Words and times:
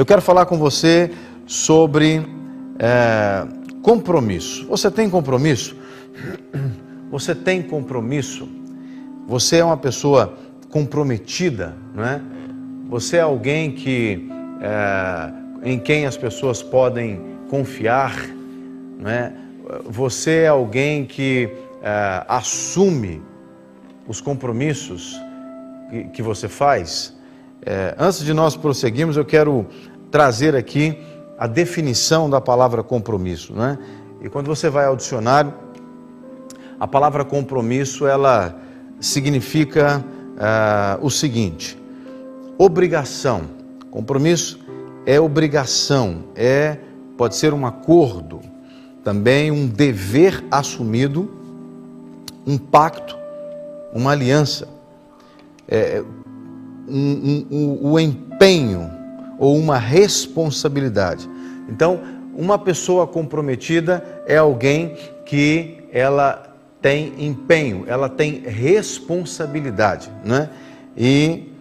Eu 0.00 0.06
quero 0.06 0.22
falar 0.22 0.46
com 0.46 0.56
você 0.56 1.10
sobre 1.46 2.26
é, 2.78 3.46
compromisso. 3.82 4.66
Você 4.68 4.90
tem 4.90 5.10
compromisso? 5.10 5.76
Você 7.12 7.34
tem 7.34 7.60
compromisso? 7.60 8.48
Você 9.28 9.58
é 9.58 9.64
uma 9.64 9.76
pessoa 9.76 10.38
comprometida, 10.70 11.76
não 11.94 12.02
é? 12.02 12.18
Você 12.88 13.18
é 13.18 13.20
alguém 13.20 13.72
que 13.72 14.26
é, 14.62 15.70
em 15.70 15.78
quem 15.78 16.06
as 16.06 16.16
pessoas 16.16 16.62
podem 16.62 17.20
confiar, 17.50 18.16
não 18.98 19.10
é? 19.10 19.34
Você 19.84 20.44
é 20.44 20.48
alguém 20.48 21.04
que 21.04 21.46
é, 21.82 22.24
assume 22.26 23.20
os 24.08 24.18
compromissos 24.18 25.20
que, 25.90 26.04
que 26.04 26.22
você 26.22 26.48
faz. 26.48 27.20
É, 27.62 27.94
antes 27.98 28.24
de 28.24 28.32
nós 28.32 28.56
prosseguirmos, 28.56 29.18
eu 29.18 29.24
quero 29.24 29.66
trazer 30.10 30.54
aqui 30.54 30.98
a 31.38 31.46
definição 31.46 32.28
da 32.28 32.40
palavra 32.40 32.82
compromisso, 32.82 33.54
não 33.54 33.64
é? 33.64 33.78
E 34.20 34.28
quando 34.28 34.46
você 34.46 34.68
vai 34.68 34.84
ao 34.84 34.96
dicionário, 34.96 35.54
a 36.78 36.86
palavra 36.86 37.24
compromisso 37.24 38.06
ela 38.06 38.54
significa 39.00 40.04
uh, 40.36 41.04
o 41.04 41.10
seguinte: 41.10 41.78
obrigação. 42.58 43.58
Compromisso 43.90 44.60
é 45.06 45.18
obrigação, 45.18 46.24
é 46.36 46.78
pode 47.16 47.36
ser 47.36 47.52
um 47.52 47.66
acordo, 47.66 48.40
também 49.02 49.50
um 49.50 49.66
dever 49.66 50.44
assumido, 50.50 51.30
um 52.46 52.56
pacto, 52.56 53.16
uma 53.92 54.12
aliança, 54.12 54.68
é, 55.66 56.02
um, 56.88 56.96
um, 56.96 57.46
um, 57.50 57.92
o 57.92 57.98
empenho 57.98 58.99
ou 59.40 59.56
uma 59.56 59.78
responsabilidade. 59.78 61.28
Então, 61.66 61.98
uma 62.36 62.58
pessoa 62.58 63.06
comprometida 63.06 64.22
é 64.26 64.36
alguém 64.36 64.96
que 65.24 65.78
ela 65.90 66.54
tem 66.80 67.14
empenho, 67.18 67.84
ela 67.88 68.08
tem 68.08 68.40
responsabilidade, 68.40 70.10
né? 70.24 70.50
E 70.96 71.52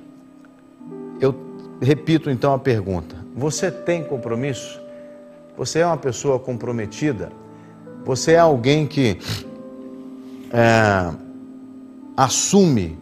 eu 1.19 1.35
repito 1.81 2.30
então 2.30 2.53
a 2.53 2.59
pergunta: 2.59 3.16
você 3.35 3.72
tem 3.72 4.03
compromisso? 4.03 4.80
Você 5.57 5.80
é 5.80 5.85
uma 5.85 5.97
pessoa 5.97 6.38
comprometida? 6.39 7.31
Você 8.05 8.33
é 8.33 8.39
alguém 8.39 8.88
que 8.88 9.19
é, 10.52 11.13
assume 12.16 12.97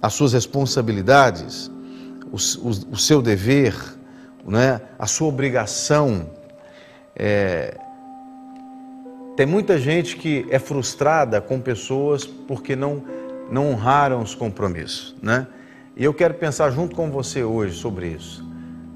as 0.00 0.14
suas 0.14 0.32
responsabilidades, 0.32 1.70
o, 2.30 2.36
o, 2.36 2.92
o 2.92 2.96
seu 2.96 3.20
dever, 3.20 3.97
né? 4.48 4.80
a 4.98 5.06
sua 5.06 5.28
obrigação? 5.28 6.30
É, 7.14 7.76
tem 9.36 9.46
muita 9.46 9.78
gente 9.78 10.16
que 10.16 10.46
é 10.50 10.58
frustrada 10.58 11.40
com 11.40 11.60
pessoas 11.60 12.24
porque 12.24 12.74
não, 12.74 13.04
não 13.50 13.70
honraram 13.70 14.20
os 14.20 14.34
compromissos, 14.34 15.14
né? 15.22 15.46
E 15.96 16.04
eu 16.04 16.14
quero 16.14 16.34
pensar 16.34 16.70
junto 16.70 16.96
com 16.96 17.10
você 17.10 17.42
hoje 17.42 17.76
sobre 17.76 18.08
isso. 18.08 18.44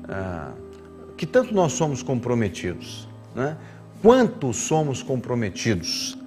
Ah, 0.09 0.51
que 1.17 1.27
tanto 1.27 1.55
nós 1.55 1.73
somos 1.73 2.03
comprometidos, 2.03 3.09
né? 3.35 3.57
Quanto 4.03 4.53
somos 4.53 5.01
comprometidos? 5.01 6.19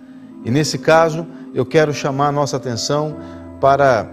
E 0.45 0.51
nesse 0.51 0.77
caso, 0.77 1.27
eu 1.53 1.65
quero 1.65 1.93
chamar 1.93 2.27
a 2.27 2.31
nossa 2.31 2.55
atenção 2.55 3.17
para 3.59 4.09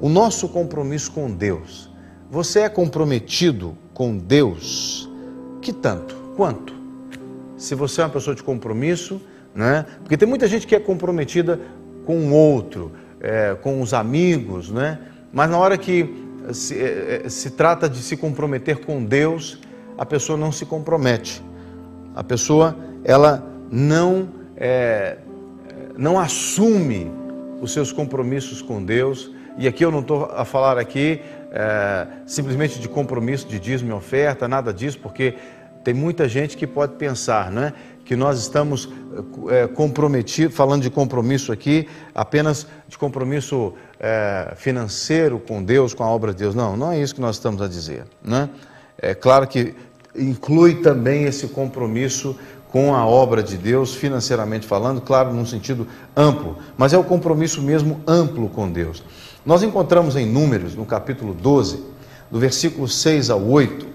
o 0.00 0.08
nosso 0.08 0.48
compromisso 0.48 1.12
com 1.12 1.30
Deus. 1.30 1.90
Você 2.34 2.62
é 2.62 2.68
comprometido 2.68 3.78
com 3.94 4.18
Deus? 4.18 5.08
Que 5.62 5.72
tanto? 5.72 6.16
Quanto? 6.36 6.74
Se 7.56 7.76
você 7.76 8.00
é 8.00 8.04
uma 8.04 8.10
pessoa 8.10 8.34
de 8.34 8.42
compromisso, 8.42 9.22
né? 9.54 9.86
Porque 10.00 10.16
tem 10.16 10.28
muita 10.28 10.48
gente 10.48 10.66
que 10.66 10.74
é 10.74 10.80
comprometida 10.80 11.60
com 12.04 12.16
o 12.16 12.34
outro, 12.34 12.90
é, 13.20 13.54
com 13.62 13.80
os 13.80 13.94
amigos, 13.94 14.68
né? 14.68 14.98
mas 15.32 15.48
na 15.48 15.56
hora 15.56 15.78
que 15.78 16.12
se, 16.52 16.76
é, 16.76 17.22
é, 17.24 17.28
se 17.28 17.50
trata 17.50 17.88
de 17.88 17.98
se 17.98 18.16
comprometer 18.16 18.78
com 18.78 19.04
Deus, 19.04 19.60
a 19.96 20.04
pessoa 20.04 20.36
não 20.36 20.50
se 20.50 20.66
compromete. 20.66 21.40
A 22.16 22.24
pessoa 22.24 22.76
ela 23.04 23.48
não 23.70 24.28
é, 24.56 25.18
não 25.96 26.18
assume 26.18 27.12
os 27.60 27.72
seus 27.72 27.92
compromissos 27.92 28.60
com 28.60 28.84
Deus. 28.84 29.30
E 29.56 29.68
aqui 29.68 29.84
eu 29.84 29.92
não 29.92 30.00
estou 30.00 30.24
a 30.34 30.44
falar 30.44 30.78
aqui 30.78 31.20
é, 31.54 32.06
simplesmente 32.26 32.80
de 32.80 32.88
compromisso 32.88 33.46
de 33.46 33.60
dízimo 33.60 33.90
e 33.90 33.94
oferta, 33.94 34.48
nada 34.48 34.74
disso, 34.74 34.98
porque 34.98 35.36
tem 35.84 35.94
muita 35.94 36.28
gente 36.28 36.56
que 36.56 36.66
pode 36.66 36.94
pensar, 36.96 37.50
não 37.50 37.62
é? 37.62 37.72
que 38.04 38.16
nós 38.16 38.38
estamos 38.40 38.88
é, 39.48 39.66
comprometidos, 39.66 40.54
falando 40.54 40.82
de 40.82 40.90
compromisso 40.90 41.52
aqui, 41.52 41.88
apenas 42.14 42.66
de 42.86 42.98
compromisso 42.98 43.72
é, 43.98 44.52
financeiro 44.56 45.38
com 45.38 45.62
Deus, 45.62 45.94
com 45.94 46.02
a 46.02 46.08
obra 46.08 46.32
de 46.32 46.38
Deus. 46.40 46.54
Não, 46.54 46.76
não 46.76 46.92
é 46.92 47.00
isso 47.00 47.14
que 47.14 47.20
nós 47.20 47.36
estamos 47.36 47.62
a 47.62 47.68
dizer. 47.68 48.04
Né? 48.22 48.50
É 48.98 49.14
claro 49.14 49.46
que 49.46 49.74
inclui 50.14 50.82
também 50.82 51.24
esse 51.24 51.48
compromisso 51.48 52.36
com 52.68 52.94
a 52.94 53.06
obra 53.06 53.42
de 53.42 53.56
Deus, 53.56 53.94
financeiramente 53.94 54.66
falando, 54.66 55.00
claro, 55.00 55.32
num 55.32 55.46
sentido 55.46 55.86
amplo, 56.16 56.58
mas 56.76 56.92
é 56.92 56.98
o 56.98 57.04
compromisso 57.04 57.62
mesmo 57.62 58.00
amplo 58.06 58.48
com 58.48 58.70
Deus. 58.70 59.02
Nós 59.44 59.62
encontramos 59.62 60.16
em 60.16 60.24
Números, 60.24 60.74
no 60.74 60.86
capítulo 60.86 61.34
12, 61.34 61.84
do 62.30 62.38
versículo 62.38 62.88
6 62.88 63.28
ao 63.28 63.42
8, 63.42 63.86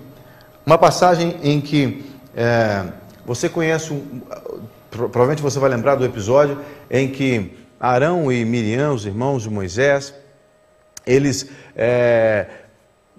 uma 0.64 0.78
passagem 0.78 1.38
em 1.42 1.60
que 1.60 2.06
é, 2.36 2.86
você 3.26 3.50
conhece, 3.50 4.00
provavelmente 4.92 5.42
você 5.42 5.58
vai 5.58 5.72
lembrar 5.72 5.96
do 5.96 6.06
episódio 6.06 6.60
em 6.88 7.10
que 7.10 7.58
Arão 7.80 8.32
e 8.32 8.46
Miriam, 8.46 8.94
os 8.94 9.08
irmãos 9.08 9.42
de 9.42 9.50
Moisés, 9.50 10.14
eles 11.04 11.50
é, 11.76 12.46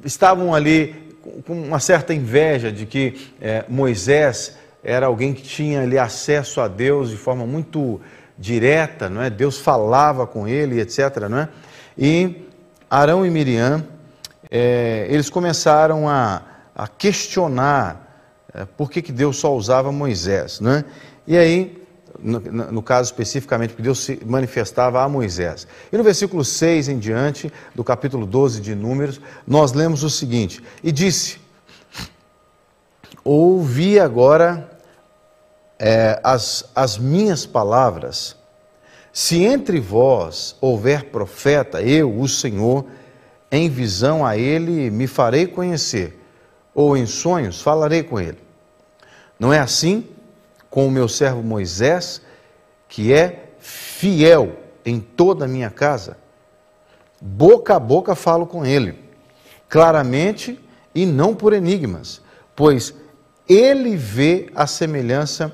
estavam 0.04 0.54
ali 0.54 1.16
com 1.44 1.52
uma 1.52 1.80
certa 1.80 2.14
inveja 2.14 2.70
de 2.70 2.86
que 2.86 3.32
é, 3.40 3.64
Moisés 3.69 4.56
era 4.84 5.06
alguém 5.06 5.34
que 5.34 5.42
tinha 5.42 5.82
ali 5.82 5.98
acesso 5.98 6.60
a 6.60 6.69
Deus 6.69 7.10
de 7.10 7.16
forma 7.16 7.44
muito 7.44 8.00
direta, 8.38 9.10
não 9.10 9.20
é? 9.20 9.28
Deus 9.28 9.58
falava 9.58 10.28
com 10.28 10.46
ele, 10.46 10.80
etc, 10.80 11.28
não 11.28 11.38
é? 11.38 11.48
E 11.96 12.46
Arão 12.88 13.24
e 13.24 13.30
Miriam, 13.30 13.86
é, 14.50 15.06
eles 15.08 15.30
começaram 15.30 16.08
a, 16.08 16.42
a 16.74 16.88
questionar 16.88 18.10
é, 18.52 18.64
por 18.64 18.90
que, 18.90 19.00
que 19.00 19.12
Deus 19.12 19.36
só 19.36 19.54
usava 19.54 19.92
Moisés. 19.92 20.60
Né? 20.60 20.84
E 21.26 21.36
aí, 21.36 21.80
no, 22.18 22.40
no, 22.40 22.82
caso 22.82 23.10
especificamente, 23.10 23.70
porque 23.70 23.82
Deus 23.82 24.00
se 24.00 24.20
manifestava 24.26 25.02
a 25.02 25.08
Moisés. 25.08 25.66
E 25.92 25.96
no 25.96 26.02
versículo 26.02 26.44
6 26.44 26.88
em 26.88 26.98
diante, 26.98 27.52
do 27.74 27.84
capítulo 27.84 28.26
12 28.26 28.60
de 28.60 28.74
Números, 28.74 29.20
nós 29.46 29.72
lemos 29.72 30.02
o 30.02 30.10
seguinte: 30.10 30.62
E 30.82 30.90
disse: 30.90 31.38
Ouvi 33.24 34.00
agora 34.00 34.70
é, 35.78 36.20
as, 36.22 36.64
as 36.74 36.98
minhas 36.98 37.46
palavras. 37.46 38.36
Se 39.12 39.43
entre 39.44 39.81
vós 39.81 40.56
houver 40.60 41.06
profeta, 41.06 41.82
eu, 41.82 42.16
o 42.19 42.28
Senhor, 42.28 42.87
em 43.50 43.69
visão 43.69 44.25
a 44.25 44.37
ele 44.37 44.91
me 44.91 45.06
farei 45.06 45.47
conhecer 45.47 46.21
ou 46.75 46.97
em 46.97 47.06
sonhos 47.06 47.60
falarei 47.60 48.03
com 48.03 48.20
ele. 48.20 48.38
Não 49.38 49.53
é 49.53 49.59
assim 49.59 50.06
com 50.69 50.87
o 50.87 50.91
meu 50.91 51.09
servo 51.09 51.43
Moisés, 51.43 52.22
que 52.88 53.12
é 53.12 53.50
fiel 53.59 54.56
em 54.84 55.00
toda 55.00 55.44
a 55.44 55.49
minha 55.49 55.70
casa? 55.70 56.16
Boca 57.20 57.76
a 57.76 57.81
boca 57.81 58.15
falo 58.15 58.47
com 58.47 58.65
ele, 58.65 58.99
claramente 59.69 60.59
e 60.94 61.04
não 61.04 61.34
por 61.34 61.53
enigmas, 61.53 62.22
pois 62.54 62.94
ele 63.49 63.96
vê 63.96 64.49
a 64.55 64.67
semelhança 64.67 65.52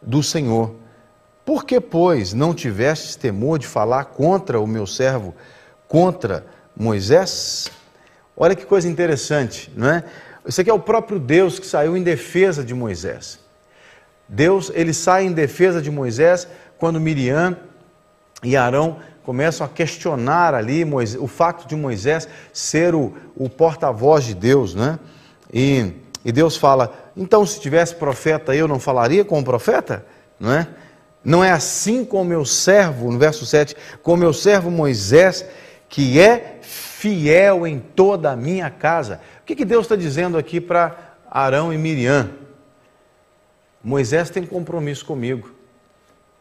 do 0.00 0.22
Senhor. 0.22 0.74
Por 1.44 1.64
que, 1.64 1.80
pois, 1.80 2.32
não 2.32 2.54
tivestes 2.54 3.16
temor 3.16 3.58
de 3.58 3.66
falar 3.66 4.04
contra 4.06 4.60
o 4.60 4.66
meu 4.66 4.86
servo, 4.86 5.34
contra 5.88 6.46
Moisés? 6.76 7.70
Olha 8.36 8.54
que 8.54 8.64
coisa 8.64 8.88
interessante, 8.88 9.72
não 9.76 9.90
é? 9.90 10.04
Isso 10.46 10.60
aqui 10.60 10.70
é 10.70 10.74
o 10.74 10.78
próprio 10.78 11.18
Deus 11.18 11.58
que 11.58 11.66
saiu 11.66 11.96
em 11.96 12.02
defesa 12.02 12.64
de 12.64 12.74
Moisés. 12.74 13.38
Deus, 14.28 14.70
ele 14.74 14.94
sai 14.94 15.24
em 15.24 15.32
defesa 15.32 15.82
de 15.82 15.90
Moisés 15.90 16.46
quando 16.78 17.00
Miriam 17.00 17.56
e 18.42 18.56
Arão 18.56 18.98
começam 19.22 19.66
a 19.66 19.68
questionar 19.68 20.54
ali 20.54 20.84
Moisés, 20.84 21.20
o 21.20 21.26
fato 21.26 21.66
de 21.68 21.76
Moisés 21.76 22.28
ser 22.52 22.94
o, 22.94 23.12
o 23.36 23.48
porta-voz 23.48 24.24
de 24.24 24.34
Deus, 24.34 24.74
né? 24.74 24.98
E, 25.52 25.92
e 26.24 26.32
Deus 26.32 26.56
fala: 26.56 26.92
então, 27.16 27.44
se 27.44 27.60
tivesse 27.60 27.94
profeta, 27.94 28.54
eu 28.54 28.66
não 28.66 28.80
falaria 28.80 29.24
com 29.24 29.38
o 29.38 29.44
profeta? 29.44 30.04
Não 30.38 30.52
é? 30.52 30.66
Não 31.22 31.44
é 31.44 31.50
assim 31.50 32.04
com 32.04 32.22
o 32.22 32.24
meu 32.24 32.44
servo, 32.44 33.10
no 33.12 33.18
verso 33.18 33.44
7, 33.44 33.76
com 34.02 34.14
o 34.14 34.16
meu 34.16 34.32
servo 34.32 34.70
Moisés, 34.70 35.44
que 35.88 36.18
é 36.18 36.58
fiel 36.62 37.66
em 37.66 37.78
toda 37.78 38.30
a 38.30 38.36
minha 38.36 38.70
casa. 38.70 39.20
O 39.42 39.44
que, 39.44 39.56
que 39.56 39.64
Deus 39.64 39.84
está 39.84 39.96
dizendo 39.96 40.38
aqui 40.38 40.60
para 40.60 41.10
Arão 41.30 41.72
e 41.72 41.78
Miriam. 41.78 42.30
Moisés 43.82 44.28
tem 44.28 44.44
compromisso 44.44 45.06
comigo. 45.06 45.54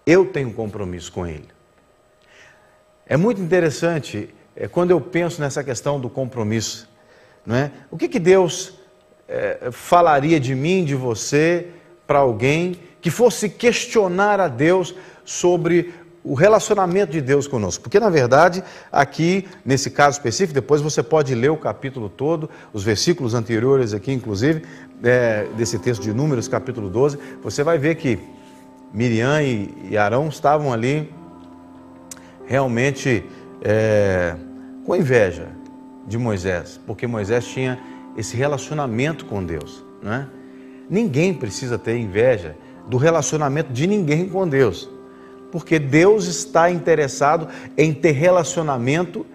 Eu 0.05 0.25
tenho 0.25 0.51
compromisso 0.51 1.11
com 1.11 1.27
ele. 1.27 1.47
É 3.05 3.15
muito 3.15 3.39
interessante 3.39 4.33
é, 4.55 4.67
quando 4.67 4.91
eu 4.91 4.99
penso 4.99 5.39
nessa 5.39 5.63
questão 5.63 5.99
do 5.99 6.09
compromisso. 6.09 6.89
Não 7.45 7.55
é? 7.55 7.71
O 7.91 7.97
que, 7.97 8.09
que 8.09 8.19
Deus 8.19 8.73
é, 9.27 9.69
falaria 9.71 10.39
de 10.39 10.55
mim, 10.55 10.83
de 10.83 10.95
você, 10.95 11.67
para 12.07 12.19
alguém 12.19 12.79
que 13.01 13.09
fosse 13.09 13.49
questionar 13.49 14.39
a 14.39 14.47
Deus 14.47 14.95
sobre 15.23 15.93
o 16.23 16.33
relacionamento 16.33 17.11
de 17.11 17.21
Deus 17.21 17.47
conosco. 17.47 17.83
Porque, 17.83 17.99
na 17.99 18.09
verdade, 18.09 18.63
aqui, 18.91 19.47
nesse 19.65 19.89
caso 19.89 20.17
específico, 20.17 20.53
depois 20.53 20.81
você 20.81 21.01
pode 21.01 21.33
ler 21.33 21.49
o 21.49 21.57
capítulo 21.57 22.09
todo, 22.09 22.49
os 22.73 22.83
versículos 22.83 23.33
anteriores 23.33 23.93
aqui, 23.93 24.11
inclusive, 24.11 24.63
é, 25.03 25.47
desse 25.55 25.79
texto 25.79 26.01
de 26.01 26.13
Números, 26.13 26.47
capítulo 26.47 26.89
12, 26.89 27.17
você 27.41 27.63
vai 27.63 27.77
ver 27.77 27.95
que 27.95 28.19
Miriam 28.93 29.41
e, 29.41 29.97
Arão 29.97 30.27
estavam 30.27 30.73
ali 30.73 31.11
realmente 32.45 33.23
é, 33.61 34.35
com 34.85 34.95
inveja 34.95 35.47
de 36.07 36.17
Moisés, 36.17 36.79
porque 36.85 37.05
Moisés 37.05 37.45
tinha 37.45 37.79
esse 38.17 38.35
relacionamento 38.35 39.25
com 39.25 39.43
Deus. 39.43 39.83
Não 40.01 40.11
é? 40.11 40.27
Ninguém 40.89 41.33
precisa 41.33 41.77
ter 41.77 41.97
inveja 41.97 42.55
do 42.89 42.97
relacionamento 42.97 43.71
de 43.71 43.87
ninguém 43.87 44.27
com 44.27 44.47
Deus 44.47 44.89
porque 45.51 45.79
Deus 45.79 46.25
está 46.25 46.69
interessado 46.69 47.47
em 47.77 47.93
ter 47.93 48.11
relacionamento 48.11 49.25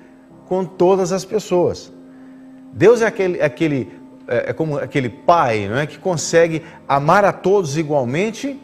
com 0.46 0.64
todas 0.64 1.12
as 1.12 1.24
pessoas. 1.24 1.92
Deus 2.72 3.02
é 3.02 3.06
aquele, 3.06 3.42
aquele 3.42 3.92
é, 4.26 4.50
é 4.50 4.52
como 4.52 4.78
aquele 4.78 5.08
pai, 5.08 5.68
não 5.68 5.78
é, 5.78 5.86
que 5.86 5.98
consegue 5.98 6.62
amar 6.88 7.24
a 7.24 7.32
todos 7.32 7.76
igualmente 7.76 8.60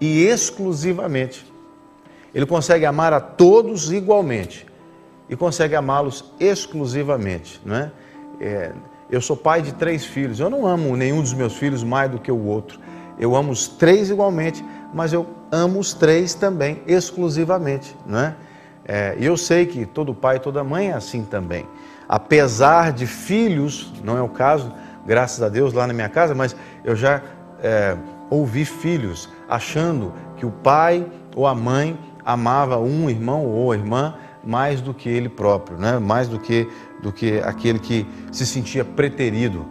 e 0.00 0.24
exclusivamente. 0.24 1.44
Ele 2.34 2.46
consegue 2.46 2.84
amar 2.84 3.12
a 3.12 3.20
todos 3.20 3.92
igualmente 3.92 4.66
e 5.28 5.36
consegue 5.36 5.74
amá-los 5.74 6.32
exclusivamente, 6.40 7.60
não 7.64 7.76
é? 7.76 7.92
é? 8.40 8.72
Eu 9.10 9.20
sou 9.20 9.36
pai 9.36 9.62
de 9.62 9.72
três 9.74 10.04
filhos. 10.04 10.40
Eu 10.40 10.50
não 10.50 10.66
amo 10.66 10.96
nenhum 10.96 11.20
dos 11.20 11.34
meus 11.34 11.56
filhos 11.56 11.84
mais 11.84 12.10
do 12.10 12.18
que 12.18 12.32
o 12.32 12.44
outro. 12.46 12.80
Eu 13.18 13.34
amo 13.36 13.52
os 13.52 13.68
três 13.68 14.10
igualmente, 14.10 14.64
mas 14.92 15.12
eu 15.12 15.26
amo 15.50 15.78
os 15.78 15.94
três 15.94 16.34
também, 16.34 16.82
exclusivamente, 16.86 17.96
não 18.06 18.18
é? 18.18 18.34
é? 18.84 19.16
E 19.18 19.24
eu 19.24 19.36
sei 19.36 19.66
que 19.66 19.86
todo 19.86 20.14
pai 20.14 20.36
e 20.36 20.40
toda 20.40 20.64
mãe 20.64 20.90
é 20.90 20.94
assim 20.94 21.24
também. 21.24 21.66
Apesar 22.08 22.92
de 22.92 23.06
filhos, 23.06 23.92
não 24.02 24.16
é 24.16 24.22
o 24.22 24.28
caso, 24.28 24.72
graças 25.06 25.42
a 25.42 25.48
Deus, 25.48 25.72
lá 25.72 25.86
na 25.86 25.92
minha 25.92 26.08
casa, 26.08 26.34
mas 26.34 26.54
eu 26.84 26.94
já 26.94 27.22
é, 27.62 27.96
ouvi 28.30 28.64
filhos 28.64 29.28
achando 29.48 30.12
que 30.36 30.44
o 30.44 30.50
pai 30.50 31.06
ou 31.34 31.46
a 31.46 31.54
mãe 31.54 31.98
amava 32.24 32.78
um 32.78 33.08
irmão 33.08 33.46
ou 33.46 33.74
irmã 33.74 34.14
mais 34.42 34.80
do 34.80 34.92
que 34.92 35.08
ele 35.08 35.28
próprio, 35.28 35.78
né? 35.78 35.98
mais 35.98 36.28
do 36.28 36.38
que, 36.38 36.68
do 37.02 37.12
que 37.12 37.38
aquele 37.40 37.78
que 37.78 38.06
se 38.30 38.46
sentia 38.46 38.84
preterido. 38.84 39.66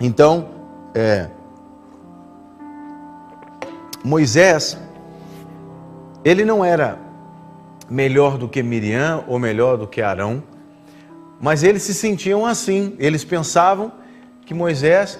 Então, 0.00 0.48
é, 0.94 1.30
Moisés, 4.06 4.78
ele 6.24 6.44
não 6.44 6.64
era 6.64 6.96
melhor 7.90 8.38
do 8.38 8.48
que 8.48 8.62
Miriam 8.62 9.24
ou 9.26 9.36
melhor 9.36 9.76
do 9.76 9.84
que 9.84 10.00
Arão, 10.00 10.44
mas 11.40 11.64
eles 11.64 11.82
se 11.82 11.92
sentiam 11.92 12.46
assim, 12.46 12.94
eles 13.00 13.24
pensavam 13.24 13.90
que 14.46 14.54
Moisés 14.54 15.18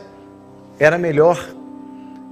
era 0.78 0.96
melhor, 0.96 1.36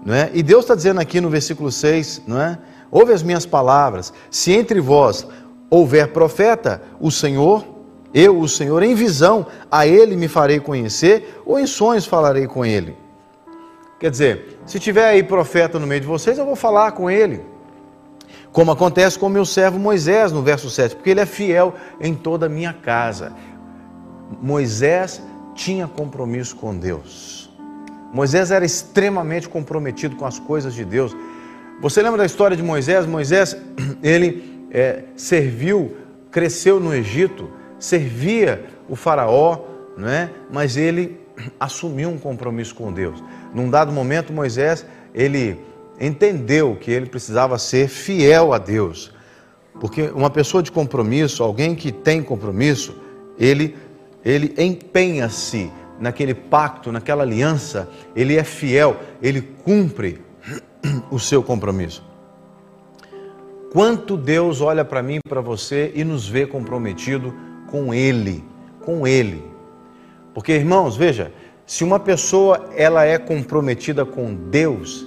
não 0.06 0.14
é? 0.14 0.30
E 0.32 0.44
Deus 0.44 0.62
está 0.62 0.76
dizendo 0.76 1.00
aqui 1.00 1.20
no 1.20 1.28
versículo 1.28 1.72
6, 1.72 2.22
não 2.24 2.40
é? 2.40 2.56
Ouve 2.88 3.12
as 3.12 3.24
minhas 3.24 3.44
palavras, 3.44 4.12
se 4.30 4.52
entre 4.52 4.80
vós 4.80 5.26
houver 5.68 6.12
profeta, 6.12 6.80
o 7.00 7.10
Senhor, 7.10 7.64
eu, 8.14 8.38
o 8.38 8.48
Senhor, 8.48 8.80
em 8.84 8.94
visão, 8.94 9.44
a 9.68 9.88
ele 9.88 10.14
me 10.14 10.28
farei 10.28 10.60
conhecer, 10.60 11.42
ou 11.44 11.58
em 11.58 11.66
sonhos 11.66 12.06
falarei 12.06 12.46
com 12.46 12.64
ele. 12.64 12.96
Quer 14.04 14.10
dizer, 14.10 14.58
se 14.66 14.78
tiver 14.78 15.06
aí 15.06 15.22
profeta 15.22 15.78
no 15.78 15.86
meio 15.86 16.02
de 16.02 16.06
vocês, 16.06 16.36
eu 16.36 16.44
vou 16.44 16.54
falar 16.54 16.92
com 16.92 17.10
ele. 17.10 17.40
Como 18.52 18.70
acontece 18.70 19.18
com 19.18 19.28
o 19.28 19.30
meu 19.30 19.46
servo 19.46 19.78
Moisés, 19.78 20.30
no 20.30 20.42
verso 20.42 20.68
7, 20.68 20.94
porque 20.94 21.08
ele 21.08 21.20
é 21.20 21.24
fiel 21.24 21.74
em 21.98 22.14
toda 22.14 22.44
a 22.44 22.48
minha 22.50 22.74
casa. 22.74 23.32
Moisés 24.42 25.22
tinha 25.54 25.88
compromisso 25.88 26.54
com 26.54 26.76
Deus. 26.76 27.50
Moisés 28.12 28.50
era 28.50 28.66
extremamente 28.66 29.48
comprometido 29.48 30.16
com 30.16 30.26
as 30.26 30.38
coisas 30.38 30.74
de 30.74 30.84
Deus. 30.84 31.16
Você 31.80 32.02
lembra 32.02 32.18
da 32.18 32.26
história 32.26 32.58
de 32.58 32.62
Moisés? 32.62 33.06
Moisés, 33.06 33.56
ele 34.04 34.66
é, 34.70 35.04
serviu, 35.16 35.96
cresceu 36.30 36.78
no 36.78 36.94
Egito, 36.94 37.48
servia 37.78 38.66
o 38.86 38.96
faraó, 38.96 39.60
não 39.96 40.10
é? 40.10 40.28
mas 40.50 40.76
ele 40.76 41.23
assumiu 41.58 42.10
um 42.10 42.18
compromisso 42.18 42.74
com 42.74 42.92
Deus. 42.92 43.22
Num 43.52 43.70
dado 43.70 43.92
momento, 43.92 44.32
Moisés, 44.32 44.86
ele 45.14 45.58
entendeu 46.00 46.76
que 46.76 46.90
ele 46.90 47.06
precisava 47.06 47.58
ser 47.58 47.88
fiel 47.88 48.52
a 48.52 48.58
Deus. 48.58 49.12
Porque 49.80 50.02
uma 50.14 50.30
pessoa 50.30 50.62
de 50.62 50.70
compromisso, 50.70 51.42
alguém 51.42 51.74
que 51.74 51.90
tem 51.90 52.22
compromisso, 52.22 52.96
ele, 53.38 53.76
ele 54.24 54.54
empenha-se 54.56 55.70
naquele 55.98 56.34
pacto, 56.34 56.92
naquela 56.92 57.22
aliança, 57.22 57.88
ele 58.14 58.36
é 58.36 58.44
fiel, 58.44 58.96
ele 59.22 59.40
cumpre 59.42 60.20
o 61.10 61.18
seu 61.18 61.42
compromisso. 61.42 62.04
Quanto 63.72 64.16
Deus 64.16 64.60
olha 64.60 64.84
para 64.84 65.02
mim 65.02 65.18
para 65.28 65.40
você 65.40 65.90
e 65.96 66.04
nos 66.04 66.28
vê 66.28 66.46
comprometido 66.46 67.34
com 67.66 67.92
Ele, 67.92 68.44
com 68.84 69.04
Ele. 69.04 69.53
Porque, 70.34 70.52
irmãos, 70.52 70.96
veja, 70.96 71.32
se 71.64 71.84
uma 71.84 71.98
pessoa 71.98 72.68
ela 72.76 73.04
é 73.04 73.16
comprometida 73.16 74.04
com 74.04 74.34
Deus, 74.34 75.06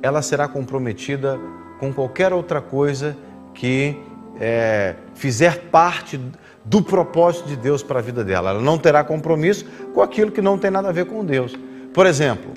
ela 0.00 0.22
será 0.22 0.46
comprometida 0.48 1.38
com 1.80 1.92
qualquer 1.92 2.32
outra 2.32 2.60
coisa 2.60 3.16
que 3.52 3.96
é, 4.40 4.94
fizer 5.14 5.64
parte 5.70 6.18
do 6.64 6.80
propósito 6.80 7.48
de 7.48 7.56
Deus 7.56 7.82
para 7.82 7.98
a 7.98 8.02
vida 8.02 8.24
dela. 8.24 8.50
Ela 8.50 8.60
não 8.60 8.78
terá 8.78 9.02
compromisso 9.02 9.64
com 9.92 10.00
aquilo 10.00 10.30
que 10.30 10.40
não 10.40 10.56
tem 10.56 10.70
nada 10.70 10.88
a 10.88 10.92
ver 10.92 11.06
com 11.06 11.24
Deus. 11.24 11.58
Por 11.92 12.06
exemplo, 12.06 12.52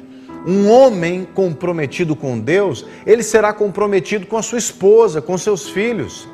um 0.45 0.69
homem 0.69 1.25
comprometido 1.33 2.15
com 2.15 2.39
Deus, 2.39 2.85
ele 3.05 3.23
será 3.23 3.53
comprometido 3.53 4.27
com 4.27 4.37
a 4.37 4.41
sua 4.41 4.57
esposa, 4.57 5.21
com 5.21 5.37
seus 5.37 5.69
filhos. 5.69 6.27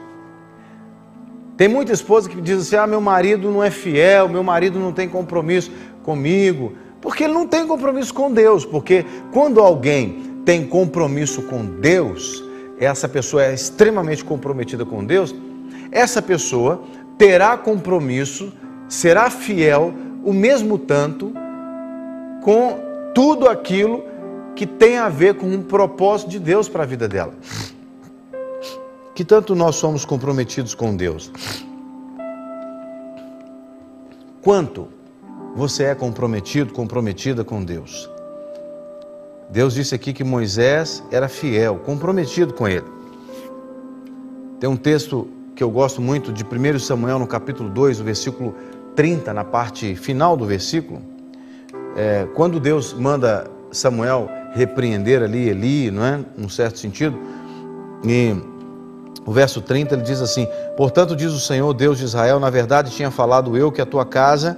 Tem 1.57 1.67
muita 1.67 1.91
esposa 1.91 2.29
que 2.29 2.39
diz 2.39 2.59
assim: 2.59 2.75
ah, 2.75 2.85
meu 2.85 3.01
marido 3.01 3.49
não 3.49 3.63
é 3.63 3.71
fiel, 3.71 4.29
meu 4.29 4.43
marido 4.43 4.77
não 4.79 4.93
tem 4.93 5.09
compromisso 5.09 5.71
comigo, 6.03 6.73
porque 7.01 7.23
ele 7.23 7.33
não 7.33 7.47
tem 7.47 7.65
compromisso 7.65 8.13
com 8.13 8.31
Deus. 8.31 8.63
Porque 8.63 9.03
quando 9.33 9.59
alguém 9.59 10.41
tem 10.45 10.65
compromisso 10.65 11.41
com 11.41 11.65
Deus, 11.65 12.43
essa 12.79 13.09
pessoa 13.09 13.43
é 13.43 13.53
extremamente 13.55 14.23
comprometida 14.23 14.85
com 14.85 15.03
Deus, 15.03 15.33
essa 15.91 16.21
pessoa 16.21 16.83
terá 17.17 17.57
compromisso, 17.57 18.53
será 18.87 19.31
fiel 19.31 19.93
o 20.23 20.31
mesmo 20.31 20.77
tanto 20.77 21.33
com 22.43 22.79
tudo 23.15 23.49
aquilo 23.49 24.03
que 24.55 24.67
tem 24.67 24.97
a 24.97 25.09
ver 25.09 25.35
com 25.35 25.47
um 25.47 25.63
propósito 25.63 26.29
de 26.29 26.39
Deus 26.39 26.69
para 26.69 26.83
a 26.83 26.85
vida 26.85 27.07
dela 27.07 27.33
que 29.17 29.25
tanto 29.25 29.55
nós 29.55 29.77
somos 29.77 30.05
comprometidos 30.05 30.75
com 30.75 30.95
Deus. 30.95 31.31
Quanto 34.43 34.89
você 35.55 35.85
é 35.85 35.95
comprometido, 35.95 36.71
comprometida 36.71 37.43
com 37.43 37.63
Deus? 37.63 38.07
Deus 39.49 39.73
disse 39.73 39.95
aqui 39.95 40.13
que 40.13 40.23
Moisés 40.23 41.03
era 41.09 41.27
fiel, 41.27 41.77
comprometido 41.77 42.53
com 42.53 42.67
ele. 42.67 42.85
Tem 44.59 44.69
um 44.69 44.77
texto 44.77 45.27
que 45.55 45.63
eu 45.63 45.71
gosto 45.71 45.99
muito 45.99 46.31
de 46.31 46.43
1 46.43 46.77
Samuel, 46.77 47.17
no 47.17 47.25
capítulo 47.25 47.71
2, 47.71 47.99
o 47.99 48.03
versículo 48.03 48.53
30, 48.95 49.33
na 49.33 49.43
parte 49.43 49.95
final 49.95 50.37
do 50.37 50.45
versículo. 50.45 51.01
É, 51.95 52.27
quando 52.35 52.59
Deus 52.59 52.93
manda 52.93 53.49
Samuel 53.71 54.29
repreender 54.53 55.23
ali 55.23 55.49
Eli, 55.49 55.89
não 55.89 56.05
é? 56.05 56.23
Num 56.37 56.49
certo 56.49 56.77
sentido, 56.77 57.17
e 58.03 58.56
o 59.27 59.31
verso 59.33 59.61
30 59.61 59.93
ele 59.93 60.03
diz 60.03 60.21
assim: 60.21 60.47
Portanto, 60.77 61.13
diz 61.13 61.33
o 61.33 61.39
Senhor, 61.39 61.73
Deus 61.73 61.97
de 61.97 62.05
Israel, 62.05 62.39
na 62.39 62.49
verdade 62.49 62.91
tinha 62.91 63.11
falado 63.11 63.57
eu 63.57 63.69
que 63.69 63.81
a 63.81 63.85
tua 63.85 64.05
casa, 64.05 64.57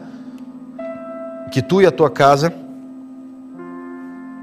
que 1.51 1.59
tu 1.59 1.81
e 1.81 1.87
a 1.87 1.91
tua 1.91 2.11
casa, 2.11 2.53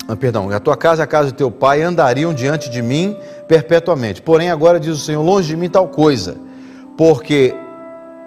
ah, 0.09 0.17
perdão, 0.17 0.51
a 0.51 0.59
tua 0.59 0.77
casa 0.77 1.03
e 1.03 1.05
a 1.05 1.07
casa 1.07 1.29
de 1.29 1.35
teu 1.35 1.49
pai 1.49 1.81
andariam 1.81 2.35
diante 2.35 2.69
de 2.69 2.83
mim 2.83 3.17
perpetuamente. 3.47 4.21
Porém, 4.21 4.51
agora 4.51 4.81
diz 4.81 4.97
o 4.97 4.99
Senhor, 4.99 5.23
longe 5.23 5.47
de 5.47 5.57
mim 5.57 5.71
tal 5.71 5.87
coisa, 5.87 6.37
porque 6.99 7.55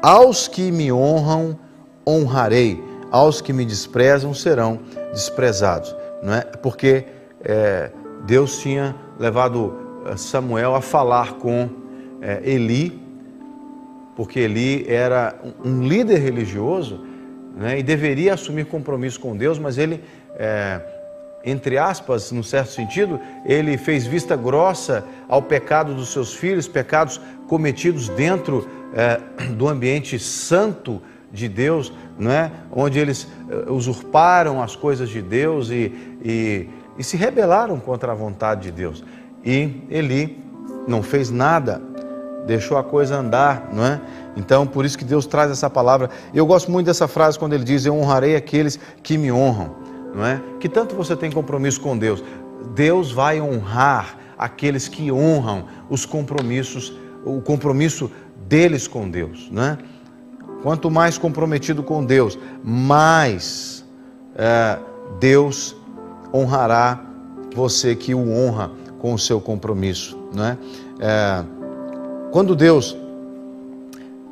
aos 0.01 0.48
que 0.48 0.72
me 0.72 0.94
honram, 0.94 1.60
honrarei, 2.08 2.82
aos 3.12 3.41
que 3.41 3.51
me 3.51 3.65
desprezam 3.65 4.34
serão 4.34 4.79
desprezados, 5.12 5.94
não 6.24 6.34
é? 6.34 6.41
Porque 6.41 7.06
é, 7.44 7.91
Deus 8.25 8.58
tinha 8.60 8.96
levado 9.20 9.74
eh, 10.06 10.15
Samuel 10.15 10.75
a 10.75 10.82
falar 10.82 11.34
com 11.34 11.78
é, 12.21 12.41
Eli, 12.43 12.99
porque 14.15 14.39
Eli 14.39 14.85
era 14.88 15.35
um 15.63 15.88
líder 15.88 16.19
religioso 16.19 17.05
né, 17.55 17.79
e 17.79 17.83
deveria 17.83 18.33
assumir 18.33 18.65
compromisso 18.65 19.19
com 19.19 19.35
Deus, 19.35 19.57
mas 19.57 19.77
ele, 19.77 20.03
é, 20.38 20.81
entre 21.43 21.77
aspas, 21.77 22.31
num 22.31 22.43
certo 22.43 22.71
sentido, 22.71 23.19
ele 23.45 23.77
fez 23.77 24.05
vista 24.05 24.35
grossa 24.35 25.05
ao 25.27 25.41
pecado 25.41 25.93
dos 25.93 26.11
seus 26.11 26.33
filhos, 26.33 26.67
pecados 26.67 27.19
cometidos 27.47 28.09
dentro 28.09 28.67
é, 28.93 29.19
do 29.51 29.67
ambiente 29.67 30.19
santo 30.19 31.01
de 31.31 31.47
Deus, 31.47 31.93
né, 32.17 32.51
onde 32.71 32.99
eles 32.99 33.27
usurparam 33.67 34.61
as 34.61 34.75
coisas 34.75 35.09
de 35.09 35.21
Deus 35.21 35.69
e, 35.69 35.93
e, 36.23 36.67
e 36.97 37.03
se 37.03 37.15
rebelaram 37.15 37.79
contra 37.79 38.11
a 38.11 38.15
vontade 38.15 38.63
de 38.63 38.71
Deus. 38.71 39.03
E 39.45 39.83
Eli 39.89 40.43
não 40.88 41.03
fez 41.03 41.29
nada, 41.29 41.81
deixou 42.50 42.77
a 42.77 42.84
coisa 42.84 43.15
andar, 43.15 43.70
não 43.72 43.86
é? 43.86 44.01
Então, 44.36 44.65
por 44.65 44.84
isso 44.84 44.98
que 44.98 45.06
Deus 45.06 45.27
traz 45.27 45.51
essa 45.51 45.70
palavra. 45.70 46.10
Eu 46.34 46.46
gosto 46.48 46.72
muito 46.72 46.88
dessa 46.88 47.08
frase 47.08 47.38
quando 47.38 47.53
ele 47.53 47.63
diz: 47.63 47.86
Eu 47.86 47.96
honrarei 47.96 48.36
aqueles 48.36 48.79
que 49.03 49.18
me 49.18 49.32
honram, 49.32 49.75
não 50.15 50.25
é? 50.25 50.41
Que 50.60 50.68
tanto 50.68 50.96
você 50.96 51.15
tem 51.15 51.32
compromisso 51.32 51.79
com 51.79 51.96
Deus, 51.96 52.24
Deus 52.74 53.12
vai 53.12 53.39
honrar 53.39 54.18
aqueles 54.38 54.88
que 54.88 55.12
honram 55.12 55.65
os 55.89 56.06
compromissos, 56.06 56.98
o 57.24 57.39
compromisso 57.39 58.12
deles 58.48 58.88
com 58.88 59.08
Deus, 59.08 59.48
não 59.51 59.63
é? 59.63 59.77
Quanto 60.63 60.89
mais 60.89 61.18
comprometido 61.18 61.84
com 61.84 62.03
Deus, 62.03 62.38
mais 62.63 63.86
é, 64.36 64.79
Deus 65.20 65.75
honrará 66.34 67.00
você 67.56 67.96
que 67.96 68.15
o 68.15 68.32
honra 68.32 68.72
com 68.98 69.13
o 69.13 69.20
seu 69.20 69.39
compromisso, 69.39 70.18
não 70.34 70.46
é? 70.46 70.58
Quando 72.31 72.55
Deus 72.55 72.95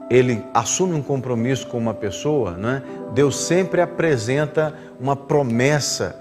ele 0.09 0.43
assume 0.53 0.93
um 0.93 1.01
compromisso 1.01 1.67
com 1.67 1.77
uma 1.77 1.93
pessoa, 1.93 2.51
né? 2.51 2.81
Deus 3.13 3.37
sempre 3.37 3.81
apresenta 3.81 4.73
uma 4.99 5.15
promessa 5.15 6.15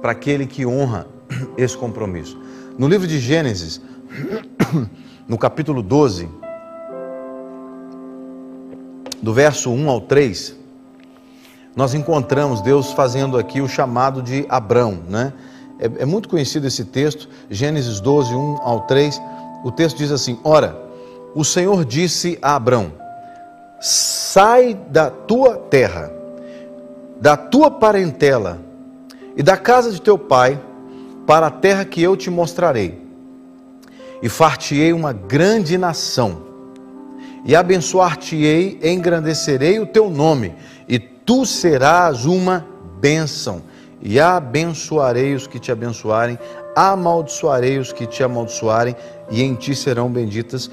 para 0.00 0.12
aquele 0.12 0.46
que 0.46 0.64
honra 0.64 1.06
esse 1.58 1.76
compromisso. 1.76 2.38
No 2.78 2.86
livro 2.86 3.06
de 3.06 3.18
Gênesis, 3.18 3.80
no 5.26 5.36
capítulo 5.36 5.82
12, 5.82 6.28
do 9.20 9.32
verso 9.32 9.70
1 9.70 9.90
ao 9.90 10.00
3, 10.02 10.54
nós 11.74 11.92
encontramos 11.92 12.60
Deus 12.60 12.92
fazendo 12.92 13.36
aqui 13.36 13.60
o 13.60 13.68
chamado 13.68 14.22
de 14.22 14.46
Abrão, 14.48 14.98
né? 15.08 15.32
É, 15.78 16.02
é 16.02 16.06
muito 16.06 16.28
conhecido 16.28 16.66
esse 16.66 16.84
texto, 16.84 17.28
Gênesis 17.50 18.00
12, 18.00 18.34
1 18.34 18.58
ao 18.62 18.80
3 18.82 19.20
o 19.66 19.72
texto 19.72 19.96
diz 19.96 20.12
assim: 20.12 20.38
Ora, 20.44 20.80
o 21.34 21.44
Senhor 21.44 21.84
disse 21.84 22.38
a 22.40 22.54
Abrão: 22.54 22.92
Sai 23.80 24.78
da 24.90 25.10
tua 25.10 25.56
terra, 25.56 26.08
da 27.20 27.36
tua 27.36 27.68
parentela 27.68 28.60
e 29.36 29.42
da 29.42 29.56
casa 29.56 29.90
de 29.90 30.00
teu 30.00 30.16
pai, 30.16 30.62
para 31.26 31.48
a 31.48 31.50
terra 31.50 31.84
que 31.84 32.00
eu 32.00 32.16
te 32.16 32.30
mostrarei. 32.30 33.02
E 34.22 34.28
far-te-ei 34.28 34.92
uma 34.92 35.12
grande 35.12 35.76
nação, 35.76 36.42
e 37.44 37.56
abençoar-te-ei, 37.56 38.78
engrandecerei 38.84 39.80
o 39.80 39.86
teu 39.86 40.08
nome, 40.08 40.54
e 40.88 41.00
tu 41.00 41.44
serás 41.44 42.24
uma 42.24 42.64
bênção, 43.00 43.62
e 44.00 44.20
abençoarei 44.20 45.34
os 45.34 45.48
que 45.48 45.58
te 45.58 45.72
abençoarem, 45.72 46.38
amaldiçoarei 46.76 47.78
os 47.78 47.90
que 47.90 48.06
te 48.06 48.22
amaldiçoarem, 48.22 48.94
e 49.30 49.42
em 49.42 49.54
ti 49.54 49.74
serão 49.74 50.10
benditas 50.10 50.70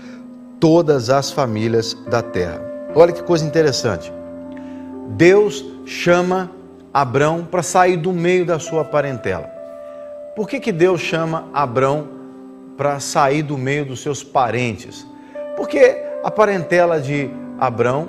todas 0.59 1.09
as 1.09 1.31
famílias 1.31 1.93
da 2.07 2.21
terra. 2.21 2.61
Olha 2.95 3.11
que 3.11 3.23
coisa 3.23 3.45
interessante. 3.45 4.11
Deus 5.09 5.65
chama 5.85 6.51
Abrão 6.93 7.47
para 7.49 7.63
sair 7.63 7.97
do 7.97 8.11
meio 8.11 8.45
da 8.45 8.59
sua 8.59 8.85
parentela. 8.85 9.51
Por 10.35 10.47
que, 10.47 10.59
que 10.59 10.71
Deus 10.71 11.01
chama 11.01 11.47
Abrão 11.53 12.07
para 12.77 12.99
sair 12.99 13.43
do 13.43 13.57
meio 13.57 13.85
dos 13.85 14.01
seus 14.01 14.23
parentes? 14.23 15.05
Porque 15.55 16.01
a 16.23 16.31
parentela 16.31 16.99
de 16.99 17.29
Abrão 17.59 18.05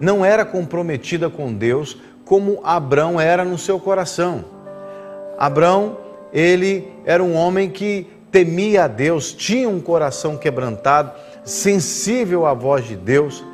não 0.00 0.24
era 0.24 0.44
comprometida 0.44 1.28
com 1.28 1.52
Deus 1.52 1.98
como 2.24 2.60
Abrão 2.62 3.20
era 3.20 3.44
no 3.44 3.56
seu 3.56 3.78
coração. 3.78 4.44
Abrão 5.38 5.96
ele 6.32 6.92
era 7.04 7.22
um 7.22 7.34
homem 7.34 7.70
que 7.70 8.06
temia 8.30 8.84
a 8.84 8.88
Deus, 8.88 9.32
tinha 9.32 9.68
um 9.68 9.80
coração 9.80 10.36
quebrantado, 10.36 11.12
sensível 11.44 12.46
à 12.46 12.54
voz 12.54 12.86
de 12.86 12.96
Deus. 12.96 13.44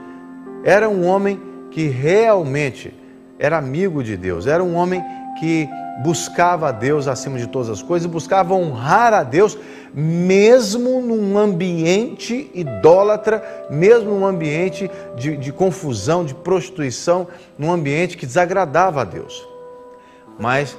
Era 0.64 0.88
um 0.88 1.06
homem 1.06 1.40
que 1.70 1.88
realmente 1.88 2.94
era 3.38 3.58
amigo 3.58 4.02
de 4.02 4.16
Deus, 4.16 4.46
era 4.46 4.62
um 4.62 4.74
homem 4.76 5.02
que 5.38 5.68
buscava 6.02 6.68
a 6.68 6.72
Deus 6.72 7.06
acima 7.06 7.38
de 7.38 7.46
todas 7.46 7.68
as 7.68 7.82
coisas, 7.82 8.10
buscava 8.10 8.54
honrar 8.54 9.12
a 9.12 9.22
Deus, 9.22 9.58
mesmo 9.92 11.00
num 11.00 11.38
ambiente 11.38 12.50
idólatra, 12.54 13.66
mesmo 13.70 14.10
num 14.10 14.26
ambiente 14.26 14.90
de, 15.16 15.36
de 15.36 15.52
confusão, 15.52 16.24
de 16.24 16.34
prostituição, 16.34 17.28
num 17.58 17.70
ambiente 17.70 18.16
que 18.16 18.26
desagradava 18.26 19.02
a 19.02 19.04
Deus. 19.04 19.46
Mas 20.38 20.76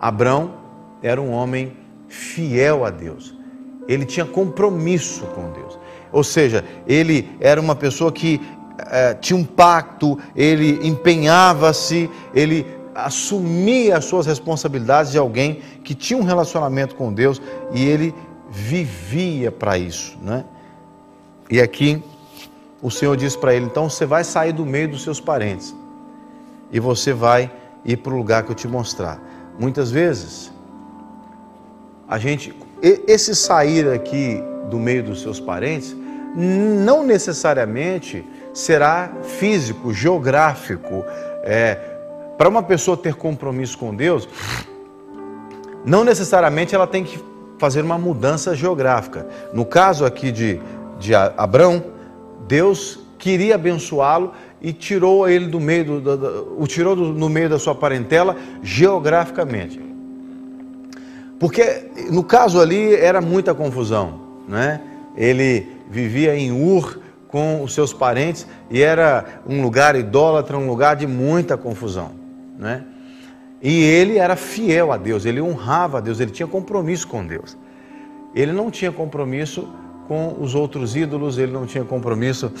Abrão 0.00 0.54
era 1.02 1.20
um 1.20 1.30
homem 1.30 1.76
fiel 2.10 2.84
a 2.84 2.90
Deus. 2.90 3.34
Ele 3.88 4.04
tinha 4.04 4.26
compromisso 4.26 5.24
com 5.28 5.50
Deus. 5.52 5.78
Ou 6.12 6.22
seja, 6.22 6.64
ele 6.86 7.30
era 7.40 7.60
uma 7.60 7.74
pessoa 7.74 8.12
que 8.12 8.40
eh, 8.78 9.14
tinha 9.14 9.38
um 9.38 9.44
pacto, 9.44 10.18
ele 10.34 10.86
empenhava-se, 10.86 12.10
ele 12.34 12.66
assumia 12.94 13.96
as 13.96 14.04
suas 14.04 14.26
responsabilidades 14.26 15.12
de 15.12 15.18
alguém 15.18 15.62
que 15.84 15.94
tinha 15.94 16.18
um 16.18 16.24
relacionamento 16.24 16.96
com 16.96 17.12
Deus 17.12 17.40
e 17.72 17.84
ele 17.84 18.14
vivia 18.50 19.52
para 19.52 19.78
isso, 19.78 20.18
né? 20.20 20.44
E 21.48 21.60
aqui 21.60 22.02
o 22.82 22.90
Senhor 22.90 23.16
diz 23.16 23.36
para 23.36 23.54
ele: 23.54 23.66
então 23.66 23.88
você 23.88 24.04
vai 24.04 24.24
sair 24.24 24.52
do 24.52 24.66
meio 24.66 24.88
dos 24.88 25.02
seus 25.02 25.20
parentes 25.20 25.74
e 26.72 26.80
você 26.80 27.12
vai 27.12 27.50
ir 27.84 27.98
para 27.98 28.12
o 28.12 28.16
lugar 28.16 28.42
que 28.42 28.50
eu 28.50 28.56
te 28.56 28.66
mostrar. 28.66 29.20
Muitas 29.58 29.90
vezes 29.90 30.52
a 32.10 32.18
gente, 32.18 32.52
esse 32.82 33.36
sair 33.36 33.88
aqui 33.88 34.42
do 34.68 34.80
meio 34.80 35.04
dos 35.04 35.22
seus 35.22 35.38
parentes, 35.38 35.96
não 36.34 37.04
necessariamente 37.04 38.24
será 38.52 39.12
físico, 39.22 39.92
geográfico. 39.92 41.04
É, 41.44 41.76
Para 42.36 42.48
uma 42.48 42.64
pessoa 42.64 42.96
ter 42.96 43.14
compromisso 43.14 43.78
com 43.78 43.94
Deus, 43.94 44.28
não 45.84 46.02
necessariamente 46.02 46.74
ela 46.74 46.86
tem 46.86 47.04
que 47.04 47.22
fazer 47.58 47.82
uma 47.82 47.96
mudança 47.96 48.56
geográfica. 48.56 49.28
No 49.52 49.64
caso 49.64 50.04
aqui 50.04 50.32
de, 50.32 50.60
de 50.98 51.14
Abrão, 51.14 51.84
Deus 52.48 52.98
queria 53.18 53.54
abençoá-lo 53.54 54.32
e 54.60 54.72
tirou 54.72 55.28
ele 55.28 55.46
do 55.46 55.60
meio 55.60 55.84
do, 55.84 56.00
do, 56.00 56.16
do 56.16 56.56
o 56.58 56.66
tirou 56.66 56.96
do, 56.96 57.12
no 57.12 57.28
meio 57.28 57.48
da 57.48 57.58
sua 57.58 57.74
parentela 57.74 58.36
geograficamente. 58.62 59.89
Porque 61.40 61.90
no 62.10 62.22
caso 62.22 62.60
ali 62.60 62.94
era 62.94 63.22
muita 63.22 63.54
confusão, 63.54 64.20
né? 64.46 64.78
Ele 65.16 65.66
vivia 65.90 66.36
em 66.36 66.52
Ur 66.52 67.00
com 67.28 67.62
os 67.62 67.72
seus 67.72 67.94
parentes 67.94 68.46
e 68.70 68.82
era 68.82 69.40
um 69.48 69.62
lugar 69.62 69.96
idólatra, 69.96 70.58
um 70.58 70.66
lugar 70.66 70.96
de 70.96 71.06
muita 71.06 71.56
confusão, 71.56 72.10
né? 72.58 72.84
E 73.62 73.82
ele 73.82 74.18
era 74.18 74.36
fiel 74.36 74.92
a 74.92 74.98
Deus, 74.98 75.24
ele 75.24 75.40
honrava 75.40 75.96
a 75.96 76.00
Deus, 76.02 76.20
ele 76.20 76.30
tinha 76.30 76.46
compromisso 76.46 77.08
com 77.08 77.26
Deus. 77.26 77.56
Ele 78.34 78.52
não 78.52 78.70
tinha 78.70 78.92
compromisso 78.92 79.66
com 80.06 80.36
os 80.38 80.54
outros 80.54 80.94
ídolos, 80.94 81.38
ele 81.38 81.52
não 81.52 81.64
tinha 81.64 81.84
compromisso 81.84 82.52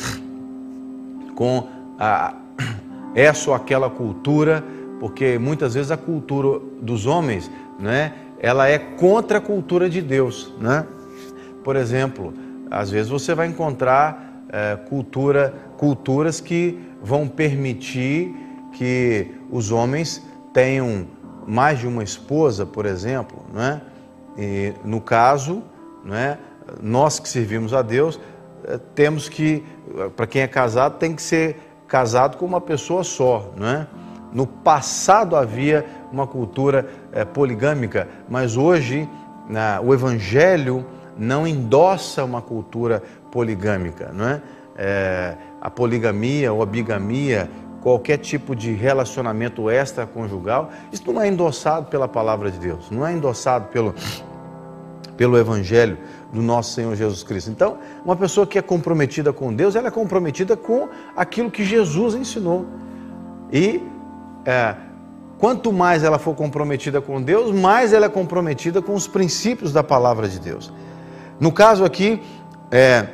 com 1.34 1.68
a, 1.98 2.34
essa 3.14 3.50
ou 3.50 3.54
aquela 3.54 3.90
cultura, 3.90 4.64
porque 4.98 5.38
muitas 5.38 5.74
vezes 5.74 5.90
a 5.90 5.98
cultura 5.98 6.60
dos 6.80 7.04
homens, 7.06 7.50
né, 7.78 8.12
ela 8.40 8.68
é 8.68 8.78
contra 8.78 9.38
a 9.38 9.40
cultura 9.40 9.88
de 9.88 10.00
Deus, 10.00 10.52
né? 10.58 10.86
Por 11.62 11.76
exemplo, 11.76 12.32
às 12.70 12.90
vezes 12.90 13.10
você 13.10 13.34
vai 13.34 13.46
encontrar 13.46 14.44
é, 14.48 14.76
cultura, 14.88 15.54
culturas 15.76 16.40
que 16.40 16.80
vão 17.02 17.28
permitir 17.28 18.34
que 18.72 19.34
os 19.50 19.70
homens 19.70 20.26
tenham 20.54 21.06
mais 21.46 21.78
de 21.78 21.86
uma 21.86 22.02
esposa, 22.02 22.64
por 22.64 22.86
exemplo, 22.86 23.44
né? 23.52 23.82
E 24.38 24.72
no 24.84 25.00
caso, 25.00 25.62
né? 26.04 26.38
Nós 26.80 27.18
que 27.18 27.28
servimos 27.28 27.74
a 27.74 27.82
Deus 27.82 28.18
é, 28.64 28.78
temos 28.94 29.28
que, 29.28 29.62
para 30.16 30.26
quem 30.26 30.42
é 30.42 30.46
casado, 30.46 30.98
tem 30.98 31.14
que 31.14 31.22
ser 31.22 31.56
casado 31.86 32.36
com 32.36 32.46
uma 32.46 32.60
pessoa 32.60 33.04
só, 33.04 33.52
não 33.56 33.66
é? 33.66 33.86
No 34.32 34.46
passado 34.46 35.34
havia 35.34 35.84
uma 36.12 36.26
cultura 36.26 36.88
é, 37.12 37.24
poligâmica, 37.24 38.08
mas 38.28 38.56
hoje 38.56 39.08
na, 39.48 39.80
o 39.80 39.92
Evangelho 39.92 40.84
não 41.16 41.46
endossa 41.46 42.24
uma 42.24 42.40
cultura 42.40 43.02
poligâmica, 43.30 44.10
não 44.12 44.28
é? 44.28 44.42
é? 44.76 45.36
A 45.60 45.70
poligamia 45.70 46.52
ou 46.52 46.62
a 46.62 46.66
bigamia, 46.66 47.50
qualquer 47.82 48.18
tipo 48.18 48.54
de 48.54 48.72
relacionamento 48.72 49.70
extraconjugal, 49.70 50.70
isso 50.92 51.12
não 51.12 51.20
é 51.20 51.28
endossado 51.28 51.86
pela 51.86 52.08
palavra 52.08 52.50
de 52.50 52.58
Deus, 52.58 52.90
não 52.90 53.06
é 53.06 53.12
endossado 53.12 53.66
pelo, 53.68 53.94
pelo 55.16 55.36
Evangelho 55.36 55.98
do 56.32 56.40
nosso 56.40 56.72
Senhor 56.72 56.94
Jesus 56.94 57.22
Cristo. 57.22 57.50
Então, 57.50 57.78
uma 58.04 58.16
pessoa 58.16 58.46
que 58.46 58.58
é 58.58 58.62
comprometida 58.62 59.32
com 59.32 59.52
Deus, 59.52 59.74
ela 59.74 59.88
é 59.88 59.90
comprometida 59.90 60.56
com 60.56 60.88
aquilo 61.16 61.50
que 61.50 61.64
Jesus 61.64 62.14
ensinou. 62.14 62.66
E 63.52 63.82
é, 64.46 64.74
quanto 65.40 65.72
mais 65.72 66.04
ela 66.04 66.18
for 66.18 66.36
comprometida 66.36 67.00
com 67.00 67.20
Deus, 67.20 67.50
mais 67.50 67.94
ela 67.94 68.06
é 68.06 68.08
comprometida 68.10 68.82
com 68.82 68.94
os 68.94 69.08
princípios 69.08 69.72
da 69.72 69.82
palavra 69.82 70.28
de 70.28 70.38
Deus. 70.38 70.70
No 71.40 71.50
caso 71.50 71.82
aqui, 71.82 72.20
é, 72.70 73.06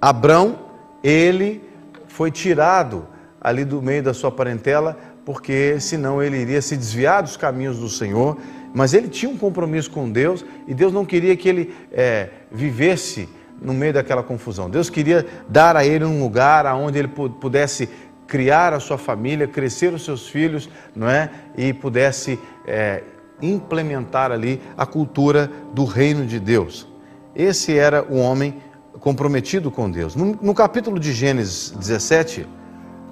Abrão, 0.00 0.56
ele 1.02 1.62
foi 2.06 2.30
tirado 2.30 3.04
ali 3.40 3.64
do 3.64 3.82
meio 3.82 4.02
da 4.02 4.14
sua 4.14 4.30
parentela, 4.30 4.96
porque 5.24 5.80
senão 5.80 6.22
ele 6.22 6.38
iria 6.38 6.62
se 6.62 6.76
desviar 6.76 7.22
dos 7.22 7.36
caminhos 7.36 7.78
do 7.78 7.88
Senhor. 7.88 8.36
Mas 8.72 8.94
ele 8.94 9.08
tinha 9.08 9.30
um 9.30 9.36
compromisso 9.36 9.90
com 9.90 10.08
Deus 10.08 10.44
e 10.68 10.72
Deus 10.72 10.92
não 10.92 11.04
queria 11.04 11.36
que 11.36 11.48
ele 11.48 11.74
é, 11.90 12.28
vivesse 12.52 13.28
no 13.60 13.74
meio 13.74 13.92
daquela 13.92 14.22
confusão. 14.22 14.70
Deus 14.70 14.88
queria 14.88 15.26
dar 15.48 15.76
a 15.76 15.84
ele 15.84 16.04
um 16.04 16.22
lugar 16.22 16.64
onde 16.76 16.98
ele 16.98 17.08
pudesse 17.08 17.88
criar 18.30 18.72
a 18.72 18.78
sua 18.78 18.96
família, 18.96 19.48
crescer 19.48 19.92
os 19.92 20.04
seus 20.04 20.28
filhos, 20.28 20.70
não 20.94 21.10
é? 21.10 21.28
E 21.56 21.72
pudesse 21.72 22.38
é, 22.64 23.02
implementar 23.42 24.30
ali 24.30 24.62
a 24.78 24.86
cultura 24.86 25.50
do 25.74 25.84
reino 25.84 26.24
de 26.24 26.38
Deus. 26.38 26.86
Esse 27.34 27.76
era 27.76 28.04
o 28.08 28.16
homem 28.16 28.62
comprometido 29.00 29.68
com 29.68 29.90
Deus. 29.90 30.14
No, 30.14 30.38
no 30.40 30.54
capítulo 30.54 31.00
de 31.00 31.12
Gênesis 31.12 31.72
17, 31.72 32.46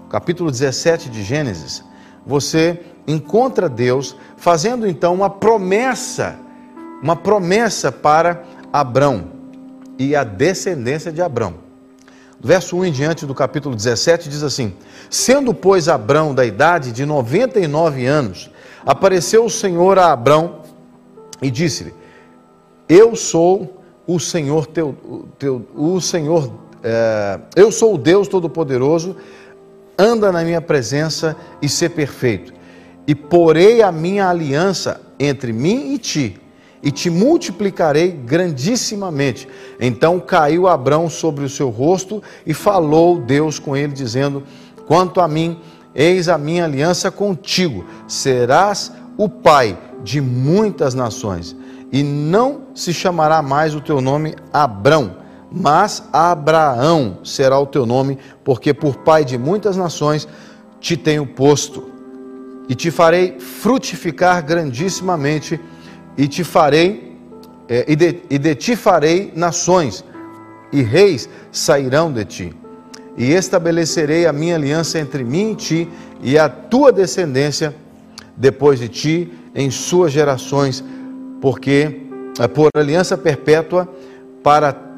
capítulo 0.08 0.52
17 0.52 1.10
de 1.10 1.25
Gênesis, 1.25 1.82
você 2.25 2.80
encontra 3.06 3.68
Deus 3.68 4.16
fazendo 4.37 4.87
então 4.87 5.14
uma 5.14 5.28
promessa, 5.28 6.38
uma 7.02 7.16
promessa 7.16 7.90
para 7.90 8.44
Abrão 8.72 9.32
e 9.98 10.14
a 10.14 10.22
descendência 10.22 11.10
de 11.10 11.20
Abrão. 11.20 11.67
Verso 12.40 12.76
1 12.76 12.85
em 12.85 12.92
diante 12.92 13.26
do 13.26 13.35
capítulo 13.35 13.75
17 13.75 14.28
diz 14.28 14.42
assim: 14.42 14.73
Sendo, 15.11 15.52
pois, 15.52 15.88
Abrão 15.88 16.33
da 16.33 16.47
idade 16.47 16.92
de 16.92 17.04
99 17.04 18.07
anos, 18.07 18.50
apareceu 18.87 19.45
o 19.45 19.50
Senhor 19.50 19.99
a 19.99 20.12
Abrão 20.12 20.61
e 21.42 21.50
disse-lhe: 21.50 21.92
Eu 22.88 23.16
sou 23.16 23.83
o 24.07 24.21
Senhor 24.21 24.66
teu, 24.66 24.95
teu 25.37 25.66
o 25.75 26.00
Senhor, 26.00 26.52
é, 26.83 27.40
eu 27.57 27.73
sou 27.73 27.95
o 27.95 27.99
Deus 27.99 28.28
Todo-Poderoso, 28.28 29.16
anda 29.99 30.30
na 30.30 30.45
minha 30.45 30.61
presença 30.61 31.37
e 31.61 31.68
ser 31.68 31.90
perfeito. 31.90 32.52
E 33.04 33.16
porei 33.16 33.83
a 33.83 33.90
minha 33.90 34.28
aliança 34.28 35.00
entre 35.18 35.52
mim 35.52 35.92
e 35.92 35.99
ti 35.99 36.40
e 36.82 36.90
te 36.90 37.11
multiplicarei 37.11 38.11
grandissimamente. 38.12 39.49
Então 39.80 40.20
caiu 40.20 40.68
Abrão 40.68 41.08
sobre 41.08 41.44
o 41.44 41.49
seu 41.49 41.68
rosto 41.70 42.23
e 42.47 42.54
falou 42.54 43.20
Deus 43.20 43.58
com 43.58 43.76
ele, 43.76 43.92
dizendo: 43.92 44.42
Quanto 44.87 45.20
a 45.20 45.28
mim, 45.28 45.58
eis 45.94 46.28
a 46.28 46.38
minha 46.38 46.64
aliança 46.64 47.11
contigo, 47.11 47.85
serás 48.06 48.92
o 49.16 49.28
pai 49.28 49.76
de 50.02 50.20
muitas 50.20 50.94
nações, 50.94 51.56
e 51.90 52.02
não 52.02 52.62
se 52.75 52.92
chamará 52.92 53.42
mais 53.42 53.74
o 53.74 53.81
teu 53.81 54.00
nome 54.00 54.37
Abrão, 54.53 55.16
mas 55.50 56.03
Abraão 56.12 57.18
será 57.24 57.59
o 57.59 57.66
teu 57.66 57.85
nome, 57.85 58.18
porque 58.44 58.72
por 58.72 58.96
pai 58.98 59.24
de 59.24 59.37
muitas 59.37 59.76
nações 59.76 60.29
te 60.81 60.96
tenho 60.96 61.26
posto, 61.26 61.85
e 62.68 62.74
te 62.74 62.90
farei 62.90 63.40
frutificar 63.40 64.44
grandissimamente 64.44 65.59
e 66.18 66.26
te 66.26 66.42
farei, 66.42 67.16
é, 67.68 67.85
e, 67.87 67.94
de, 67.94 68.20
e 68.28 68.38
de 68.38 68.54
ti 68.57 68.74
farei 68.74 69.33
nações, 69.37 70.04
e 70.72 70.83
reis 70.83 71.28
sairão 71.52 72.12
de 72.12 72.24
ti. 72.24 72.52
E 73.16 73.33
estabelecerei 73.33 74.26
a 74.26 74.33
minha 74.33 74.57
aliança 74.57 74.98
entre 74.98 75.22
mim 75.22 75.52
e 75.52 75.54
ti, 75.54 75.88
e 76.20 76.37
a 76.37 76.48
tua 76.48 76.90
descendência 76.90 77.72
depois 78.37 78.81
de 78.81 78.88
ti, 78.88 79.33
em 79.54 79.70
suas 79.70 80.11
gerações, 80.12 80.83
porque 81.40 82.02
é 82.38 82.48
por 82.48 82.68
aliança 82.76 83.16
perpétua 83.16 83.88
para 84.42 84.88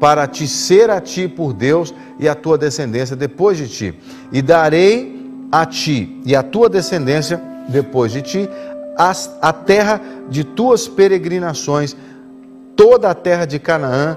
para 0.00 0.26
te 0.26 0.46
ser 0.46 0.90
a 0.90 1.00
ti 1.00 1.28
por 1.28 1.52
Deus 1.54 1.94
e 2.18 2.28
a 2.28 2.34
tua 2.34 2.58
descendência 2.58 3.14
depois 3.14 3.56
de 3.56 3.68
ti. 3.68 3.94
E 4.32 4.42
darei 4.42 5.30
a 5.50 5.64
ti 5.64 6.20
e 6.26 6.34
a 6.34 6.42
tua 6.42 6.68
descendência 6.68 7.40
depois 7.68 8.12
de 8.12 8.20
ti 8.20 8.48
a 8.96 9.52
terra 9.52 10.00
de 10.28 10.44
tuas 10.44 10.88
peregrinações, 10.88 11.96
toda 12.76 13.10
a 13.10 13.14
terra 13.14 13.44
de 13.44 13.58
Canaã, 13.58 14.16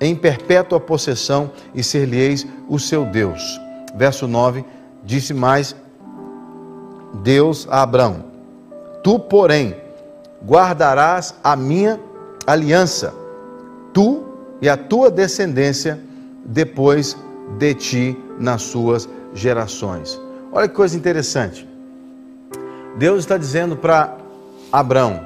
em 0.00 0.14
perpétua 0.14 0.78
possessão, 0.78 1.50
e 1.74 1.82
ser-lhe-eis 1.82 2.46
o 2.68 2.78
seu 2.78 3.04
Deus. 3.04 3.60
Verso 3.94 4.26
9: 4.28 4.64
Disse 5.04 5.34
mais 5.34 5.74
Deus 7.22 7.66
a 7.70 7.82
Abraão: 7.82 8.24
Tu, 9.02 9.18
porém, 9.18 9.74
guardarás 10.44 11.34
a 11.42 11.56
minha 11.56 11.98
aliança, 12.46 13.14
tu 13.92 14.24
e 14.60 14.68
a 14.68 14.76
tua 14.76 15.10
descendência 15.10 15.98
depois 16.44 17.16
de 17.58 17.74
ti 17.74 18.24
nas 18.38 18.62
suas 18.62 19.08
gerações. 19.34 20.20
Olha 20.52 20.68
que 20.68 20.74
coisa 20.74 20.96
interessante. 20.96 21.68
Deus 22.98 23.20
está 23.20 23.36
dizendo 23.36 23.76
para 23.76 24.17
Abrão, 24.72 25.20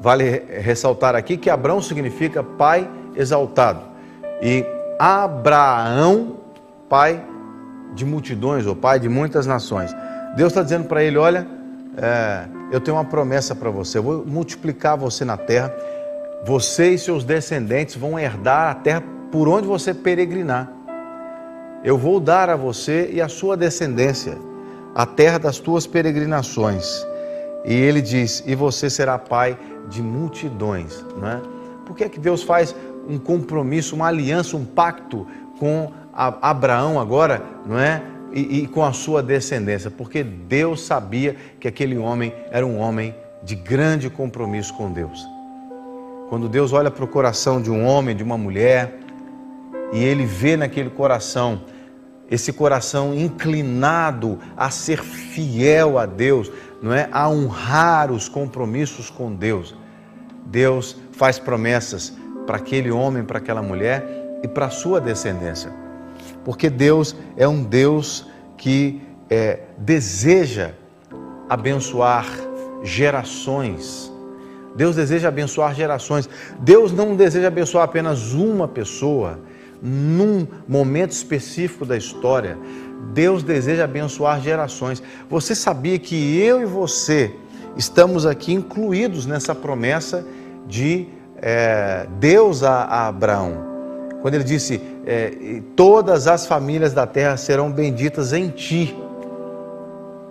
vale 0.00 0.44
ressaltar 0.60 1.14
aqui 1.14 1.36
que 1.36 1.48
Abrão 1.48 1.80
significa 1.80 2.42
pai 2.42 2.88
exaltado 3.16 3.80
e 4.42 4.64
Abraão, 4.98 6.36
pai 6.88 7.22
de 7.94 8.04
multidões 8.04 8.66
ou 8.66 8.76
pai 8.76 8.98
de 8.98 9.08
muitas 9.08 9.46
nações. 9.46 9.94
Deus 10.36 10.52
está 10.52 10.62
dizendo 10.62 10.86
para 10.86 11.02
ele: 11.02 11.16
Olha, 11.16 11.46
é, 11.96 12.44
eu 12.70 12.80
tenho 12.80 12.96
uma 12.96 13.04
promessa 13.04 13.54
para 13.54 13.70
você, 13.70 13.98
eu 13.98 14.02
vou 14.02 14.26
multiplicar 14.26 14.96
você 14.96 15.24
na 15.24 15.36
terra, 15.36 15.74
você 16.44 16.90
e 16.90 16.98
seus 16.98 17.24
descendentes 17.24 17.96
vão 17.96 18.18
herdar 18.18 18.70
a 18.70 18.74
terra 18.74 19.02
por 19.32 19.48
onde 19.48 19.66
você 19.66 19.94
peregrinar. 19.94 20.70
Eu 21.84 21.96
vou 21.96 22.18
dar 22.18 22.50
a 22.50 22.56
você 22.56 23.08
e 23.12 23.20
a 23.20 23.28
sua 23.28 23.56
descendência 23.56 24.36
a 24.94 25.06
terra 25.06 25.38
das 25.38 25.58
tuas 25.58 25.86
peregrinações. 25.86 27.06
E 27.68 27.74
ele 27.74 28.00
diz: 28.00 28.42
E 28.46 28.54
você 28.54 28.88
será 28.88 29.18
pai 29.18 29.56
de 29.90 30.00
multidões. 30.00 31.04
Não 31.20 31.28
é? 31.28 31.40
Por 31.84 31.94
que, 31.94 32.04
é 32.04 32.08
que 32.08 32.18
Deus 32.18 32.42
faz 32.42 32.74
um 33.06 33.18
compromisso, 33.18 33.94
uma 33.94 34.08
aliança, 34.08 34.56
um 34.56 34.64
pacto 34.64 35.26
com 35.58 35.92
Abraão 36.12 36.98
agora, 36.98 37.42
não 37.66 37.78
é? 37.78 38.02
E, 38.32 38.60
e, 38.60 38.66
com 38.66 38.84
a 38.84 38.92
sua 38.92 39.22
descendência, 39.22 39.90
porque 39.90 40.22
Deus 40.22 40.82
sabia 40.82 41.34
que 41.58 41.66
aquele 41.66 41.96
homem 41.96 42.32
era 42.50 42.66
um 42.66 42.78
homem 42.78 43.14
de 43.42 43.54
grande 43.54 44.10
compromisso 44.10 44.74
com 44.74 44.92
Deus. 44.92 45.26
Quando 46.28 46.46
Deus 46.48 46.74
olha 46.74 46.90
para 46.90 47.04
o 47.04 47.08
coração 47.08 47.60
de 47.60 47.70
um 47.70 47.86
homem, 47.86 48.14
de 48.14 48.22
uma 48.22 48.36
mulher, 48.36 48.98
e 49.92 50.04
ele 50.04 50.26
vê 50.26 50.56
naquele 50.56 50.90
coração 50.90 51.62
esse 52.30 52.52
coração 52.52 53.14
inclinado 53.14 54.38
a 54.54 54.68
ser 54.70 55.02
fiel 55.02 55.98
a 55.98 56.04
Deus, 56.04 56.50
não 56.80 56.92
é? 56.92 57.08
A 57.12 57.28
honrar 57.28 58.10
os 58.10 58.28
compromissos 58.28 59.10
com 59.10 59.34
Deus. 59.34 59.74
Deus 60.46 60.96
faz 61.12 61.38
promessas 61.38 62.12
para 62.46 62.56
aquele 62.56 62.90
homem, 62.90 63.24
para 63.24 63.38
aquela 63.38 63.62
mulher 63.62 64.40
e 64.42 64.48
para 64.48 64.66
a 64.66 64.70
sua 64.70 65.00
descendência. 65.00 65.70
Porque 66.44 66.70
Deus 66.70 67.14
é 67.36 67.46
um 67.46 67.62
Deus 67.62 68.26
que 68.56 69.02
é, 69.28 69.60
deseja 69.76 70.72
abençoar 71.48 72.26
gerações. 72.82 74.12
Deus 74.74 74.96
deseja 74.96 75.28
abençoar 75.28 75.74
gerações. 75.74 76.28
Deus 76.60 76.92
não 76.92 77.16
deseja 77.16 77.48
abençoar 77.48 77.84
apenas 77.84 78.32
uma 78.32 78.68
pessoa 78.68 79.40
num 79.82 80.46
momento 80.66 81.12
específico 81.12 81.84
da 81.84 81.96
história, 81.96 82.58
Deus 83.12 83.42
deseja 83.42 83.84
abençoar 83.84 84.40
gerações. 84.40 85.02
Você 85.30 85.54
sabia 85.54 85.98
que 85.98 86.38
eu 86.38 86.60
e 86.60 86.64
você 86.64 87.34
estamos 87.76 88.26
aqui 88.26 88.52
incluídos 88.52 89.24
nessa 89.26 89.54
promessa 89.54 90.26
de 90.66 91.06
é, 91.40 92.06
Deus 92.18 92.62
a, 92.62 92.82
a, 92.84 93.08
Abraão? 93.08 93.66
Quando 94.20 94.34
ele 94.34 94.44
disse: 94.44 94.80
é, 95.06 95.62
Todas 95.76 96.26
as 96.26 96.46
famílias 96.46 96.92
da 96.92 97.06
terra 97.06 97.36
serão 97.36 97.70
benditas 97.70 98.32
em 98.32 98.48
ti. 98.48 98.94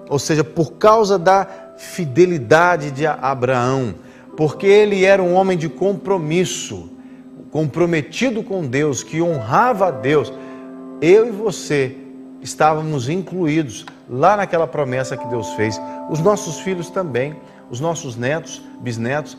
ou 0.10 0.20
seja, 0.20 0.44
por 0.44 0.74
causa 0.74 1.18
da 1.18 1.48
fidelidade 1.78 2.92
de 2.92 3.06
Abraão, 3.06 3.96
porque 4.36 4.66
ele 4.66 5.06
era 5.06 5.22
um 5.22 5.34
homem 5.34 5.58
de 5.58 5.70
compromisso, 5.70 6.90
comprometido 7.52 8.44
com 8.44 8.66
Deus, 8.66 9.04
que 9.04 9.22
honrava 9.22 9.88
a 9.88 9.92
Deus, 9.92 10.34
eu 11.02 11.28
e 11.28 11.32
você 11.32 12.07
estávamos 12.48 13.10
incluídos 13.10 13.86
lá 14.10 14.38
naquela 14.38 14.66
promessa 14.66 15.18
que 15.18 15.28
Deus 15.28 15.54
fez. 15.54 15.80
Os 16.10 16.20
nossos 16.20 16.60
filhos 16.62 16.90
também, 16.90 17.36
os 17.70 17.82
nossos 17.82 18.16
netos, 18.16 18.62
bisnetos, 18.80 19.38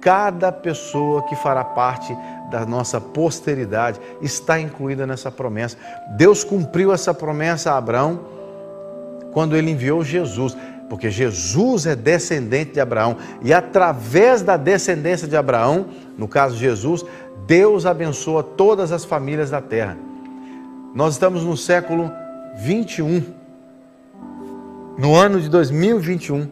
cada 0.00 0.52
pessoa 0.52 1.22
que 1.22 1.34
fará 1.34 1.64
parte 1.64 2.14
da 2.50 2.66
nossa 2.66 3.00
posteridade 3.00 3.98
está 4.20 4.60
incluída 4.60 5.06
nessa 5.06 5.30
promessa. 5.30 5.78
Deus 6.18 6.44
cumpriu 6.44 6.92
essa 6.92 7.14
promessa 7.14 7.72
a 7.72 7.78
Abraão 7.78 8.20
quando 9.32 9.56
ele 9.56 9.70
enviou 9.70 10.04
Jesus, 10.04 10.54
porque 10.90 11.10
Jesus 11.10 11.86
é 11.86 11.96
descendente 11.96 12.72
de 12.72 12.80
Abraão 12.80 13.16
e 13.42 13.54
através 13.54 14.42
da 14.42 14.58
descendência 14.58 15.26
de 15.26 15.36
Abraão, 15.36 15.86
no 16.18 16.28
caso 16.28 16.56
Jesus, 16.56 17.04
Deus 17.46 17.86
abençoa 17.86 18.42
todas 18.42 18.92
as 18.92 19.04
famílias 19.04 19.50
da 19.50 19.62
terra. 19.62 19.96
Nós 20.94 21.14
estamos 21.14 21.42
no 21.42 21.56
século 21.56 22.12
21, 22.56 23.22
no 24.96 25.14
ano 25.14 25.40
de 25.40 25.48
2021. 25.48 26.48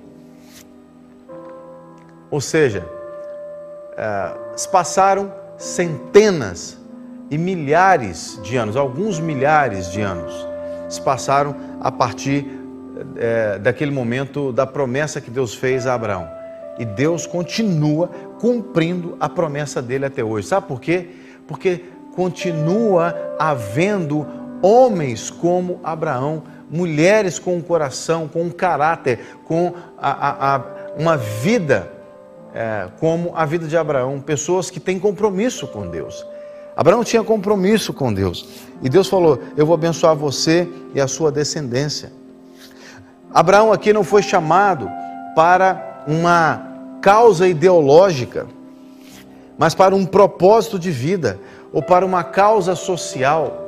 Ou 2.31 2.41
seja, 2.41 2.85
é, 3.97 4.33
se 4.57 4.69
passaram 4.69 5.33
centenas 5.57 6.79
e 7.31 7.39
milhares 7.39 8.41
de 8.43 8.57
anos, 8.57 8.77
alguns 8.77 9.21
milhares 9.21 9.91
de 9.91 10.01
anos, 10.01 10.47
se 10.89 11.01
passaram 11.01 11.55
a 11.81 11.91
partir 11.91 12.47
é, 13.17 13.59
daquele 13.59 13.91
momento 13.91 14.53
da 14.53 14.67
promessa 14.67 15.21
que 15.21 15.31
Deus 15.31 15.55
fez 15.55 15.87
a 15.87 15.95
Abraão. 15.95 16.29
E 16.79 16.85
Deus 16.85 17.27
continua 17.27 18.09
cumprindo 18.41 19.17
a 19.21 19.29
promessa 19.29 19.81
dele 19.81 20.07
até 20.07 20.25
hoje. 20.25 20.49
Sabe 20.49 20.67
por 20.67 20.81
quê? 20.81 21.11
Porque 21.47 21.85
continua 22.15 23.15
havendo 23.39 24.27
homens 24.63 25.31
como 25.31 25.81
Abraão, 25.83 26.45
mulheres 26.71 27.39
com 27.39 27.57
um 27.57 27.61
coração, 27.61 28.29
com 28.29 28.43
um 28.43 28.51
caráter, 28.51 29.19
com 29.45 29.75
a, 29.99 30.11
a, 30.11 30.57
a, 30.57 30.63
uma 30.97 31.17
vida 31.17 31.91
é, 32.55 32.89
como 33.01 33.33
a 33.35 33.45
vida 33.45 33.67
de 33.67 33.77
Abraão, 33.77 34.21
pessoas 34.21 34.71
que 34.71 34.79
têm 34.79 34.99
compromisso 34.99 35.67
com 35.67 35.89
Deus. 35.89 36.25
Abraão 36.77 37.05
tinha 37.05 37.23
compromisso 37.23 37.93
com 37.93 38.13
Deus 38.13 38.49
e 38.83 38.89
Deus 38.89 39.09
falou: 39.09 39.39
Eu 39.57 39.67
vou 39.67 39.75
abençoar 39.75 40.15
você 40.15 40.69
e 40.95 41.01
a 41.01 41.09
sua 41.09 41.31
descendência. 41.31 42.13
Abraão 43.33 43.73
aqui 43.73 43.93
não 43.93 44.05
foi 44.05 44.23
chamado 44.23 44.89
para 45.35 46.05
uma 46.07 46.99
causa 47.01 47.49
ideológica, 47.49 48.47
mas 49.59 49.75
para 49.75 49.95
um 49.95 50.05
propósito 50.05 50.79
de 50.79 50.91
vida 50.91 51.39
ou 51.73 51.83
para 51.83 52.05
uma 52.05 52.23
causa 52.23 52.75
social. 52.75 53.62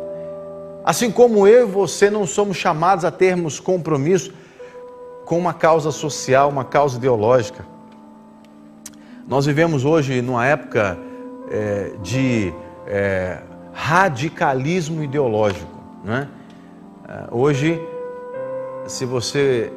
Assim 0.84 1.10
como 1.10 1.48
eu 1.48 1.66
e 1.66 1.70
você 1.70 2.10
não 2.10 2.26
somos 2.26 2.58
chamados 2.58 3.06
a 3.06 3.10
termos 3.10 3.58
compromisso 3.58 4.34
com 5.24 5.38
uma 5.38 5.54
causa 5.54 5.90
social, 5.90 6.50
uma 6.50 6.64
causa 6.64 6.98
ideológica. 6.98 7.64
Nós 9.26 9.46
vivemos 9.46 9.86
hoje 9.86 10.20
numa 10.20 10.46
época 10.46 10.98
é, 11.50 11.92
de 12.02 12.52
é, 12.86 13.40
radicalismo 13.72 15.02
ideológico. 15.02 15.72
Né? 16.04 16.28
Hoje, 17.30 17.80
se 18.86 19.06
você, 19.06 19.72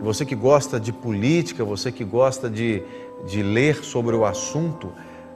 você 0.00 0.24
que 0.24 0.36
gosta 0.36 0.78
de 0.78 0.92
política, 0.92 1.64
você 1.64 1.90
que 1.90 2.04
gosta 2.04 2.48
de, 2.48 2.80
de 3.26 3.42
ler 3.42 3.82
sobre 3.84 4.14
o 4.14 4.24
assunto, 4.24 4.92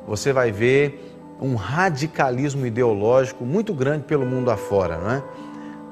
você 0.06 0.32
vai 0.32 0.52
ver 0.52 1.07
um 1.40 1.54
radicalismo 1.54 2.66
ideológico 2.66 3.44
muito 3.44 3.72
grande 3.72 4.04
pelo 4.04 4.26
mundo 4.26 4.50
afora. 4.50 4.98
Não 4.98 5.10
é? 5.10 5.22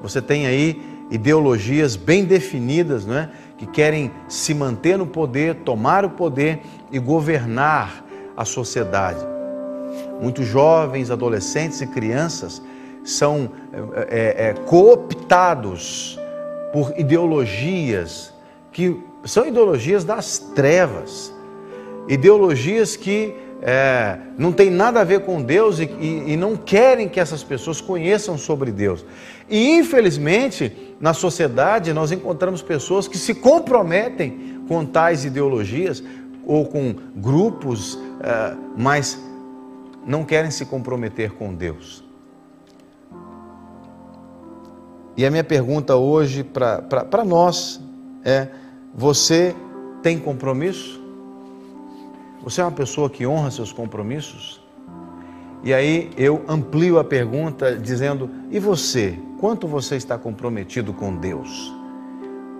Você 0.01 0.21
tem 0.21 0.45
aí 0.45 0.81
ideologias 1.09 1.95
bem 1.95 2.25
definidas, 2.25 3.05
não 3.05 3.17
é? 3.17 3.29
que 3.57 3.65
querem 3.65 4.11
se 4.27 4.53
manter 4.53 4.97
no 4.97 5.07
poder, 5.07 5.55
tomar 5.55 6.05
o 6.05 6.11
poder 6.11 6.59
e 6.91 6.99
governar 6.99 8.05
a 8.35 8.45
sociedade. 8.45 9.25
Muitos 10.21 10.45
jovens, 10.45 11.09
adolescentes 11.09 11.81
e 11.81 11.87
crianças 11.87 12.61
são 13.03 13.49
é, 14.09 14.49
é, 14.49 14.53
cooptados 14.65 16.19
por 16.71 16.93
ideologias 16.99 18.33
que 18.71 19.01
são 19.23 19.47
ideologias 19.47 20.03
das 20.03 20.37
trevas, 20.37 21.33
ideologias 22.07 22.95
que 22.95 23.35
é, 23.61 24.17
não 24.37 24.51
tem 24.51 24.69
nada 24.69 25.01
a 25.01 25.03
ver 25.03 25.21
com 25.21 25.41
Deus 25.41 25.79
e, 25.79 25.85
e, 25.99 26.33
e 26.33 26.37
não 26.37 26.55
querem 26.55 27.09
que 27.09 27.19
essas 27.19 27.43
pessoas 27.43 27.81
conheçam 27.81 28.37
sobre 28.37 28.71
Deus. 28.71 29.03
E 29.49 29.77
infelizmente, 29.77 30.95
na 30.99 31.13
sociedade, 31.13 31.93
nós 31.93 32.11
encontramos 32.11 32.61
pessoas 32.61 33.07
que 33.07 33.17
se 33.17 33.33
comprometem 33.33 34.61
com 34.67 34.85
tais 34.85 35.25
ideologias 35.25 36.03
ou 36.45 36.65
com 36.65 36.95
grupos, 37.15 37.97
é, 38.21 38.55
mas 38.77 39.19
não 40.05 40.23
querem 40.23 40.51
se 40.51 40.65
comprometer 40.65 41.31
com 41.31 41.53
Deus. 41.53 42.03
E 45.17 45.25
a 45.25 45.31
minha 45.31 45.43
pergunta 45.43 45.95
hoje 45.95 46.43
para 46.43 47.25
nós 47.25 47.81
é: 48.23 48.47
você 48.93 49.55
tem 50.03 50.19
compromisso? 50.19 51.06
Você 52.47 52.61
é 52.61 52.63
uma 52.63 52.71
pessoa 52.71 53.09
que 53.09 53.27
honra 53.27 53.51
seus 53.51 53.73
compromissos? 53.73 54.61
E 55.65 55.73
aí 55.73 56.09
eu 56.15 56.45
amplio 56.47 56.97
a 56.97 57.03
pergunta 57.03 57.75
dizendo: 57.75 58.29
e 58.49 58.57
você? 58.57 59.19
Quanto 59.37 59.67
você 59.67 59.97
está 59.97 60.17
comprometido 60.17 60.93
com 60.93 61.13
Deus? 61.13 61.75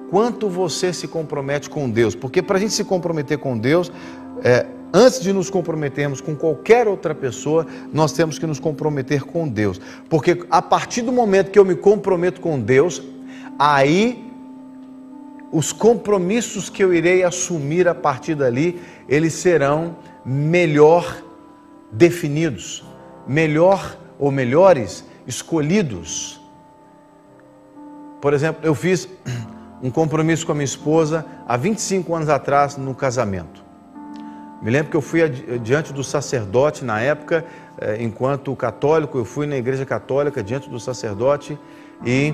Quanto 0.09 0.49
você 0.49 0.91
se 0.91 1.07
compromete 1.07 1.69
com 1.69 1.89
Deus? 1.89 2.15
Porque 2.15 2.41
para 2.41 2.57
a 2.57 2.59
gente 2.59 2.73
se 2.73 2.83
comprometer 2.83 3.37
com 3.37 3.57
Deus, 3.57 3.89
é, 4.43 4.65
antes 4.93 5.21
de 5.21 5.31
nos 5.31 5.49
comprometermos 5.49 6.19
com 6.19 6.35
qualquer 6.35 6.85
outra 6.85 7.15
pessoa, 7.15 7.65
nós 7.93 8.11
temos 8.11 8.37
que 8.37 8.45
nos 8.45 8.59
comprometer 8.59 9.23
com 9.23 9.47
Deus. 9.47 9.79
Porque 10.09 10.43
a 10.51 10.61
partir 10.61 11.01
do 11.01 11.13
momento 11.13 11.49
que 11.49 11.57
eu 11.57 11.63
me 11.63 11.75
comprometo 11.75 12.41
com 12.41 12.59
Deus, 12.59 13.01
aí 13.57 14.26
os 15.51 15.71
compromissos 15.71 16.69
que 16.69 16.83
eu 16.83 16.93
irei 16.93 17.23
assumir 17.23 17.87
a 17.87 17.95
partir 17.95 18.35
dali, 18.35 18.81
eles 19.07 19.33
serão 19.33 19.95
melhor 20.25 21.23
definidos, 21.91 22.83
melhor 23.27 23.97
ou 24.19 24.31
melhores 24.31 25.05
escolhidos. 25.25 26.41
Por 28.19 28.33
exemplo, 28.33 28.65
eu 28.65 28.75
fiz 28.75 29.07
um 29.81 29.89
compromisso 29.89 30.45
com 30.45 30.51
a 30.51 30.55
minha 30.55 30.65
esposa 30.65 31.25
há 31.47 31.55
25 31.55 32.13
anos 32.13 32.29
atrás 32.29 32.75
no 32.75 32.93
casamento. 32.93 33.65
Me 34.61 34.71
lembro 34.71 34.89
que 34.89 34.97
eu 34.97 35.01
fui 35.01 35.29
diante 35.59 35.93
do 35.93 36.03
sacerdote 36.03 36.83
na 36.83 36.99
época, 36.99 37.45
eh, 37.79 37.97
enquanto 38.01 38.55
católico, 38.55 39.19
eu 39.19 39.23
fui 39.23 39.45
na 39.45 39.55
igreja 39.55 39.85
católica 39.85 40.43
diante 40.43 40.67
do 40.67 40.79
sacerdote 40.79 41.57
e 42.03 42.33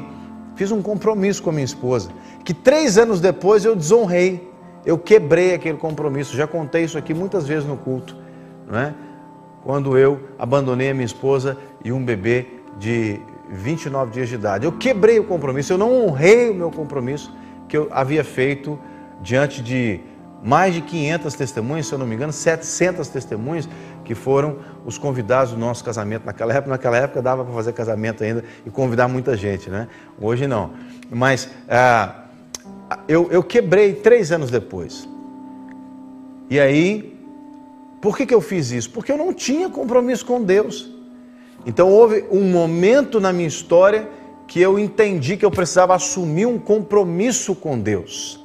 fiz 0.55 0.71
um 0.71 0.81
compromisso 0.81 1.41
com 1.41 1.49
a 1.49 1.53
minha 1.53 1.65
esposa, 1.65 2.09
que 2.43 2.53
três 2.53 2.97
anos 2.97 3.19
depois 3.19 3.65
eu 3.65 3.75
desonrei, 3.75 4.51
eu 4.85 4.97
quebrei 4.97 5.53
aquele 5.53 5.77
compromisso. 5.77 6.35
Já 6.35 6.45
contei 6.45 6.83
isso 6.83 6.97
aqui 6.97 7.13
muitas 7.13 7.47
vezes 7.47 7.67
no 7.67 7.77
culto, 7.77 8.15
não 8.67 8.79
é? 8.79 8.93
Quando 9.63 9.97
eu 9.97 10.19
abandonei 10.37 10.89
a 10.89 10.93
minha 10.93 11.05
esposa 11.05 11.57
e 11.83 11.91
um 11.91 12.03
bebê 12.03 12.47
de 12.77 13.19
29 13.49 14.11
dias 14.11 14.29
de 14.29 14.35
idade. 14.35 14.65
Eu 14.65 14.71
quebrei 14.73 15.19
o 15.19 15.23
compromisso, 15.23 15.73
eu 15.73 15.77
não 15.77 16.05
honrei 16.05 16.49
o 16.49 16.53
meu 16.53 16.71
compromisso 16.71 17.33
que 17.67 17.77
eu 17.77 17.87
havia 17.91 18.23
feito 18.23 18.77
diante 19.21 19.61
de 19.61 20.01
mais 20.43 20.73
de 20.73 20.81
500 20.81 21.33
testemunhas, 21.33 21.87
se 21.87 21.93
eu 21.93 21.97
não 21.97 22.05
me 22.05 22.15
engano, 22.15 22.33
700 22.33 23.07
testemunhas 23.07 23.67
que 24.03 24.13
foram 24.13 24.57
os 24.85 24.97
convidados 24.97 25.53
do 25.53 25.57
nosso 25.57 25.83
casamento 25.83 26.25
naquela 26.25 26.53
época. 26.53 26.69
Naquela 26.69 26.97
época 26.97 27.21
dava 27.21 27.45
para 27.45 27.53
fazer 27.53 27.71
casamento 27.71 28.23
ainda 28.23 28.43
e 28.65 28.69
convidar 28.69 29.07
muita 29.07 29.37
gente, 29.37 29.69
né? 29.69 29.87
Hoje 30.19 30.45
não. 30.45 30.71
Mas 31.09 31.49
ah, 31.69 32.25
eu, 33.07 33.31
eu 33.31 33.41
quebrei 33.41 33.93
três 33.93 34.31
anos 34.31 34.51
depois. 34.51 35.07
E 36.49 36.59
aí, 36.59 37.17
por 38.01 38.17
que, 38.17 38.25
que 38.25 38.33
eu 38.33 38.41
fiz 38.41 38.69
isso? 38.71 38.89
Porque 38.91 39.11
eu 39.11 39.17
não 39.17 39.33
tinha 39.33 39.69
compromisso 39.69 40.25
com 40.25 40.43
Deus. 40.43 40.91
Então 41.65 41.89
houve 41.89 42.25
um 42.29 42.51
momento 42.51 43.21
na 43.21 43.31
minha 43.31 43.47
história 43.47 44.09
que 44.45 44.59
eu 44.59 44.77
entendi 44.77 45.37
que 45.37 45.45
eu 45.45 45.51
precisava 45.51 45.95
assumir 45.95 46.45
um 46.45 46.59
compromisso 46.59 47.55
com 47.55 47.79
Deus. 47.79 48.42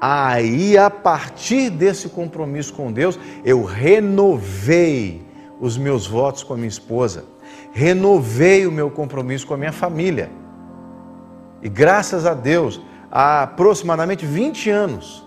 Aí, 0.00 0.78
a 0.78 0.88
partir 0.88 1.70
desse 1.70 2.08
compromisso 2.08 2.72
com 2.72 2.92
Deus, 2.92 3.18
eu 3.44 3.64
renovei 3.64 5.26
os 5.60 5.76
meus 5.76 6.06
votos 6.06 6.44
com 6.44 6.54
a 6.54 6.56
minha 6.56 6.68
esposa, 6.68 7.24
renovei 7.72 8.66
o 8.66 8.72
meu 8.72 8.90
compromisso 8.90 9.46
com 9.46 9.54
a 9.54 9.58
minha 9.58 9.72
família. 9.72 10.30
E 11.60 11.68
graças 11.68 12.26
a 12.26 12.34
Deus, 12.34 12.80
há 13.10 13.42
aproximadamente 13.42 14.24
20 14.24 14.70
anos, 14.70 15.26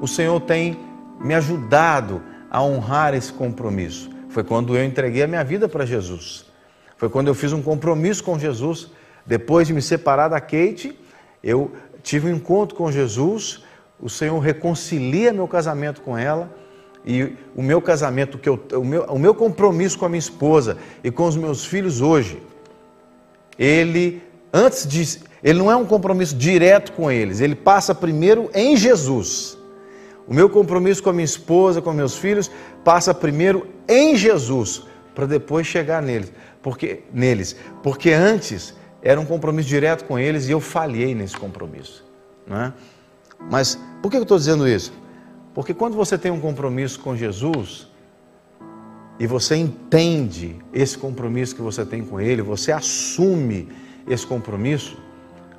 o 0.00 0.08
Senhor 0.08 0.40
tem 0.40 0.78
me 1.20 1.34
ajudado 1.34 2.22
a 2.50 2.62
honrar 2.62 3.14
esse 3.14 3.32
compromisso. 3.32 4.10
Foi 4.30 4.42
quando 4.42 4.76
eu 4.76 4.84
entreguei 4.84 5.22
a 5.22 5.26
minha 5.26 5.44
vida 5.44 5.68
para 5.68 5.84
Jesus. 5.84 6.46
Foi 6.96 7.08
quando 7.08 7.28
eu 7.28 7.34
fiz 7.34 7.52
um 7.52 7.62
compromisso 7.62 8.24
com 8.24 8.38
Jesus. 8.38 8.90
Depois 9.26 9.66
de 9.66 9.74
me 9.74 9.82
separar 9.82 10.28
da 10.28 10.40
Kate, 10.40 10.98
eu 11.42 11.72
tive 12.04 12.30
um 12.30 12.36
encontro 12.36 12.76
com 12.76 12.92
Jesus. 12.92 13.64
O 13.98 14.08
Senhor 14.08 14.38
reconcilia 14.38 15.32
meu 15.32 15.48
casamento 15.48 16.02
com 16.02 16.16
ela. 16.16 16.54
E 17.04 17.32
o 17.56 17.62
meu 17.62 17.82
casamento, 17.82 18.38
que 18.38 18.48
eu, 18.48 18.62
o, 18.74 18.84
meu, 18.84 19.04
o 19.04 19.18
meu 19.18 19.34
compromisso 19.34 19.98
com 19.98 20.04
a 20.04 20.08
minha 20.08 20.18
esposa 20.18 20.78
e 21.02 21.10
com 21.10 21.26
os 21.26 21.36
meus 21.36 21.64
filhos 21.64 22.00
hoje, 22.00 22.40
ele, 23.58 24.22
antes 24.52 24.86
de. 24.86 25.20
Ele 25.42 25.58
não 25.58 25.70
é 25.70 25.76
um 25.76 25.84
compromisso 25.84 26.34
direto 26.34 26.92
com 26.92 27.10
eles, 27.10 27.42
ele 27.42 27.54
passa 27.54 27.94
primeiro 27.94 28.50
em 28.54 28.74
Jesus. 28.76 29.58
O 30.26 30.32
meu 30.32 30.48
compromisso 30.48 31.02
com 31.02 31.10
a 31.10 31.12
minha 31.12 31.24
esposa, 31.24 31.82
com 31.82 31.92
meus 31.92 32.16
filhos, 32.16 32.50
passa 32.82 33.12
primeiro 33.12 33.66
em 33.86 34.16
Jesus, 34.16 34.82
para 35.14 35.26
depois 35.26 35.66
chegar 35.66 36.00
neles. 36.00 36.32
Porque, 36.62 37.02
neles. 37.12 37.54
Porque 37.82 38.10
antes 38.10 38.74
era 39.04 39.20
um 39.20 39.26
compromisso 39.26 39.68
direto 39.68 40.06
com 40.06 40.18
eles 40.18 40.48
e 40.48 40.52
eu 40.52 40.60
falhei 40.60 41.14
nesse 41.14 41.36
compromisso. 41.36 42.02
Não 42.46 42.56
é? 42.56 42.72
Mas 43.50 43.78
por 44.02 44.10
que 44.10 44.16
eu 44.16 44.22
estou 44.22 44.38
dizendo 44.38 44.66
isso? 44.66 44.92
Porque 45.52 45.74
quando 45.74 45.94
você 45.94 46.16
tem 46.16 46.32
um 46.32 46.40
compromisso 46.40 46.98
com 47.00 47.14
Jesus 47.14 47.86
e 49.20 49.26
você 49.26 49.56
entende 49.56 50.56
esse 50.72 50.96
compromisso 50.96 51.54
que 51.54 51.60
você 51.60 51.84
tem 51.84 52.02
com 52.02 52.18
Ele, 52.18 52.40
você 52.40 52.72
assume 52.72 53.68
esse 54.08 54.26
compromisso, 54.26 54.96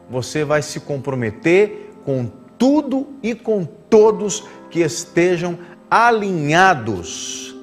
você 0.10 0.44
vai 0.44 0.64
se 0.64 0.80
comprometer 0.80 1.92
com 2.04 2.30
tudo 2.58 3.08
e 3.22 3.36
com 3.36 3.64
todos 3.64 4.44
que 4.72 4.80
estejam 4.80 5.58
alinhados 5.90 7.56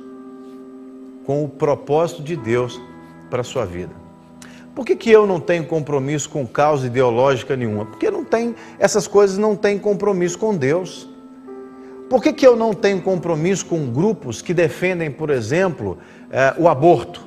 com 1.26 1.44
o 1.44 1.48
propósito 1.48 2.22
de 2.22 2.36
Deus 2.36 2.80
para 3.28 3.40
a 3.40 3.44
sua 3.44 3.64
vida. 3.64 4.01
Por 4.74 4.86
que, 4.86 4.96
que 4.96 5.10
eu 5.10 5.26
não 5.26 5.38
tenho 5.38 5.66
compromisso 5.66 6.30
com 6.30 6.46
causa 6.46 6.86
ideológica 6.86 7.54
nenhuma? 7.54 7.84
Porque 7.84 8.10
não 8.10 8.24
tem, 8.24 8.54
essas 8.78 9.06
coisas 9.06 9.36
não 9.36 9.54
têm 9.54 9.78
compromisso 9.78 10.38
com 10.38 10.56
Deus. 10.56 11.08
Por 12.08 12.22
que, 12.22 12.32
que 12.32 12.46
eu 12.46 12.56
não 12.56 12.72
tenho 12.72 13.00
compromisso 13.02 13.66
com 13.66 13.86
grupos 13.90 14.40
que 14.40 14.54
defendem, 14.54 15.10
por 15.10 15.28
exemplo, 15.30 15.98
eh, 16.30 16.54
o 16.58 16.68
aborto? 16.68 17.26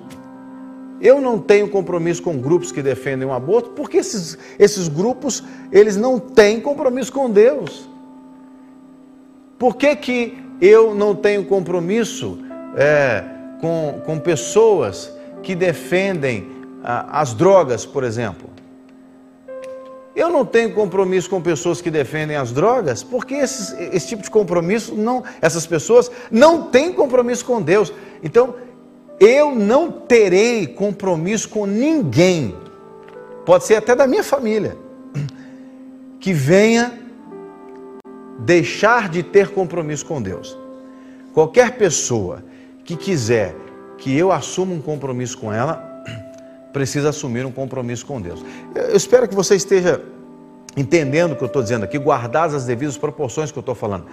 Eu 1.00 1.22
não 1.22 1.38
tenho 1.38 1.70
compromisso 1.70 2.24
com 2.24 2.38
grupos 2.38 2.72
que 2.72 2.82
defendem 2.82 3.28
o 3.28 3.34
aborto, 3.34 3.72
porque 3.72 3.98
esses, 3.98 4.38
esses 4.58 4.88
grupos, 4.88 5.44
eles 5.72 5.96
não 5.98 6.18
têm 6.20 6.60
compromisso 6.60 7.12
com 7.12 7.30
Deus. 7.30 7.88
Por 9.60 9.76
que, 9.76 9.96
que 9.96 10.38
eu 10.60 10.96
não 10.96 11.16
tenho 11.16 11.46
compromisso 11.46 12.40
é, 12.76 13.24
com, 13.62 14.02
com 14.06 14.20
pessoas 14.20 15.16
que 15.44 15.54
defendem 15.54 16.55
as 16.86 17.34
drogas, 17.34 17.84
por 17.86 18.04
exemplo? 18.04 18.48
Eu 20.16 20.30
não 20.30 20.46
tenho 20.46 20.74
compromisso 20.74 21.30
com 21.30 21.42
pessoas 21.42 21.82
que 21.82 21.90
defendem 21.90 22.38
as 22.38 22.52
drogas, 22.52 23.04
porque 23.04 23.34
esses, 23.34 23.76
esse 23.92 24.08
tipo 24.08 24.24
de 24.24 24.30
compromisso, 24.30 24.96
não, 24.96 25.24
essas 25.42 25.66
pessoas 25.66 26.10
não 26.32 26.64
têm 26.64 26.94
compromisso 26.94 27.44
com 27.44 27.62
Deus. 27.62 27.92
Então, 28.24 28.56
eu 29.20 29.54
não 29.54 29.92
terei 29.92 30.68
compromisso 30.68 31.50
com 31.50 31.66
ninguém, 31.66 32.56
pode 33.46 33.66
ser 33.66 33.76
até 33.76 33.96
da 33.96 34.08
minha 34.08 34.24
família, 34.24 34.78
que 36.22 36.32
venha 36.32 37.00
deixar 38.40 39.10
de 39.10 39.24
ter 39.24 39.50
compromisso 39.50 40.06
com 40.06 40.22
Deus. 40.22 40.58
Qualquer 41.34 41.78
pessoa 41.78 42.44
que 42.86 42.96
quiser 42.96 43.56
que 43.98 44.16
eu 44.16 44.32
assuma 44.32 44.74
um 44.74 44.82
compromisso 44.82 45.38
com 45.38 45.52
ela, 45.52 45.95
precisa 46.76 47.08
assumir 47.08 47.46
um 47.46 47.52
compromisso 47.54 48.06
com 48.06 48.20
Deus. 48.20 48.44
Eu 48.76 48.98
espero 48.98 49.30
que 49.30 49.34
você 49.34 49.56
esteja 49.56 50.02
entendendo 50.76 51.32
o 51.32 51.36
que 51.38 51.42
eu 51.42 51.48
estou 51.48 51.64
dizendo 51.64 51.86
aqui, 51.86 51.98
guardadas 51.98 52.54
as 52.54 52.66
devidas 52.66 52.98
proporções 52.98 53.50
que 53.50 53.58
eu 53.58 53.62
estou 53.62 53.74
falando. 53.74 54.08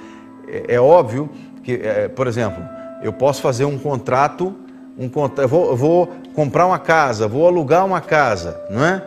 É, 0.47 0.77
é 0.77 0.81
óbvio 0.81 1.29
que, 1.65 1.73
é, 1.73 2.07
por 2.07 2.29
exemplo, 2.29 2.63
eu 3.03 3.13
posso 3.13 3.43
fazer 3.43 3.65
um 3.65 3.77
contrato, 3.77 4.55
um 4.97 5.11
eu 5.39 5.49
vou, 5.49 5.77
vou, 5.77 6.07
comprar 6.37 6.65
uma 6.65 6.79
casa, 6.79 7.27
vou 7.27 7.49
alugar 7.49 7.85
uma 7.85 8.01
casa, 8.01 8.61
não 8.71 8.85
é? 8.85 9.03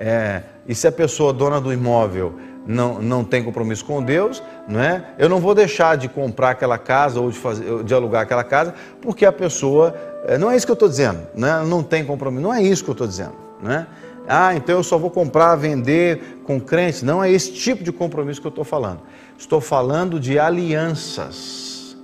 é? 0.00 0.42
E 0.66 0.74
se 0.74 0.88
a 0.88 0.92
pessoa 0.92 1.32
dona 1.32 1.60
do 1.60 1.72
imóvel 1.72 2.34
não, 2.66 3.00
não 3.00 3.22
tem 3.22 3.44
compromisso 3.44 3.84
com 3.84 4.02
Deus, 4.02 4.42
não 4.66 4.80
é? 4.80 5.10
Eu 5.16 5.28
não 5.28 5.38
vou 5.38 5.54
deixar 5.54 5.96
de 5.96 6.08
comprar 6.08 6.50
aquela 6.50 6.76
casa 6.76 7.20
ou 7.20 7.30
de, 7.30 7.38
fazer, 7.38 7.84
de 7.84 7.94
alugar 7.94 8.22
aquela 8.22 8.42
casa, 8.42 8.74
porque 9.00 9.24
a 9.24 9.30
pessoa. 9.30 9.94
É, 10.26 10.36
não 10.36 10.50
é 10.50 10.56
isso 10.56 10.66
que 10.66 10.72
eu 10.72 10.74
estou 10.74 10.88
dizendo, 10.88 11.20
né? 11.36 11.62
não 11.64 11.84
tem 11.84 12.04
compromisso, 12.04 12.42
não 12.42 12.52
é 12.52 12.60
isso 12.60 12.82
que 12.82 12.90
eu 12.90 12.94
estou 12.94 13.06
dizendo. 13.06 13.34
Né? 13.62 13.86
Ah, 14.26 14.56
então 14.56 14.74
eu 14.74 14.82
só 14.82 14.98
vou 14.98 15.08
comprar, 15.08 15.54
vender 15.54 16.40
com 16.44 16.60
crentes. 16.60 17.02
Não 17.02 17.22
é 17.22 17.30
esse 17.30 17.52
tipo 17.52 17.84
de 17.84 17.92
compromisso 17.92 18.40
que 18.40 18.46
eu 18.46 18.50
estou 18.50 18.64
falando. 18.64 19.00
Estou 19.38 19.60
falando 19.60 20.18
de 20.18 20.36
alianças. 20.36 21.96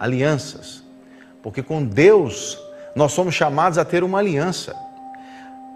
Alianças. 0.00 0.82
Porque 1.42 1.62
com 1.62 1.84
Deus 1.84 2.58
nós 2.96 3.12
somos 3.12 3.34
chamados 3.34 3.76
a 3.76 3.84
ter 3.84 4.02
uma 4.02 4.20
aliança. 4.20 4.74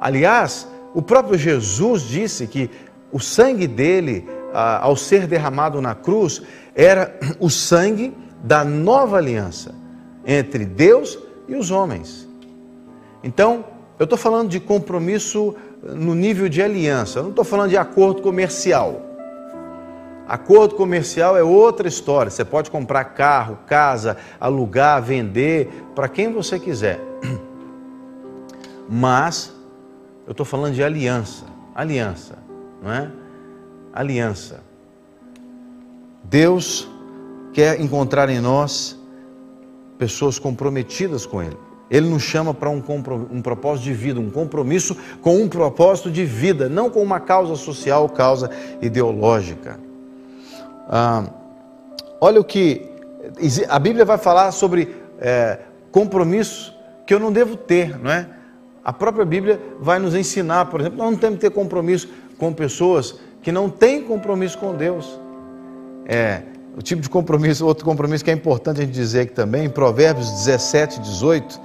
Aliás, 0.00 0.66
o 0.94 1.02
próprio 1.02 1.36
Jesus 1.36 2.02
disse 2.02 2.46
que 2.46 2.70
o 3.12 3.20
sangue 3.20 3.66
dele, 3.66 4.26
ao 4.54 4.96
ser 4.96 5.26
derramado 5.26 5.82
na 5.82 5.94
cruz, 5.94 6.40
era 6.74 7.14
o 7.38 7.50
sangue 7.50 8.16
da 8.42 8.64
nova 8.64 9.18
aliança 9.18 9.74
entre 10.24 10.64
Deus 10.64 11.18
e 11.48 11.56
os 11.56 11.70
homens. 11.70 12.28
Então, 13.22 13.64
eu 13.98 14.04
estou 14.04 14.18
falando 14.18 14.48
de 14.48 14.60
compromisso 14.60 15.56
no 15.82 16.14
nível 16.14 16.48
de 16.48 16.62
aliança, 16.62 17.18
eu 17.18 17.22
não 17.24 17.30
estou 17.30 17.44
falando 17.44 17.70
de 17.70 17.76
acordo 17.76 18.22
comercial. 18.22 19.02
Acordo 20.28 20.74
comercial 20.74 21.36
é 21.36 21.42
outra 21.42 21.88
história. 21.88 22.30
Você 22.30 22.44
pode 22.44 22.70
comprar 22.70 23.02
carro, 23.04 23.58
casa, 23.66 24.18
alugar, 24.38 25.02
vender, 25.02 25.86
para 25.94 26.06
quem 26.06 26.30
você 26.30 26.58
quiser. 26.58 27.00
Mas 28.86 29.50
eu 30.26 30.32
estou 30.32 30.44
falando 30.44 30.74
de 30.74 30.82
aliança. 30.82 31.46
Aliança 31.74 32.48
não 32.82 32.92
é? 32.92 33.10
Aliança. 33.92 34.62
Deus 36.24 36.88
quer 37.52 37.80
encontrar 37.80 38.28
em 38.28 38.40
nós 38.40 38.97
pessoas 39.98 40.38
comprometidas 40.38 41.26
com 41.26 41.42
Ele. 41.42 41.56
Ele 41.90 42.08
nos 42.08 42.22
chama 42.22 42.52
para 42.52 42.68
um, 42.68 42.82
um, 43.30 43.40
propósito 43.40 43.84
de 43.84 43.94
vida, 43.94 44.20
um 44.20 44.30
compromisso 44.30 44.96
com 45.22 45.36
um 45.36 45.48
propósito 45.48 46.10
de 46.10 46.24
vida, 46.24 46.68
não 46.68 46.90
com 46.90 47.02
uma 47.02 47.18
causa 47.18 47.56
social 47.56 48.08
causa 48.10 48.50
ideológica. 48.82 49.80
Ah, 50.88 51.24
olha 52.20 52.40
o 52.40 52.44
que 52.44 52.88
a 53.68 53.78
Bíblia 53.78 54.04
vai 54.04 54.18
falar 54.18 54.52
sobre 54.52 54.94
é, 55.18 55.60
compromisso 55.90 56.74
que 57.06 57.14
eu 57.14 57.18
não 57.18 57.32
devo 57.32 57.56
ter, 57.56 57.98
não 57.98 58.10
é? 58.10 58.28
A 58.84 58.92
própria 58.92 59.24
Bíblia 59.24 59.60
vai 59.80 59.98
nos 59.98 60.14
ensinar, 60.14 60.66
por 60.66 60.80
exemplo, 60.80 60.98
nós 60.98 61.10
não 61.10 61.18
temos 61.18 61.36
que 61.36 61.42
ter 61.42 61.50
compromisso 61.50 62.08
com 62.38 62.52
pessoas 62.52 63.18
que 63.42 63.50
não 63.50 63.68
têm 63.68 64.02
compromisso 64.02 64.58
com 64.58 64.74
Deus. 64.74 65.18
É, 66.06 66.42
o 66.78 66.82
tipo 66.82 67.02
de 67.02 67.10
compromisso, 67.10 67.66
outro 67.66 67.84
compromisso 67.84 68.24
que 68.24 68.30
é 68.30 68.34
importante 68.34 68.80
a 68.80 68.84
gente 68.84 68.94
dizer 68.94 69.22
aqui 69.22 69.32
também, 69.32 69.64
em 69.64 69.68
Provérbios 69.68 70.30
17, 70.30 71.00
18, 71.00 71.60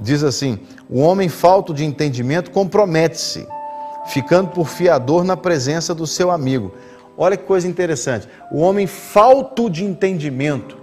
diz 0.00 0.22
assim: 0.22 0.60
O 0.88 1.00
homem 1.00 1.28
falto 1.28 1.74
de 1.74 1.84
entendimento 1.84 2.52
compromete-se, 2.52 3.44
ficando 4.06 4.50
por 4.50 4.68
fiador 4.68 5.24
na 5.24 5.36
presença 5.36 5.92
do 5.92 6.06
seu 6.06 6.30
amigo. 6.30 6.72
Olha 7.18 7.36
que 7.36 7.42
coisa 7.42 7.66
interessante. 7.66 8.28
O 8.52 8.60
homem 8.60 8.86
falto 8.86 9.68
de 9.68 9.84
entendimento, 9.84 10.78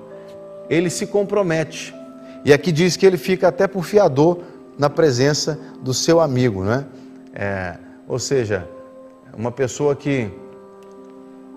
ele 0.70 0.90
se 0.90 1.08
compromete. 1.08 1.96
E 2.44 2.52
aqui 2.52 2.70
diz 2.70 2.98
que 2.98 3.06
ele 3.06 3.18
fica 3.18 3.48
até 3.48 3.66
por 3.66 3.86
fiador 3.86 4.40
na 4.78 4.90
presença 4.90 5.58
do 5.82 5.94
seu 5.94 6.20
amigo, 6.20 6.66
né? 6.66 6.84
É, 7.34 7.76
ou 8.10 8.20
seja, 8.20 8.68
uma 9.34 9.54
pessoa 9.54 9.96
que 9.96 10.30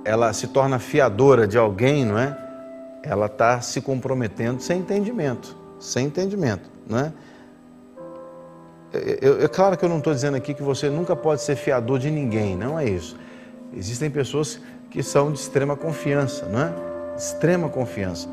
ela 0.07 0.33
se 0.33 0.47
torna 0.47 0.79
fiadora 0.79 1.49
de 1.49 1.59
alguém, 1.59 2.05
não 2.05 2.16
é? 2.16 2.37
Ela 3.03 3.27
está 3.27 3.61
se 3.61 3.81
comprometendo 3.81 4.61
sem 4.61 4.79
entendimento, 4.79 5.57
sem 5.81 6.07
entendimento, 6.07 6.71
não 6.88 6.99
é? 6.99 7.12
É, 8.95 9.45
é 9.45 9.49
claro 9.49 9.77
que 9.77 9.85
eu 9.85 9.88
não 9.88 9.99
estou 9.99 10.14
dizendo 10.14 10.37
aqui 10.37 10.55
que 10.55 10.62
você 10.62 10.88
nunca 10.88 11.16
pode 11.16 11.42
ser 11.42 11.57
fiador 11.57 11.99
de 11.99 12.11
ninguém, 12.11 12.57
não 12.57 12.79
é 12.79 12.88
isso. 12.88 13.16
Existem 13.77 14.09
pessoas 14.09 14.61
que 14.90 15.03
são 15.03 15.33
de 15.33 15.40
extrema 15.40 15.77
confiança, 15.77 16.47
não 16.47 16.61
é? 16.61 16.73
Extrema 17.16 17.69
confiança. 17.69 18.29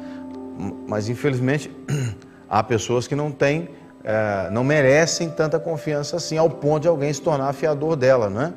Mas 0.88 1.10
infelizmente 1.10 1.76
há 2.48 2.62
pessoas 2.62 3.08
que 3.08 3.16
não 3.16 3.32
têm, 3.32 3.70
é, 4.04 4.50
não 4.52 4.64
merecem 4.64 5.28
tanta 5.30 5.60
confiança 5.60 6.18
assim, 6.18 6.38
ao 6.38 6.50
ponto 6.50 6.84
de 6.84 6.88
alguém 6.88 7.12
se 7.12 7.22
tornar 7.22 7.52
fiador 7.54 7.96
dela, 7.96 8.30
não 8.30 8.42
é? 8.42 8.54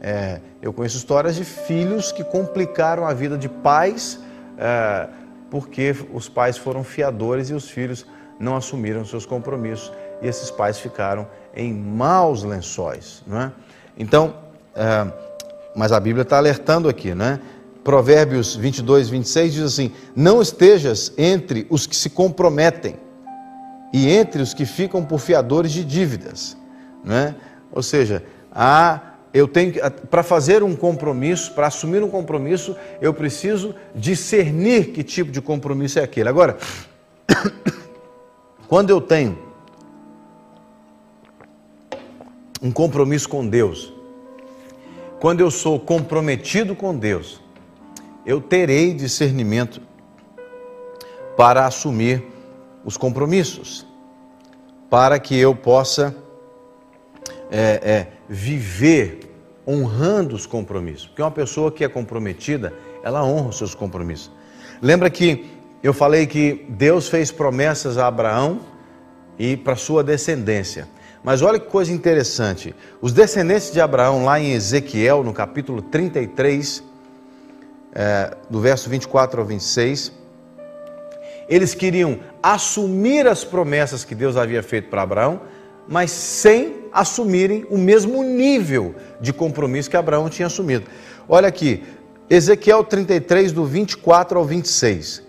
É, 0.00 0.40
eu 0.60 0.72
conheço 0.72 0.96
histórias 0.96 1.34
de 1.36 1.44
filhos 1.44 2.12
que 2.12 2.22
complicaram 2.22 3.06
a 3.06 3.14
vida 3.14 3.38
de 3.38 3.48
pais 3.48 4.20
é, 4.58 5.08
porque 5.50 5.94
os 6.12 6.28
pais 6.28 6.56
foram 6.56 6.82
fiadores 6.82 7.50
e 7.50 7.54
os 7.54 7.68
filhos 7.68 8.06
não 8.38 8.56
assumiram 8.56 9.04
seus 9.04 9.24
compromissos 9.24 9.92
e 10.20 10.26
esses 10.26 10.50
pais 10.50 10.78
ficaram 10.78 11.26
em 11.54 11.72
maus 11.72 12.42
lençóis, 12.42 13.22
não 13.26 13.40
é? 13.40 13.52
Então, 13.96 14.34
é, 14.74 15.06
mas 15.74 15.92
a 15.92 16.00
Bíblia 16.00 16.22
está 16.22 16.38
alertando 16.38 16.88
aqui, 16.88 17.14
né? 17.14 17.40
Provérbios 17.82 18.56
22, 18.56 19.08
26 19.08 19.52
diz 19.52 19.62
assim: 19.62 19.92
Não 20.16 20.40
estejas 20.40 21.12
entre 21.18 21.66
os 21.70 21.86
que 21.86 21.94
se 21.94 22.10
comprometem 22.10 22.96
e 23.92 24.10
entre 24.10 24.42
os 24.42 24.54
que 24.54 24.64
ficam 24.64 25.04
por 25.04 25.20
fiadores 25.20 25.70
de 25.70 25.84
dívidas, 25.84 26.56
né? 27.04 27.34
Ou 27.70 27.82
seja, 27.82 28.24
a 28.50 29.00
eu 29.34 29.48
tenho 29.48 29.74
para 30.08 30.22
fazer 30.22 30.62
um 30.62 30.76
compromisso, 30.76 31.50
para 31.54 31.66
assumir 31.66 32.00
um 32.04 32.08
compromisso, 32.08 32.76
eu 33.00 33.12
preciso 33.12 33.74
discernir 33.92 34.92
que 34.92 35.02
tipo 35.02 35.32
de 35.32 35.42
compromisso 35.42 35.98
é 35.98 36.04
aquele. 36.04 36.28
Agora, 36.28 36.56
quando 38.68 38.90
eu 38.90 39.00
tenho 39.00 39.36
um 42.62 42.70
compromisso 42.70 43.28
com 43.28 43.44
Deus, 43.44 43.92
quando 45.18 45.40
eu 45.40 45.50
sou 45.50 45.80
comprometido 45.80 46.76
com 46.76 46.96
Deus, 46.96 47.40
eu 48.24 48.40
terei 48.40 48.94
discernimento 48.94 49.82
para 51.36 51.66
assumir 51.66 52.22
os 52.84 52.96
compromissos, 52.96 53.84
para 54.88 55.18
que 55.18 55.36
eu 55.36 55.56
possa 55.56 56.14
é, 57.56 57.80
é, 57.88 58.06
viver 58.28 59.20
honrando 59.64 60.34
os 60.34 60.44
compromissos. 60.44 61.06
Porque 61.06 61.22
uma 61.22 61.30
pessoa 61.30 61.70
que 61.70 61.84
é 61.84 61.88
comprometida, 61.88 62.74
ela 63.04 63.24
honra 63.24 63.50
os 63.50 63.58
seus 63.58 63.76
compromissos. 63.76 64.28
Lembra 64.82 65.08
que 65.08 65.46
eu 65.80 65.94
falei 65.94 66.26
que 66.26 66.66
Deus 66.68 67.08
fez 67.08 67.30
promessas 67.30 67.96
a 67.96 68.08
Abraão 68.08 68.58
e 69.38 69.56
para 69.56 69.76
sua 69.76 70.02
descendência. 70.02 70.88
Mas 71.22 71.42
olha 71.42 71.60
que 71.60 71.66
coisa 71.66 71.92
interessante. 71.92 72.74
Os 73.00 73.12
descendentes 73.12 73.70
de 73.70 73.80
Abraão, 73.80 74.24
lá 74.24 74.40
em 74.40 74.52
Ezequiel, 74.52 75.22
no 75.22 75.32
capítulo 75.32 75.80
33, 75.80 76.82
é, 77.94 78.36
do 78.50 78.60
verso 78.60 78.90
24 78.90 79.40
ao 79.40 79.46
26, 79.46 80.12
eles 81.48 81.72
queriam 81.72 82.18
assumir 82.42 83.28
as 83.28 83.44
promessas 83.44 84.04
que 84.04 84.14
Deus 84.14 84.36
havia 84.36 84.62
feito 84.62 84.88
para 84.88 85.02
Abraão, 85.02 85.40
mas 85.86 86.10
sem 86.10 86.84
assumirem 86.92 87.66
o 87.70 87.76
mesmo 87.76 88.22
nível 88.22 88.94
de 89.20 89.32
compromisso 89.32 89.90
que 89.90 89.96
Abraão 89.96 90.28
tinha 90.28 90.46
assumido. 90.46 90.86
Olha 91.28 91.48
aqui, 91.48 91.82
Ezequiel 92.28 92.84
33, 92.84 93.52
do 93.52 93.64
24 93.64 94.38
ao 94.38 94.44
26. 94.44 95.22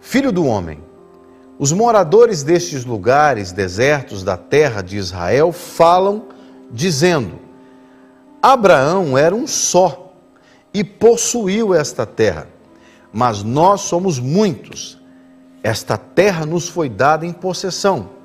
Filho 0.00 0.32
do 0.32 0.46
homem, 0.46 0.80
os 1.58 1.72
moradores 1.72 2.42
destes 2.42 2.84
lugares 2.84 3.52
desertos 3.52 4.22
da 4.22 4.36
terra 4.36 4.80
de 4.80 4.96
Israel 4.96 5.52
falam, 5.52 6.28
dizendo: 6.70 7.38
Abraão 8.40 9.18
era 9.18 9.34
um 9.34 9.46
só 9.46 10.14
e 10.72 10.84
possuiu 10.84 11.74
esta 11.74 12.06
terra, 12.06 12.46
mas 13.12 13.42
nós 13.42 13.82
somos 13.82 14.18
muitos. 14.18 14.96
Esta 15.62 15.98
terra 15.98 16.46
nos 16.46 16.68
foi 16.68 16.88
dada 16.88 17.26
em 17.26 17.32
possessão 17.32 18.17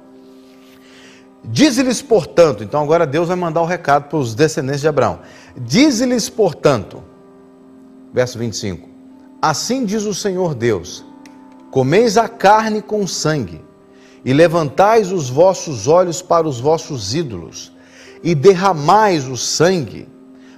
Diz-lhes, 1.45 2.01
portanto, 2.01 2.63
então 2.63 2.81
agora 2.81 3.05
Deus 3.05 3.27
vai 3.27 3.35
mandar 3.35 3.61
o 3.61 3.65
um 3.65 3.67
recado 3.67 4.07
para 4.07 4.17
os 4.17 4.33
descendentes 4.33 4.81
de 4.81 4.87
Abraão. 4.87 5.19
Diz-lhes, 5.57 6.29
portanto, 6.29 7.03
verso 8.13 8.39
25: 8.39 8.87
Assim 9.41 9.83
diz 9.83 10.03
o 10.03 10.13
Senhor 10.13 10.55
Deus: 10.55 11.03
Comeis 11.69 12.17
a 12.17 12.29
carne 12.29 12.81
com 12.81 13.05
sangue, 13.05 13.61
e 14.23 14.31
levantais 14.31 15.11
os 15.11 15.29
vossos 15.29 15.85
olhos 15.85 16.21
para 16.21 16.47
os 16.47 16.61
vossos 16.61 17.13
ídolos, 17.13 17.73
e 18.23 18.33
derramais 18.33 19.27
o 19.27 19.35
sangue, 19.35 20.07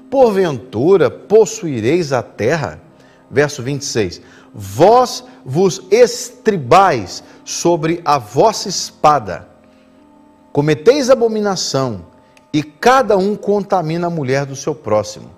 porventura 0.08 1.10
possuireis 1.10 2.14
a 2.14 2.22
terra? 2.22 2.80
Verso 3.32 3.64
26: 3.64 4.22
Vós 4.54 5.24
vos 5.44 5.82
estribais 5.90 7.24
sobre 7.44 8.02
a 8.06 8.20
vossa 8.20 8.70
espada 8.70 9.55
Cometeis 10.56 11.10
abominação, 11.10 12.06
e 12.54 12.64
cada 12.64 13.18
um 13.18 13.36
contamina 13.36 14.08
a 14.08 14.10
mulher 14.10 14.46
do 14.46 14.56
seu 14.56 14.74
próximo, 14.74 15.30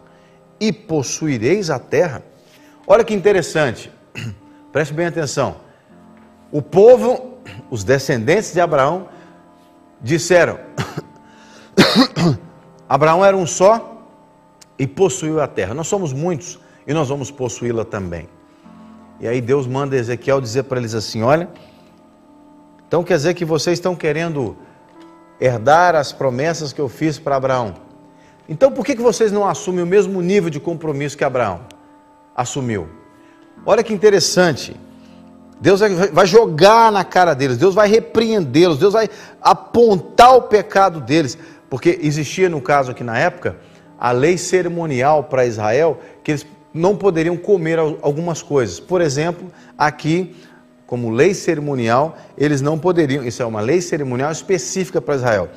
e 0.59 0.71
possuireis 0.71 1.71
a 1.71 1.79
terra. 1.79 2.21
Olha 2.85 3.03
que 3.03 3.15
interessante, 3.15 3.91
preste 4.71 4.93
bem 4.93 5.07
atenção. 5.07 5.55
O 6.51 6.61
povo, 6.61 7.39
os 7.71 7.83
descendentes 7.83 8.53
de 8.53 8.61
Abraão, 8.61 9.09
disseram: 9.99 10.59
Abraão 12.87 13.25
era 13.25 13.35
um 13.35 13.47
só 13.47 14.05
e 14.77 14.85
possuiu 14.85 15.41
a 15.41 15.47
terra. 15.47 15.73
Nós 15.73 15.87
somos 15.87 16.13
muitos 16.13 16.59
e 16.85 16.93
nós 16.93 17.09
vamos 17.09 17.31
possuí-la 17.31 17.85
também. 17.85 18.29
E 19.19 19.27
aí 19.27 19.41
Deus 19.41 19.65
manda 19.65 19.95
Ezequiel 19.95 20.39
dizer 20.39 20.65
para 20.65 20.77
eles 20.77 20.93
assim: 20.93 21.23
Olha, 21.23 21.49
então 22.87 23.03
quer 23.03 23.15
dizer 23.15 23.33
que 23.33 23.43
vocês 23.43 23.79
estão 23.79 23.95
querendo 23.95 24.55
herdar 25.39 25.95
as 25.95 26.11
promessas 26.11 26.73
que 26.73 26.81
eu 26.81 26.89
fiz 26.89 27.19
para 27.19 27.35
Abraão. 27.35 27.75
Então 28.49 28.71
por 28.71 28.85
que, 28.85 28.95
que 28.95 29.01
vocês 29.01 29.31
não 29.31 29.47
assumem 29.47 29.83
o 29.83 29.87
mesmo 29.87 30.21
nível 30.21 30.49
de 30.49 30.59
compromisso 30.59 31.17
que 31.17 31.23
Abraão 31.23 31.61
assumiu? 32.35 32.87
Olha 33.65 33.83
que 33.83 33.93
interessante. 33.93 34.75
Deus 35.59 35.81
vai 36.13 36.25
jogar 36.27 36.91
na 36.91 37.03
cara 37.03 37.33
deles, 37.33 37.57
Deus 37.57 37.73
vai 37.73 37.87
repreendê-los, 37.87 38.77
Deus 38.77 38.93
vai 38.93 39.09
apontar 39.41 40.35
o 40.35 40.43
pecado 40.43 41.01
deles, 41.01 41.37
porque 41.67 41.99
existia 42.01 42.47
no 42.47 42.61
caso 42.61 42.91
aqui 42.91 43.03
na 43.03 43.17
época 43.17 43.57
a 43.99 44.11
lei 44.11 44.37
cerimonial 44.37 45.23
para 45.23 45.45
Israel 45.45 45.99
que 46.23 46.31
eles 46.31 46.45
não 46.71 46.95
poderiam 46.95 47.35
comer 47.35 47.79
algumas 47.79 48.43
coisas. 48.43 48.79
Por 48.79 49.01
exemplo, 49.01 49.51
aqui 49.75 50.35
como 50.87 51.11
lei 51.11 51.33
cerimonial, 51.33 52.17
eles 52.37 52.61
não 52.61 52.79
poderiam, 52.79 53.23
isso 53.23 53.43
é 53.43 53.45
uma 53.45 53.59
lei 53.59 53.81
cerimonial 53.81 54.31
específica 54.31 55.01
para 55.01 55.15
Israel, 55.15 55.49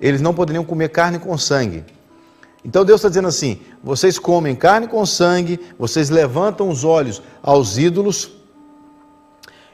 eles 0.00 0.22
não 0.22 0.34
poderiam 0.34 0.64
comer 0.64 0.88
carne 0.88 1.18
com 1.18 1.36
sangue. 1.36 1.84
Então 2.64 2.84
Deus 2.84 3.00
está 3.00 3.08
dizendo 3.08 3.28
assim: 3.28 3.60
vocês 3.84 4.18
comem 4.18 4.56
carne 4.56 4.88
com 4.88 5.04
sangue, 5.06 5.60
vocês 5.78 6.10
levantam 6.10 6.68
os 6.68 6.82
olhos 6.82 7.22
aos 7.42 7.78
ídolos 7.78 8.32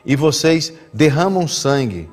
e 0.05 0.15
vocês 0.17 0.73
derramam 0.93 1.47
sangue. 1.47 2.11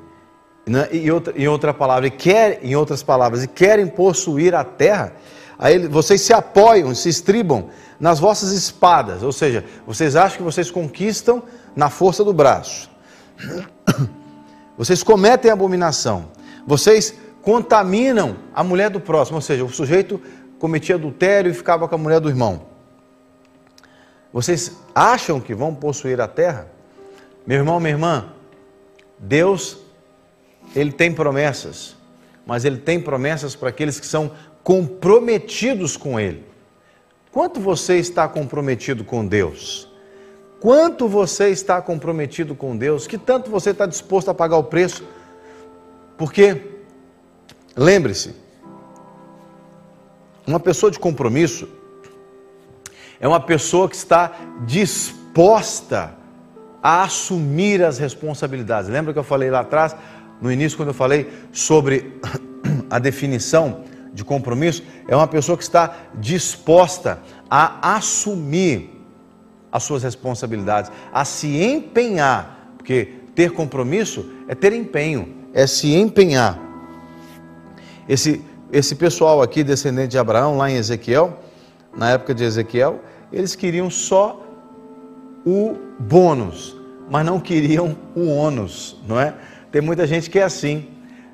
Né? 0.66 0.88
E 0.92 1.10
outra, 1.10 1.34
em 1.36 1.48
outra 1.48 1.74
palavra, 1.74 2.06
e 2.06 2.10
quer, 2.10 2.60
em 2.62 2.76
outras 2.76 3.02
palavras, 3.02 3.42
e 3.42 3.48
querem 3.48 3.88
possuir 3.88 4.54
a 4.54 4.62
terra, 4.62 5.12
aí 5.58 5.86
vocês 5.88 6.20
se 6.20 6.32
apoiam, 6.32 6.94
se 6.94 7.08
estribam 7.08 7.68
nas 7.98 8.20
vossas 8.20 8.52
espadas, 8.52 9.22
ou 9.22 9.32
seja, 9.32 9.64
vocês 9.86 10.16
acham 10.16 10.38
que 10.38 10.42
vocês 10.42 10.70
conquistam 10.70 11.42
na 11.74 11.90
força 11.90 12.24
do 12.24 12.32
braço. 12.32 12.90
Vocês 14.76 15.02
cometem 15.02 15.50
abominação. 15.50 16.30
Vocês 16.66 17.14
contaminam 17.42 18.36
a 18.54 18.62
mulher 18.62 18.90
do 18.90 19.00
próximo, 19.00 19.36
ou 19.36 19.42
seja, 19.42 19.64
o 19.64 19.68
sujeito 19.68 20.20
cometia 20.58 20.94
adultério 20.94 21.50
e 21.50 21.54
ficava 21.54 21.88
com 21.88 21.94
a 21.94 21.98
mulher 21.98 22.20
do 22.20 22.28
irmão. 22.28 22.66
Vocês 24.32 24.76
acham 24.94 25.40
que 25.40 25.54
vão 25.54 25.74
possuir 25.74 26.20
a 26.20 26.28
terra? 26.28 26.68
Meu 27.46 27.58
irmão, 27.58 27.80
minha 27.80 27.92
irmã, 27.92 28.32
Deus, 29.18 29.78
Ele 30.76 30.92
tem 30.92 31.12
promessas, 31.12 31.96
mas 32.46 32.64
Ele 32.64 32.76
tem 32.76 33.00
promessas 33.00 33.56
para 33.56 33.70
aqueles 33.70 33.98
que 33.98 34.06
são 34.06 34.30
comprometidos 34.62 35.96
com 35.96 36.20
Ele. 36.20 36.44
Quanto 37.32 37.58
você 37.58 37.96
está 37.96 38.28
comprometido 38.28 39.04
com 39.04 39.26
Deus? 39.26 39.89
Quanto 40.60 41.08
você 41.08 41.48
está 41.48 41.80
comprometido 41.80 42.54
com 42.54 42.76
Deus? 42.76 43.06
Que 43.06 43.16
tanto 43.16 43.50
você 43.50 43.70
está 43.70 43.86
disposto 43.86 44.30
a 44.30 44.34
pagar 44.34 44.58
o 44.58 44.64
preço? 44.64 45.02
Porque, 46.18 46.60
lembre-se, 47.74 48.34
uma 50.46 50.60
pessoa 50.60 50.92
de 50.92 50.98
compromisso 50.98 51.66
é 53.18 53.26
uma 53.26 53.40
pessoa 53.40 53.88
que 53.88 53.96
está 53.96 54.32
disposta 54.66 56.14
a 56.82 57.04
assumir 57.04 57.82
as 57.82 57.98
responsabilidades. 57.98 58.90
Lembra 58.90 59.14
que 59.14 59.18
eu 59.18 59.24
falei 59.24 59.50
lá 59.50 59.60
atrás, 59.60 59.96
no 60.42 60.52
início, 60.52 60.76
quando 60.76 60.88
eu 60.88 60.94
falei 60.94 61.30
sobre 61.52 62.20
a 62.90 62.98
definição 62.98 63.84
de 64.12 64.24
compromisso? 64.24 64.82
É 65.08 65.16
uma 65.16 65.26
pessoa 65.26 65.56
que 65.56 65.64
está 65.64 65.96
disposta 66.14 67.18
a 67.48 67.96
assumir 67.96 68.99
as 69.72 69.82
suas 69.82 70.02
responsabilidades, 70.02 70.90
a 71.12 71.24
se 71.24 71.62
empenhar, 71.62 72.74
porque 72.76 73.14
ter 73.34 73.52
compromisso 73.52 74.30
é 74.48 74.54
ter 74.54 74.72
empenho, 74.72 75.28
é 75.54 75.66
se 75.66 75.94
empenhar. 75.94 76.58
Esse 78.08 78.42
esse 78.72 78.94
pessoal 78.94 79.42
aqui, 79.42 79.64
descendente 79.64 80.08
de 80.10 80.18
Abraão, 80.18 80.56
lá 80.56 80.70
em 80.70 80.76
Ezequiel, 80.76 81.40
na 81.96 82.10
época 82.10 82.32
de 82.32 82.44
Ezequiel, 82.44 83.00
eles 83.32 83.56
queriam 83.56 83.90
só 83.90 84.46
o 85.44 85.76
bônus, 85.98 86.76
mas 87.10 87.26
não 87.26 87.40
queriam 87.40 87.96
o 88.14 88.28
ônus, 88.28 88.96
não 89.08 89.18
é? 89.18 89.34
Tem 89.72 89.82
muita 89.82 90.06
gente 90.06 90.30
que 90.30 90.38
é 90.38 90.44
assim. 90.44 90.88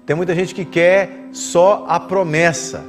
Tem 0.07 0.17
muita 0.17 0.35
gente 0.35 0.55
que 0.55 0.65
quer 0.65 1.29
só 1.33 1.85
a 1.89 2.01
promessa, 2.01 2.83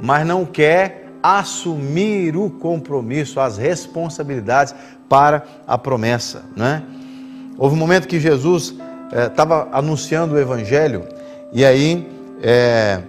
mas 0.00 0.26
não 0.26 0.46
quer 0.46 1.01
assumir 1.22 2.36
o 2.36 2.50
compromisso, 2.50 3.38
as 3.38 3.56
responsabilidades 3.56 4.74
para 5.08 5.44
a 5.66 5.78
promessa, 5.78 6.42
não 6.56 6.66
é? 6.66 6.82
Houve 7.58 7.76
um 7.76 7.78
momento 7.78 8.08
que 8.08 8.18
Jesus 8.18 8.74
estava 9.28 9.68
é, 9.70 9.76
anunciando 9.76 10.34
o 10.34 10.38
Evangelho 10.38 11.04
e 11.52 11.64
aí 11.64 12.08
é, 12.42 13.00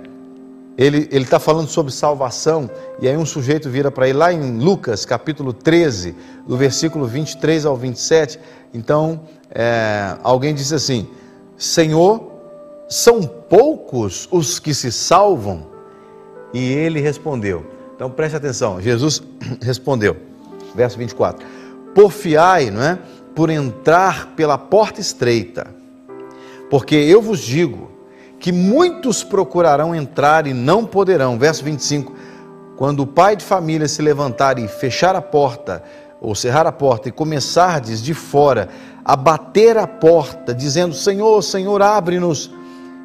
ele 0.77 1.07
está 1.11 1.39
falando 1.39 1.67
sobre 1.67 1.91
salvação 1.91 2.69
e 2.99 3.07
aí 3.07 3.15
um 3.15 3.25
sujeito 3.25 3.69
vira 3.69 3.89
para 3.89 4.09
ele 4.09 4.17
lá 4.17 4.33
em 4.33 4.59
Lucas 4.59 5.05
capítulo 5.05 5.53
13, 5.53 6.15
do 6.47 6.57
versículo 6.57 7.05
23 7.05 7.65
ao 7.65 7.77
27. 7.77 8.39
Então 8.73 9.21
é, 9.49 10.17
alguém 10.23 10.53
disse 10.53 10.75
assim: 10.75 11.07
Senhor, 11.57 12.31
são 12.89 13.21
poucos 13.23 14.27
os 14.31 14.59
que 14.59 14.73
se 14.73 14.91
salvam? 14.91 15.67
E 16.53 16.59
ele 16.59 16.99
respondeu. 16.99 17.65
Então 18.03 18.11
preste 18.11 18.35
atenção, 18.35 18.81
Jesus 18.81 19.23
respondeu, 19.63 20.17
verso 20.75 20.97
24: 20.97 21.47
Porfiai, 21.95 22.69
não 22.69 22.83
é? 22.83 22.99
Por 23.33 23.49
entrar 23.49 24.33
pela 24.35 24.57
porta 24.57 24.99
estreita, 24.99 25.67
porque 26.69 26.95
eu 26.95 27.21
vos 27.21 27.39
digo 27.39 27.89
que 28.41 28.51
muitos 28.51 29.23
procurarão 29.23 29.95
entrar 29.95 30.45
e 30.45 30.53
não 30.53 30.85
poderão. 30.85 31.39
Verso 31.39 31.63
25: 31.63 32.13
Quando 32.75 33.03
o 33.03 33.07
pai 33.07 33.37
de 33.37 33.45
família 33.45 33.87
se 33.87 34.01
levantar 34.01 34.59
e 34.59 34.67
fechar 34.67 35.15
a 35.15 35.21
porta, 35.21 35.81
ou 36.19 36.35
cerrar 36.35 36.67
a 36.67 36.73
porta, 36.73 37.07
e 37.07 37.11
começardes 37.11 38.03
de 38.03 38.13
fora 38.13 38.67
a 39.05 39.15
bater 39.15 39.77
a 39.77 39.87
porta, 39.87 40.53
dizendo: 40.53 40.93
Senhor, 40.93 41.41
Senhor, 41.41 41.81
abre-nos. 41.81 42.51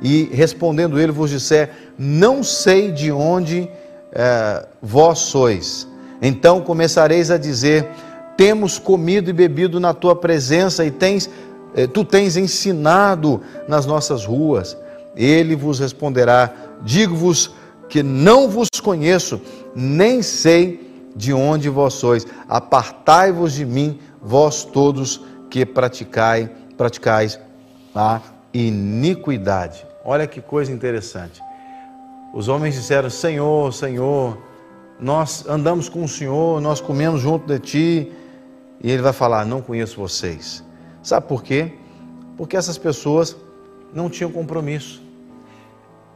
E 0.02 0.24
respondendo 0.32 0.98
ele 0.98 1.12
vos 1.12 1.30
disser: 1.30 1.70
Não 1.96 2.42
sei 2.42 2.90
de 2.90 3.12
onde 3.12 3.70
é, 4.12 4.66
vós 4.82 5.18
sois. 5.20 5.86
Então 6.20 6.60
começareis 6.60 7.30
a 7.30 7.38
dizer: 7.38 7.88
Temos 8.36 8.78
comido 8.78 9.30
e 9.30 9.32
bebido 9.32 9.78
na 9.78 9.94
tua 9.94 10.16
presença, 10.16 10.84
e 10.84 10.90
tens, 10.90 11.30
é, 11.74 11.86
tu 11.86 12.04
tens 12.04 12.36
ensinado 12.36 13.40
nas 13.66 13.86
nossas 13.86 14.24
ruas. 14.24 14.76
Ele 15.16 15.54
vos 15.54 15.78
responderá: 15.78 16.52
Digo-vos 16.82 17.52
que 17.88 18.02
não 18.02 18.48
vos 18.48 18.68
conheço, 18.82 19.40
nem 19.74 20.22
sei 20.22 21.10
de 21.14 21.32
onde 21.32 21.68
vós 21.68 21.94
sois. 21.94 22.26
Apartai-vos 22.48 23.54
de 23.54 23.64
mim, 23.64 23.98
vós 24.22 24.64
todos 24.64 25.20
que 25.50 25.64
praticai, 25.64 26.50
praticais 26.76 27.40
a 27.94 28.20
iniquidade. 28.52 29.86
Olha 30.04 30.26
que 30.26 30.40
coisa 30.40 30.70
interessante. 30.72 31.40
Os 32.32 32.48
homens 32.48 32.74
disseram: 32.74 33.08
Senhor, 33.08 33.72
Senhor, 33.72 34.38
nós 35.00 35.46
andamos 35.48 35.88
com 35.88 36.04
o 36.04 36.08
Senhor, 36.08 36.60
nós 36.60 36.80
comemos 36.80 37.20
junto 37.20 37.46
de 37.46 37.58
ti. 37.58 38.12
E 38.82 38.90
ele 38.90 39.02
vai 39.02 39.12
falar: 39.12 39.44
Não 39.44 39.60
conheço 39.60 39.96
vocês. 39.96 40.64
Sabe 41.02 41.26
por 41.26 41.42
quê? 41.42 41.72
Porque 42.36 42.56
essas 42.56 42.78
pessoas 42.78 43.36
não 43.92 44.10
tinham 44.10 44.30
compromisso. 44.30 45.02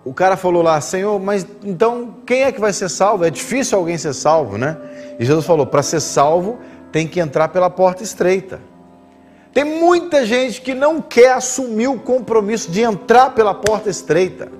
O 0.04 0.12
cara 0.12 0.36
falou 0.36 0.62
lá, 0.62 0.80
Senhor, 0.80 1.20
mas 1.20 1.46
então 1.64 2.16
quem 2.26 2.42
é 2.42 2.52
que 2.52 2.60
vai 2.60 2.72
ser 2.72 2.88
salvo? 2.88 3.24
É 3.24 3.30
difícil 3.30 3.78
alguém 3.78 3.96
ser 3.96 4.12
salvo, 4.12 4.58
né? 4.58 4.76
E 5.18 5.24
Jesus 5.24 5.46
falou: 5.46 5.66
para 5.66 5.82
ser 5.82 6.00
salvo 6.00 6.58
tem 6.90 7.06
que 7.06 7.20
entrar 7.20 7.48
pela 7.48 7.70
porta 7.70 8.02
estreita. 8.02 8.60
Tem 9.52 9.64
muita 9.64 10.24
gente 10.26 10.60
que 10.60 10.74
não 10.74 11.00
quer 11.00 11.32
assumir 11.32 11.86
o 11.86 11.98
compromisso 11.98 12.70
de 12.70 12.80
entrar 12.80 13.30
pela 13.30 13.54
porta 13.54 13.88
estreita. 13.88 14.50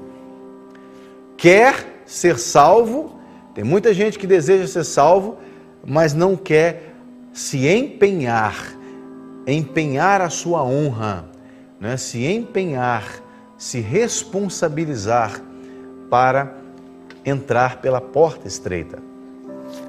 Quer 1.43 2.05
ser 2.07 2.39
salvo, 2.39 3.19
tem 3.53 3.65
muita 3.65 3.93
gente 3.93 4.17
que 4.17 4.29
deseja 4.29 4.65
ser 4.69 4.85
salvo, 4.85 5.39
mas 5.85 6.15
não 6.15 6.37
quer 6.37 6.95
se 7.33 7.67
empenhar, 7.67 8.77
empenhar 9.45 10.21
a 10.21 10.31
sua 10.31 10.63
honra, 10.63 11.25
né? 11.81 11.97
se 11.97 12.25
empenhar, 12.25 13.05
se 13.59 13.81
responsabilizar 13.81 15.43
para 16.09 16.55
entrar 17.25 17.79
pela 17.79 18.01
porta 18.01 18.47
estreita. 18.47 19.01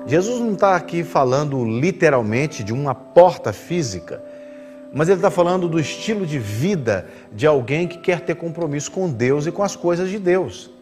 Jesus 0.08 0.40
não 0.40 0.54
está 0.54 0.76
aqui 0.76 1.04
falando 1.04 1.64
literalmente 1.64 2.64
de 2.64 2.74
uma 2.74 2.96
porta 2.96 3.54
física 3.54 4.24
mas 4.96 5.08
ele 5.10 5.18
está 5.18 5.32
falando 5.32 5.68
do 5.68 5.80
estilo 5.80 6.24
de 6.24 6.38
vida 6.38 7.08
de 7.32 7.48
alguém 7.48 7.88
que 7.88 7.98
quer 7.98 8.22
ter 8.22 8.36
compromisso 8.36 8.92
com 8.92 9.10
Deus 9.10 9.48
e 9.48 9.52
com 9.52 9.64
as 9.64 9.76
coisas 9.76 10.08
de 10.08 10.20
Deus. 10.20 10.73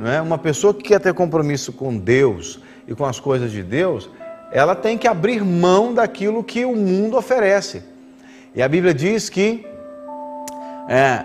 Não 0.00 0.10
é? 0.10 0.18
Uma 0.18 0.38
pessoa 0.38 0.72
que 0.72 0.82
quer 0.82 0.98
ter 0.98 1.12
compromisso 1.12 1.74
com 1.74 1.94
Deus 1.94 2.58
e 2.88 2.94
com 2.94 3.04
as 3.04 3.20
coisas 3.20 3.52
de 3.52 3.62
Deus, 3.62 4.08
ela 4.50 4.74
tem 4.74 4.96
que 4.96 5.06
abrir 5.06 5.44
mão 5.44 5.92
daquilo 5.92 6.42
que 6.42 6.64
o 6.64 6.74
mundo 6.74 7.18
oferece. 7.18 7.82
E 8.54 8.62
a 8.62 8.66
Bíblia 8.66 8.94
diz 8.94 9.28
que 9.28 9.66
é, 10.88 11.22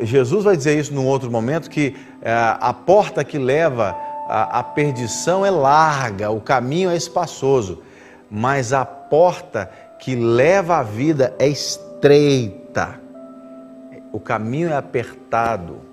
Jesus 0.00 0.42
vai 0.42 0.56
dizer 0.56 0.76
isso 0.76 0.92
num 0.92 1.06
outro 1.06 1.30
momento 1.30 1.70
que 1.70 1.94
é, 2.20 2.32
a 2.32 2.72
porta 2.72 3.22
que 3.22 3.38
leva 3.38 3.96
à 4.28 4.64
perdição 4.64 5.46
é 5.46 5.50
larga, 5.50 6.28
o 6.28 6.40
caminho 6.40 6.90
é 6.90 6.96
espaçoso, 6.96 7.82
mas 8.28 8.72
a 8.72 8.84
porta 8.84 9.70
que 10.00 10.16
leva 10.16 10.78
à 10.78 10.82
vida 10.82 11.36
é 11.38 11.46
estreita, 11.46 13.00
o 14.10 14.18
caminho 14.18 14.70
é 14.70 14.76
apertado. 14.76 15.91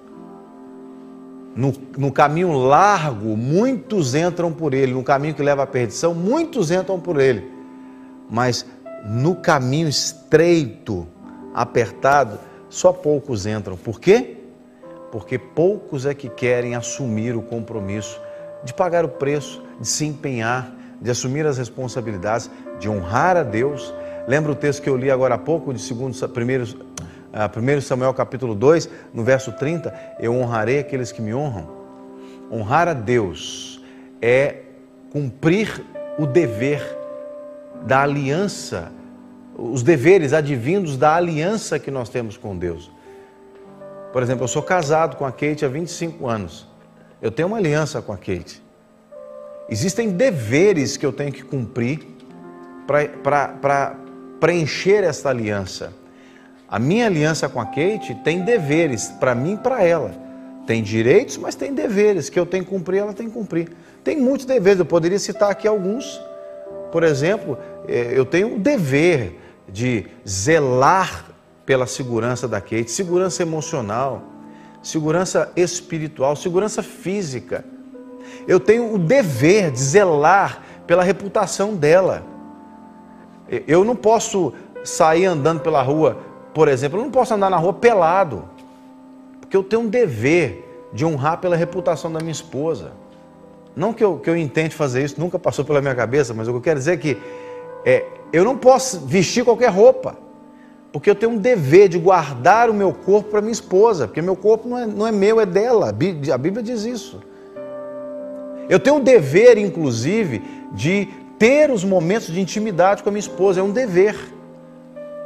No, 1.59 1.73
no, 1.97 2.09
caminho 2.09 2.53
largo, 2.53 3.35
muitos 3.35 4.15
entram 4.15 4.49
por 4.49 4.73
ele. 4.73 4.93
No 4.93 5.03
caminho 5.03 5.35
que 5.35 5.43
leva 5.43 5.63
à 5.63 5.67
perdição, 5.67 6.15
muitos 6.15 6.71
entram 6.71 6.97
por 6.97 7.19
ele. 7.19 7.51
Mas 8.29 8.65
no 9.05 9.35
caminho 9.35 9.89
estreito, 9.89 11.05
apertado, 11.53 12.39
só 12.69 12.93
poucos 12.93 13.45
entram. 13.45 13.75
Por 13.75 13.99
quê? 13.99 14.37
Porque 15.11 15.37
poucos 15.37 16.05
é 16.05 16.13
que 16.13 16.29
querem 16.29 16.75
assumir 16.75 17.35
o 17.35 17.41
compromisso 17.41 18.17
de 18.63 18.73
pagar 18.73 19.03
o 19.03 19.09
preço, 19.09 19.61
de 19.81 19.87
se 19.87 20.05
empenhar, 20.05 20.73
de 21.01 21.11
assumir 21.11 21.45
as 21.45 21.57
responsabilidades, 21.57 22.49
de 22.79 22.87
honrar 22.87 23.35
a 23.35 23.43
Deus. 23.43 23.93
Lembra 24.29 24.53
o 24.53 24.55
texto 24.55 24.81
que 24.81 24.89
eu 24.89 24.95
li 24.95 25.11
agora 25.11 25.35
há 25.35 25.37
pouco, 25.37 25.73
de 25.73 25.81
segundo, 25.81 26.13
Samuel. 26.13 26.67
Ah, 27.41 27.49
1 27.49 27.79
Samuel 27.79 28.13
capítulo 28.13 28.53
2, 28.53 28.89
no 29.13 29.23
verso 29.23 29.53
30, 29.53 29.97
eu 30.19 30.35
honrarei 30.35 30.79
aqueles 30.79 31.09
que 31.09 31.21
me 31.21 31.33
honram. 31.33 31.69
Honrar 32.51 32.89
a 32.89 32.93
Deus 32.93 33.81
é 34.21 34.57
cumprir 35.09 35.81
o 36.17 36.25
dever 36.25 36.83
da 37.83 38.01
aliança, 38.01 38.91
os 39.57 39.81
deveres 39.81 40.33
advindos 40.33 40.97
da 40.97 41.15
aliança 41.15 41.79
que 41.79 41.89
nós 41.89 42.09
temos 42.09 42.35
com 42.35 42.57
Deus. 42.57 42.91
Por 44.11 44.21
exemplo, 44.21 44.43
eu 44.43 44.49
sou 44.49 44.61
casado 44.61 45.15
com 45.15 45.25
a 45.25 45.31
Kate 45.31 45.63
há 45.63 45.69
25 45.69 46.27
anos. 46.27 46.67
Eu 47.21 47.31
tenho 47.31 47.47
uma 47.47 47.55
aliança 47.55 48.01
com 48.01 48.11
a 48.11 48.17
Kate. 48.17 48.61
Existem 49.69 50.09
deveres 50.09 50.97
que 50.97 51.05
eu 51.05 51.13
tenho 51.13 51.31
que 51.31 51.43
cumprir 51.43 52.05
para 52.85 53.95
preencher 54.41 55.05
essa 55.05 55.29
aliança. 55.29 55.93
A 56.69 56.77
minha 56.77 57.05
aliança 57.07 57.49
com 57.49 57.59
a 57.59 57.65
Kate 57.65 58.15
tem 58.23 58.41
deveres 58.41 59.07
para 59.19 59.33
mim 59.33 59.53
e 59.53 59.57
para 59.57 59.83
ela. 59.83 60.11
Tem 60.67 60.83
direitos, 60.83 61.37
mas 61.37 61.55
tem 61.55 61.73
deveres 61.73 62.29
que 62.29 62.39
eu 62.39 62.45
tenho 62.45 62.63
que 62.63 62.69
cumprir, 62.69 62.99
ela 62.99 63.13
tem 63.13 63.27
que 63.27 63.33
cumprir. 63.33 63.71
Tem 64.03 64.17
muitos 64.17 64.45
deveres, 64.45 64.79
eu 64.79 64.85
poderia 64.85 65.17
citar 65.17 65.49
aqui 65.49 65.67
alguns. 65.67 66.21
Por 66.91 67.03
exemplo, 67.03 67.57
é, 67.87 68.11
eu 68.13 68.25
tenho 68.25 68.55
o 68.55 68.59
dever 68.59 69.39
de 69.67 70.05
zelar 70.27 71.25
pela 71.65 71.87
segurança 71.87 72.47
da 72.47 72.61
Kate, 72.61 72.91
segurança 72.91 73.41
emocional, 73.41 74.23
segurança 74.81 75.51
espiritual, 75.55 76.35
segurança 76.35 76.83
física 76.83 77.63
eu 78.47 78.59
tenho 78.59 78.93
o 78.93 78.97
dever 78.97 79.71
de 79.71 79.79
zelar 79.79 80.61
pela 80.87 81.03
reputação 81.03 81.75
dela. 81.75 82.23
Eu 83.67 83.83
não 83.83 83.95
posso 83.95 84.53
sair 84.83 85.25
andando 85.25 85.61
pela 85.61 85.81
rua, 85.81 86.17
por 86.59 86.67
exemplo, 86.67 86.99
eu 86.99 87.03
não 87.05 87.09
posso 87.09 87.33
andar 87.33 87.49
na 87.49 87.55
rua 87.55 87.71
pelado, 87.71 88.43
porque 89.39 89.55
eu 89.55 89.63
tenho 89.63 89.83
um 89.83 89.87
dever 89.87 90.89
de 90.91 91.05
honrar 91.05 91.37
pela 91.37 91.55
reputação 91.55 92.11
da 92.11 92.19
minha 92.19 92.33
esposa. 92.33 92.91
Não 93.73 93.93
que 93.93 94.03
eu, 94.03 94.17
que 94.17 94.29
eu 94.29 94.35
intente 94.35 94.75
fazer 94.75 95.05
isso, 95.05 95.17
nunca 95.17 95.39
passou 95.39 95.63
pela 95.63 95.79
minha 95.79 95.95
cabeça, 95.95 96.33
mas 96.33 96.49
o 96.49 96.51
que 96.51 96.57
eu 96.57 96.61
quero 96.61 96.77
dizer 96.77 96.95
é 96.95 96.97
que 96.97 97.17
é, 97.85 98.05
eu 98.33 98.43
não 98.43 98.57
posso 98.57 98.99
vestir 98.99 99.45
qualquer 99.45 99.69
roupa, 99.69 100.17
Porque 100.91 101.09
eu 101.09 101.15
tenho 101.15 101.31
um 101.31 101.37
dever 101.37 101.87
de 101.87 101.97
guardar 101.97 102.69
o 102.69 102.73
meu 102.73 102.91
corpo 102.91 103.29
para 103.29 103.39
minha 103.39 103.53
esposa, 103.53 104.05
porque 104.05 104.21
meu 104.21 104.35
corpo 104.35 104.67
não 104.67 104.77
é, 104.77 104.85
não 104.85 105.07
é 105.07 105.13
meu, 105.13 105.39
é 105.39 105.45
dela. 105.45 105.87
A 105.87 106.37
Bíblia 106.37 106.61
diz 106.61 106.83
isso. 106.83 107.21
Eu 108.67 108.81
tenho 108.81 108.97
um 108.97 109.01
dever, 109.01 109.57
inclusive, 109.57 110.41
de 110.73 111.07
ter 111.37 111.71
os 111.71 111.85
momentos 111.85 112.27
de 112.27 112.41
intimidade 112.41 113.01
com 113.01 113.07
a 113.07 113.13
minha 113.13 113.21
esposa, 113.21 113.61
é 113.61 113.63
um 113.63 113.71
dever 113.71 114.37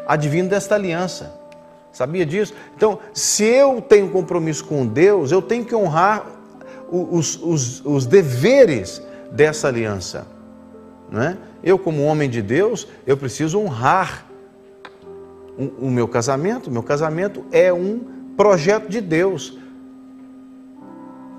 advindo 0.07 0.49
desta 0.49 0.75
aliança. 0.75 1.33
Sabia 1.91 2.25
disso? 2.25 2.53
Então, 2.75 2.99
se 3.13 3.43
eu 3.43 3.79
tenho 3.79 4.09
compromisso 4.09 4.65
com 4.65 4.85
Deus, 4.85 5.31
eu 5.31 5.41
tenho 5.41 5.63
que 5.63 5.75
honrar 5.75 6.25
os, 6.89 7.39
os, 7.41 7.85
os 7.85 8.05
deveres 8.05 9.01
dessa 9.31 9.67
aliança. 9.67 10.27
Né? 11.09 11.37
Eu, 11.63 11.77
como 11.77 12.03
homem 12.03 12.29
de 12.29 12.41
Deus, 12.41 12.87
eu 13.05 13.15
preciso 13.15 13.59
honrar 13.59 14.25
o, 15.57 15.87
o 15.87 15.91
meu 15.91 16.07
casamento. 16.07 16.71
Meu 16.71 16.83
casamento 16.83 17.45
é 17.51 17.71
um 17.71 18.01
projeto 18.35 18.89
de 18.89 18.99
Deus. 18.99 19.57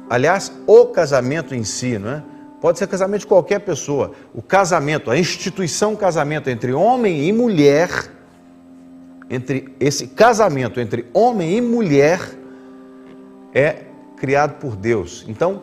Aliás, 0.08 0.52
o 0.66 0.86
casamento 0.86 1.54
em 1.54 1.64
si, 1.64 1.98
não 1.98 2.10
é? 2.10 2.22
Pode 2.60 2.78
ser 2.78 2.86
casamento 2.86 3.20
de 3.20 3.26
qualquer 3.26 3.58
pessoa. 3.58 4.12
O 4.32 4.40
casamento, 4.40 5.10
a 5.10 5.18
instituição 5.18 5.94
casamento 5.94 6.48
entre 6.48 6.72
homem 6.72 7.28
e 7.28 7.32
mulher, 7.32 7.90
entre 9.28 9.74
esse 9.80 10.08
casamento 10.08 10.80
entre 10.80 11.06
homem 11.12 11.56
e 11.56 11.60
mulher 11.60 12.20
é 13.52 13.84
criado 14.16 14.58
por 14.58 14.76
Deus. 14.76 15.24
Então, 15.28 15.62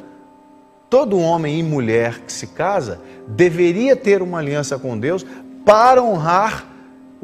todo 0.90 1.20
homem 1.20 1.60
e 1.60 1.64
mulher 1.64 2.20
que 2.22 2.32
se 2.32 2.48
casa 2.48 3.02
deveria 3.28 3.96
ter 3.96 4.22
uma 4.22 4.40
aliança 4.40 4.78
com 4.78 4.98
Deus 4.98 5.26
para 5.66 6.02
honrar 6.02 6.68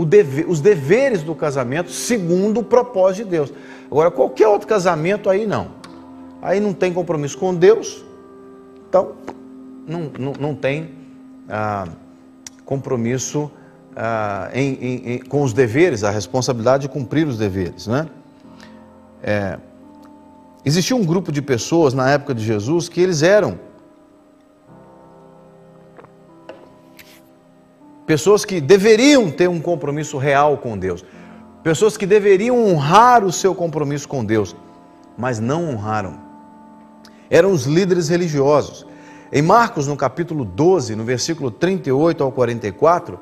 deve, 0.05 0.45
os 0.47 0.61
deveres 0.61 1.23
do 1.23 1.33
casamento 1.33 1.91
segundo 1.91 2.59
o 2.59 2.63
propósito 2.63 3.25
de 3.25 3.31
Deus. 3.31 3.53
Agora, 3.89 4.11
qualquer 4.11 4.47
outro 4.47 4.67
casamento 4.67 5.29
aí 5.29 5.47
não. 5.47 5.71
Aí 6.41 6.59
não 6.59 6.73
tem 6.73 6.93
compromisso 6.93 7.37
com 7.37 7.53
Deus, 7.53 8.05
então 8.87 9.13
não, 9.87 10.11
não, 10.19 10.33
não 10.39 10.55
tem 10.55 10.91
ah, 11.49 11.87
compromisso 12.63 13.51
ah, 13.99 14.51
em, 14.53 14.73
em, 14.75 15.11
em, 15.13 15.19
com 15.19 15.41
os 15.41 15.53
deveres, 15.53 16.03
a 16.03 16.11
responsabilidade 16.11 16.83
de 16.83 16.89
cumprir 16.89 17.27
os 17.27 17.35
deveres. 17.35 17.87
Né? 17.87 18.07
É, 19.23 19.57
existia 20.63 20.95
um 20.95 21.03
grupo 21.03 21.31
de 21.31 21.41
pessoas 21.41 21.95
na 21.95 22.07
época 22.11 22.35
de 22.35 22.45
Jesus 22.45 22.87
que 22.87 23.01
eles 23.01 23.23
eram 23.23 23.57
pessoas 28.05 28.45
que 28.45 28.61
deveriam 28.61 29.31
ter 29.31 29.49
um 29.49 29.59
compromisso 29.59 30.17
real 30.17 30.57
com 30.57 30.77
Deus, 30.77 31.03
pessoas 31.63 31.97
que 31.97 32.05
deveriam 32.05 32.63
honrar 32.65 33.25
o 33.25 33.33
seu 33.33 33.55
compromisso 33.55 34.07
com 34.07 34.23
Deus, 34.23 34.55
mas 35.17 35.39
não 35.39 35.71
honraram. 35.71 36.19
Eram 37.29 37.51
os 37.51 37.65
líderes 37.65 38.07
religiosos. 38.07 38.85
Em 39.29 39.41
Marcos, 39.41 39.87
no 39.87 39.97
capítulo 39.97 40.45
12, 40.45 40.95
no 40.95 41.03
versículo 41.03 41.51
38 41.51 42.23
ao 42.23 42.31
44, 42.31 43.19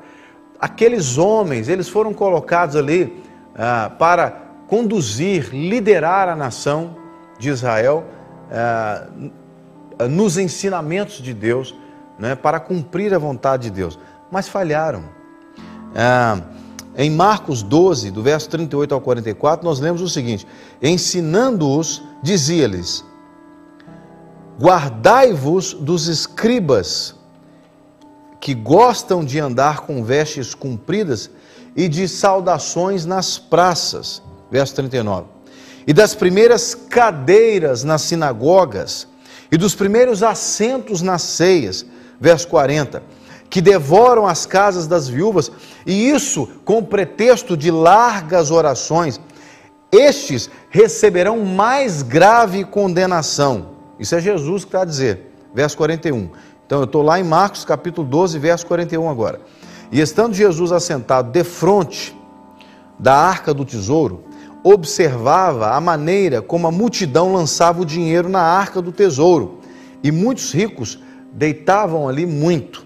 aqueles 0.66 1.18
homens, 1.18 1.70
eles 1.70 1.88
foram 1.90 2.14
colocados 2.14 2.76
ali 2.76 3.24
ah, 3.56 3.92
para 3.98 4.44
conduzir, 4.68 5.50
liderar 5.54 6.28
a 6.28 6.36
nação 6.36 6.98
de 7.40 7.50
Israel 7.50 8.06
ah, 8.52 9.08
nos 10.10 10.38
ensinamentos 10.38 11.16
de 11.22 11.34
Deus, 11.34 11.74
né, 12.20 12.36
para 12.36 12.60
cumprir 12.60 13.14
a 13.14 13.18
vontade 13.18 13.64
de 13.64 13.72
Deus 13.72 13.98
mas 14.32 14.48
falharam. 14.48 15.04
Ah, 15.96 16.42
em 16.98 17.10
Marcos 17.10 17.64
12, 17.64 18.12
do 18.12 18.22
verso 18.22 18.50
38 18.50 18.94
ao 18.94 19.02
44, 19.02 19.66
nós 19.66 19.80
lemos 19.80 20.02
o 20.02 20.10
seguinte: 20.10 20.48
Ensinando-os, 20.82 22.04
dizia-lhes: 22.22 23.06
Guardai-vos 24.60 25.74
dos 25.74 26.08
escribas, 26.08 27.15
que 28.46 28.54
gostam 28.54 29.26
de 29.26 29.40
andar 29.40 29.80
com 29.88 30.04
vestes 30.04 30.54
compridas 30.54 31.32
e 31.76 31.88
de 31.88 32.08
saudações 32.08 33.04
nas 33.04 33.40
praças. 33.40 34.22
Verso 34.52 34.76
39. 34.76 35.26
E 35.88 35.92
das 35.92 36.14
primeiras 36.14 36.76
cadeiras 36.76 37.84
nas 37.84 38.04
sinagogas, 38.04 39.08
e 39.52 39.58
dos 39.58 39.74
primeiros 39.74 40.22
assentos 40.22 41.02
nas 41.02 41.24
ceias. 41.24 41.88
Verso 42.22 42.48
40 42.50 43.02
que 43.50 43.62
devoram 43.62 44.28
as 44.28 44.46
casas 44.46 44.86
das 44.86 45.08
viúvas, 45.08 45.52
e 45.86 46.10
isso 46.10 46.48
com 46.64 46.84
pretexto 46.84 47.58
de 47.58 47.72
largas 47.72 48.52
orações, 48.52 49.20
estes 49.92 50.52
receberão 50.70 51.44
mais 51.44 52.04
grave 52.04 52.64
condenação. 52.64 53.70
Isso 53.98 54.14
é 54.14 54.20
Jesus 54.20 54.66
que 54.66 54.68
está 54.68 54.82
a 54.82 54.86
dizer, 54.86 55.32
verso 55.54 55.78
41. 55.78 56.30
Então 56.66 56.80
eu 56.80 56.86
estou 56.86 57.02
lá 57.02 57.20
em 57.20 57.24
Marcos 57.24 57.64
capítulo 57.64 58.08
12, 58.08 58.40
verso 58.40 58.66
41 58.66 59.10
agora. 59.10 59.40
E 59.92 60.00
estando 60.00 60.34
Jesus 60.34 60.72
assentado 60.72 61.32
de 61.32 61.44
frente 61.44 62.16
da 62.98 63.16
arca 63.16 63.54
do 63.54 63.64
tesouro, 63.64 64.24
observava 64.64 65.76
a 65.76 65.80
maneira 65.80 66.42
como 66.42 66.66
a 66.66 66.72
multidão 66.72 67.34
lançava 67.34 67.82
o 67.82 67.86
dinheiro 67.86 68.28
na 68.28 68.42
arca 68.42 68.82
do 68.82 68.92
tesouro, 68.92 69.60
e 70.04 70.12
muitos 70.12 70.52
ricos 70.52 71.00
deitavam 71.32 72.10
ali 72.10 72.26
muito. 72.26 72.86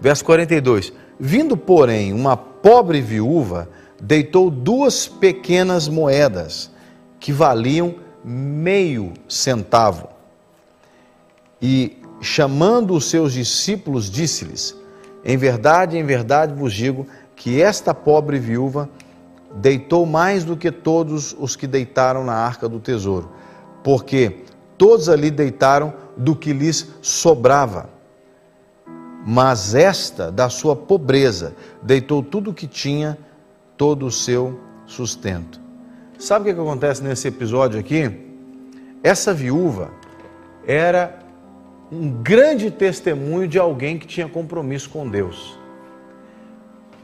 Verso 0.00 0.24
42: 0.24 0.92
Vindo, 1.18 1.56
porém, 1.56 2.12
uma 2.12 2.36
pobre 2.36 3.00
viúva, 3.00 3.68
deitou 4.00 4.50
duas 4.50 5.06
pequenas 5.06 5.86
moedas, 5.88 6.70
que 7.20 7.32
valiam 7.32 7.94
meio 8.24 9.12
centavo. 9.28 10.08
E, 11.62 11.98
chamando 12.20 12.94
os 12.94 13.10
seus 13.10 13.32
discípulos, 13.32 14.10
disse-lhes: 14.10 14.76
Em 15.24 15.36
verdade, 15.36 15.96
em 15.96 16.04
verdade 16.04 16.54
vos 16.54 16.72
digo 16.72 17.06
que 17.34 17.60
esta 17.60 17.94
pobre 17.94 18.38
viúva 18.38 18.88
deitou 19.54 20.04
mais 20.06 20.44
do 20.44 20.56
que 20.56 20.70
todos 20.70 21.34
os 21.38 21.56
que 21.56 21.66
deitaram 21.66 22.24
na 22.24 22.34
arca 22.34 22.68
do 22.68 22.80
tesouro, 22.80 23.30
porque 23.82 24.44
todos 24.76 25.08
ali 25.08 25.30
deitaram 25.30 25.94
do 26.16 26.34
que 26.34 26.52
lhes 26.52 26.88
sobrava 27.00 27.96
mas 29.28 29.74
esta, 29.74 30.30
da 30.30 30.48
sua 30.48 30.76
pobreza, 30.76 31.56
deitou 31.82 32.22
tudo 32.22 32.52
o 32.52 32.54
que 32.54 32.68
tinha, 32.68 33.18
todo 33.76 34.06
o 34.06 34.10
seu 34.10 34.60
sustento. 34.86 35.60
Sabe 36.16 36.48
o 36.48 36.54
que 36.54 36.60
acontece 36.60 37.02
nesse 37.02 37.26
episódio 37.26 37.80
aqui? 37.80 38.08
Essa 39.02 39.34
viúva 39.34 39.90
era 40.64 41.18
um 41.90 42.10
grande 42.10 42.70
testemunho 42.70 43.46
de 43.46 43.58
alguém 43.58 43.98
que 43.98 44.06
tinha 44.06 44.28
compromisso 44.28 44.90
com 44.90 45.08
Deus. 45.08 45.58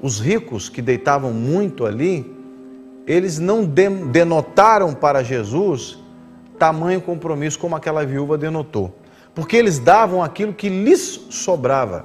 Os 0.00 0.20
ricos 0.20 0.68
que 0.68 0.82
deitavam 0.82 1.32
muito 1.32 1.86
ali, 1.86 2.34
eles 3.06 3.38
não 3.38 3.64
denotaram 3.64 4.92
para 4.94 5.22
Jesus 5.22 5.98
tamanho 6.58 7.00
compromisso 7.00 7.58
como 7.58 7.74
aquela 7.74 8.04
viúva 8.04 8.38
denotou 8.38 8.94
porque 9.34 9.56
eles 9.56 9.78
davam 9.78 10.22
aquilo 10.22 10.52
que 10.52 10.68
lhes 10.68 11.26
sobrava. 11.30 12.04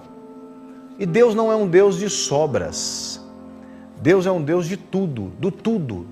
E 0.97 1.05
Deus 1.05 1.35
não 1.35 1.51
é 1.51 1.55
um 1.55 1.67
Deus 1.67 1.97
de 1.97 2.09
sobras. 2.09 3.21
Deus 4.01 4.25
é 4.25 4.31
um 4.31 4.41
Deus 4.41 4.67
de 4.67 4.77
tudo, 4.77 5.31
do 5.39 5.51
tudo. 5.51 6.07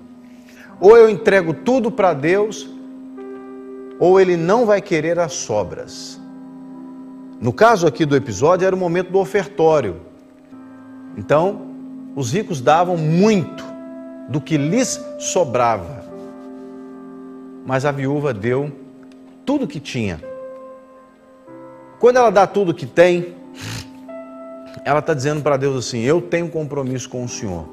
Ou 0.80 0.98
eu 0.98 1.10
entrego 1.10 1.54
tudo 1.54 1.90
para 1.90 2.14
Deus, 2.14 2.70
ou 4.00 4.20
Ele 4.20 4.36
não 4.36 4.66
vai 4.66 4.82
querer 4.82 5.18
as 5.18 5.34
sobras. 5.34 6.20
No 7.40 7.52
caso 7.52 7.86
aqui 7.88 8.06
do 8.06 8.16
episódio, 8.16 8.66
era 8.66 8.76
o 8.76 8.80
momento 8.80 9.12
do 9.12 9.20
ofertório. 9.20 9.98
Então, 11.18 11.62
os 12.16 12.32
ricos 12.32 12.62
davam 12.62 12.98
muito 12.98 13.64
do 14.30 14.40
que 14.40 14.58
lhes 14.58 15.00
sobrava. 15.20 16.04
Mas 17.66 17.86
a 17.86 17.92
viúva 17.92 18.34
deu 18.34 18.72
tudo 19.46 19.68
que 19.68 19.80
tinha 19.80 20.20
quando 22.00 22.18
ela 22.18 22.30
dá 22.30 22.46
tudo 22.46 22.74
que 22.74 22.86
tem, 22.86 23.36
ela 24.84 25.00
está 25.00 25.14
dizendo 25.14 25.42
para 25.42 25.58
Deus 25.58 25.88
assim: 25.88 26.02
Eu 26.02 26.22
tenho 26.22 26.50
compromisso 26.50 27.10
com 27.10 27.24
o 27.24 27.30
Senhor, 27.30 27.66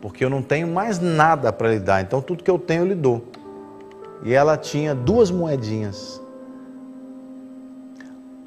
porque 0.00 0.24
eu 0.24 0.30
não 0.30 0.42
tenho 0.42 0.68
mais 0.68 0.98
nada 0.98 1.52
para 1.52 1.70
lhe 1.70 1.80
dar, 1.80 2.00
então 2.00 2.22
tudo 2.22 2.42
que 2.44 2.50
eu 2.50 2.58
tenho 2.58 2.82
eu 2.82 2.86
lhe 2.86 2.94
dou. 2.94 3.24
E 4.22 4.32
ela 4.32 4.56
tinha 4.56 4.94
duas 4.94 5.30
moedinhas. 5.30 6.19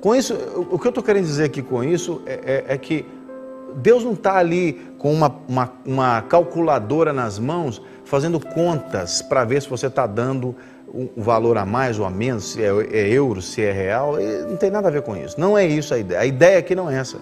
Com 0.03 0.13
isso, 0.13 0.33
o 0.69 0.77
que 0.77 0.85
eu 0.85 0.89
estou 0.89 1.01
querendo 1.01 1.23
dizer 1.23 1.45
aqui 1.45 1.61
com 1.61 1.81
isso 1.81 2.21
é, 2.25 2.65
é, 2.67 2.73
é 2.73 2.77
que 2.77 3.05
Deus 3.77 4.03
não 4.03 4.11
está 4.11 4.35
ali 4.35 4.73
com 4.97 5.13
uma, 5.13 5.33
uma, 5.47 5.71
uma 5.85 6.21
calculadora 6.23 7.13
nas 7.13 7.39
mãos, 7.39 7.81
fazendo 8.03 8.37
contas 8.37 9.21
para 9.21 9.45
ver 9.45 9.61
se 9.61 9.69
você 9.69 9.87
está 9.87 10.05
dando 10.05 10.53
um 10.93 11.07
valor 11.15 11.57
a 11.57 11.65
mais 11.65 11.99
ou 11.99 12.05
a 12.05 12.09
menos, 12.09 12.51
se 12.51 12.61
é, 12.61 12.67
é 12.91 13.07
euro, 13.13 13.41
se 13.41 13.61
é 13.61 13.71
real, 13.71 14.17
não 14.45 14.57
tem 14.57 14.69
nada 14.69 14.89
a 14.89 14.91
ver 14.91 15.03
com 15.03 15.15
isso. 15.15 15.39
Não 15.39 15.57
é 15.57 15.65
isso 15.65 15.93
a 15.93 15.97
ideia. 15.97 16.19
A 16.19 16.25
ideia 16.25 16.59
aqui 16.59 16.75
não 16.75 16.89
é 16.89 16.97
essa. 16.97 17.17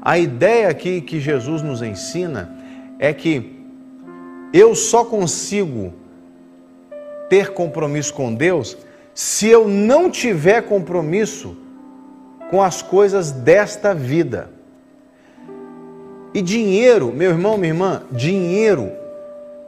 A 0.00 0.18
ideia 0.18 0.70
aqui 0.70 1.02
que 1.02 1.20
Jesus 1.20 1.60
nos 1.60 1.82
ensina 1.82 2.56
é 2.98 3.12
que 3.12 3.54
eu 4.50 4.74
só 4.74 5.04
consigo 5.04 5.92
ter 7.28 7.52
compromisso 7.52 8.14
com 8.14 8.34
Deus 8.34 8.78
se 9.12 9.46
eu 9.46 9.68
não 9.68 10.10
tiver 10.10 10.62
compromisso 10.62 11.65
com 12.50 12.62
as 12.62 12.82
coisas 12.82 13.30
desta 13.30 13.94
vida. 13.94 14.50
E 16.32 16.42
dinheiro, 16.42 17.12
meu 17.12 17.30
irmão, 17.30 17.56
minha 17.56 17.72
irmã, 17.72 18.02
dinheiro 18.10 18.92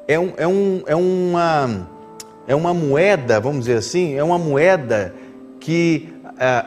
é, 0.07 0.18
um, 0.18 0.33
é, 0.37 0.47
um, 0.47 0.83
é, 0.87 0.95
uma, 0.97 1.89
é 2.47 2.55
uma 2.55 2.74
moeda, 2.74 3.41
vamos 3.41 3.61
dizer 3.61 3.79
assim, 3.79 4.14
é 4.14 4.22
uma 4.22 4.39
moeda 4.39 5.14
que 5.61 6.09
é, 6.39 6.64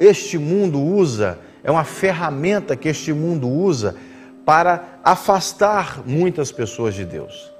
este 0.00 0.38
mundo 0.38 0.80
usa, 0.80 1.38
é 1.62 1.70
uma 1.70 1.84
ferramenta 1.84 2.76
que 2.76 2.88
este 2.88 3.12
mundo 3.12 3.48
usa 3.48 3.96
para 4.44 4.98
afastar 5.04 6.02
muitas 6.06 6.50
pessoas 6.50 6.94
de 6.94 7.04
Deus. 7.04 7.52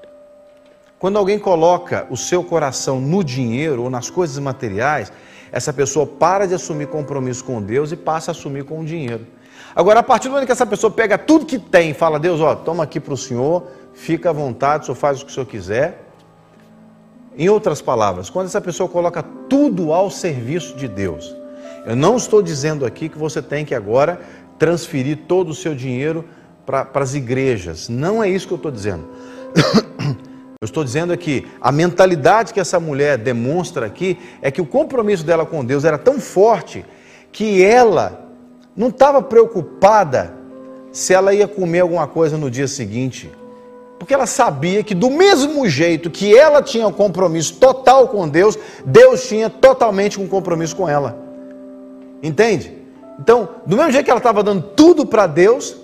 Quando 0.99 1.17
alguém 1.17 1.37
coloca 1.37 2.07
o 2.09 2.15
seu 2.15 2.43
coração 2.43 3.01
no 3.01 3.23
dinheiro 3.23 3.83
ou 3.83 3.89
nas 3.89 4.09
coisas 4.09 4.39
materiais, 4.39 5.11
essa 5.53 5.71
pessoa 5.71 6.07
para 6.07 6.47
de 6.47 6.55
assumir 6.55 6.87
compromisso 6.87 7.43
com 7.43 7.61
Deus 7.61 7.91
e 7.91 7.95
passa 7.95 8.31
a 8.31 8.33
assumir 8.33 8.65
com 8.65 8.79
o 8.79 8.83
dinheiro. 8.83 9.27
Agora, 9.75 9.99
a 9.99 10.03
partir 10.03 10.27
do 10.27 10.31
momento 10.31 10.47
que 10.47 10.51
essa 10.51 10.65
pessoa 10.65 10.89
pega 10.89 11.15
tudo 11.15 11.45
que 11.45 11.59
tem 11.59 11.91
e 11.91 11.93
fala, 11.93 12.19
Deus, 12.19 12.41
ó, 12.41 12.55
toma 12.55 12.83
aqui 12.83 12.99
para 12.99 13.13
o 13.13 13.17
Senhor, 13.17 13.67
fica 13.93 14.31
à 14.31 14.33
vontade, 14.33 14.83
o 14.83 14.85
Senhor 14.87 14.95
faz 14.95 15.21
o 15.21 15.25
que 15.25 15.31
o 15.31 15.33
Senhor 15.33 15.45
quiser. 15.45 16.09
Em 17.37 17.49
outras 17.49 17.81
palavras, 17.81 18.31
quando 18.31 18.47
essa 18.47 18.59
pessoa 18.59 18.89
coloca 18.89 19.23
tudo 19.47 19.93
ao 19.93 20.09
serviço 20.09 20.75
de 20.75 20.87
Deus, 20.87 21.35
eu 21.85 21.95
não 21.95 22.17
estou 22.17 22.41
dizendo 22.41 22.83
aqui 22.83 23.07
que 23.07 23.17
você 23.17 23.41
tem 23.41 23.63
que 23.63 23.75
agora 23.75 24.19
transferir 24.57 25.19
todo 25.27 25.49
o 25.49 25.53
seu 25.53 25.75
dinheiro 25.75 26.25
para 26.65 26.89
as 26.95 27.13
igrejas. 27.13 27.89
Não 27.89 28.23
é 28.23 28.29
isso 28.29 28.47
que 28.47 28.53
eu 28.53 28.57
estou 28.57 28.71
dizendo. 28.71 29.07
Eu 30.63 30.65
estou 30.65 30.81
dizendo 30.81 31.11
aqui, 31.11 31.45
a 31.59 31.73
mentalidade 31.73 32.53
que 32.53 32.59
essa 32.61 32.79
mulher 32.79 33.17
demonstra 33.17 33.85
aqui 33.85 34.17
é 34.41 34.49
que 34.49 34.61
o 34.61 34.65
compromisso 34.65 35.25
dela 35.25 35.45
com 35.45 35.65
Deus 35.65 35.83
era 35.83 35.97
tão 35.97 36.21
forte 36.21 36.85
que 37.33 37.61
ela 37.61 38.29
não 38.73 38.87
estava 38.87 39.21
preocupada 39.21 40.33
se 40.89 41.13
ela 41.13 41.33
ia 41.33 41.49
comer 41.49 41.81
alguma 41.81 42.07
coisa 42.07 42.37
no 42.37 42.49
dia 42.49 42.65
seguinte. 42.65 43.29
Porque 43.99 44.13
ela 44.13 44.25
sabia 44.25 44.81
que, 44.83 44.95
do 44.95 45.09
mesmo 45.09 45.67
jeito 45.67 46.09
que 46.09 46.33
ela 46.33 46.61
tinha 46.61 46.87
um 46.87 46.93
compromisso 46.93 47.55
total 47.55 48.07
com 48.07 48.25
Deus, 48.29 48.57
Deus 48.85 49.27
tinha 49.27 49.49
totalmente 49.49 50.17
um 50.17 50.29
compromisso 50.29 50.77
com 50.77 50.87
ela. 50.87 51.17
Entende? 52.21 52.71
Então, 53.19 53.49
do 53.65 53.75
mesmo 53.75 53.91
jeito 53.91 54.05
que 54.05 54.11
ela 54.11 54.19
estava 54.19 54.41
dando 54.41 54.61
tudo 54.61 55.05
para 55.05 55.27
Deus, 55.27 55.75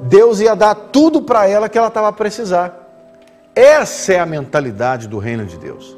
Deus 0.00 0.40
ia 0.40 0.56
dar 0.56 0.74
tudo 0.74 1.22
para 1.22 1.48
ela 1.48 1.68
que 1.68 1.78
ela 1.78 1.86
estava 1.86 2.08
a 2.08 2.12
precisar. 2.12 2.83
Essa 3.54 4.14
é 4.14 4.18
a 4.18 4.26
mentalidade 4.26 5.06
do 5.06 5.18
reino 5.18 5.44
de 5.44 5.56
Deus. 5.56 5.96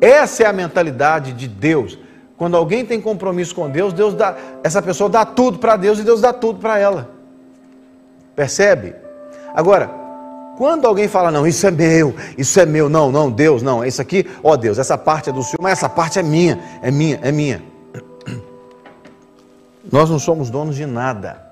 Essa 0.00 0.44
é 0.44 0.46
a 0.46 0.52
mentalidade 0.52 1.32
de 1.32 1.48
Deus. 1.48 1.98
Quando 2.36 2.56
alguém 2.56 2.84
tem 2.84 3.00
compromisso 3.00 3.54
com 3.54 3.68
Deus, 3.68 3.92
Deus 3.92 4.14
dá, 4.14 4.36
essa 4.62 4.80
pessoa 4.80 5.10
dá 5.10 5.24
tudo 5.24 5.58
para 5.58 5.76
Deus 5.76 5.98
e 5.98 6.04
Deus 6.04 6.20
dá 6.20 6.32
tudo 6.32 6.60
para 6.60 6.78
ela. 6.78 7.10
Percebe? 8.36 8.94
Agora, 9.52 9.90
quando 10.56 10.86
alguém 10.86 11.08
fala, 11.08 11.32
não, 11.32 11.46
isso 11.46 11.66
é 11.66 11.70
meu, 11.70 12.14
isso 12.36 12.60
é 12.60 12.66
meu, 12.66 12.88
não, 12.88 13.10
não, 13.10 13.30
Deus, 13.30 13.60
não, 13.60 13.84
isso 13.84 14.00
aqui, 14.00 14.24
ó 14.42 14.56
Deus, 14.56 14.78
essa 14.78 14.96
parte 14.96 15.30
é 15.30 15.32
do 15.32 15.42
Senhor, 15.42 15.58
mas 15.60 15.72
essa 15.72 15.88
parte 15.88 16.18
é 16.18 16.22
minha, 16.22 16.60
é 16.80 16.90
minha, 16.90 17.18
é 17.22 17.32
minha. 17.32 17.62
Nós 19.90 20.10
não 20.10 20.18
somos 20.18 20.50
donos 20.50 20.76
de 20.76 20.84
nada. 20.84 21.44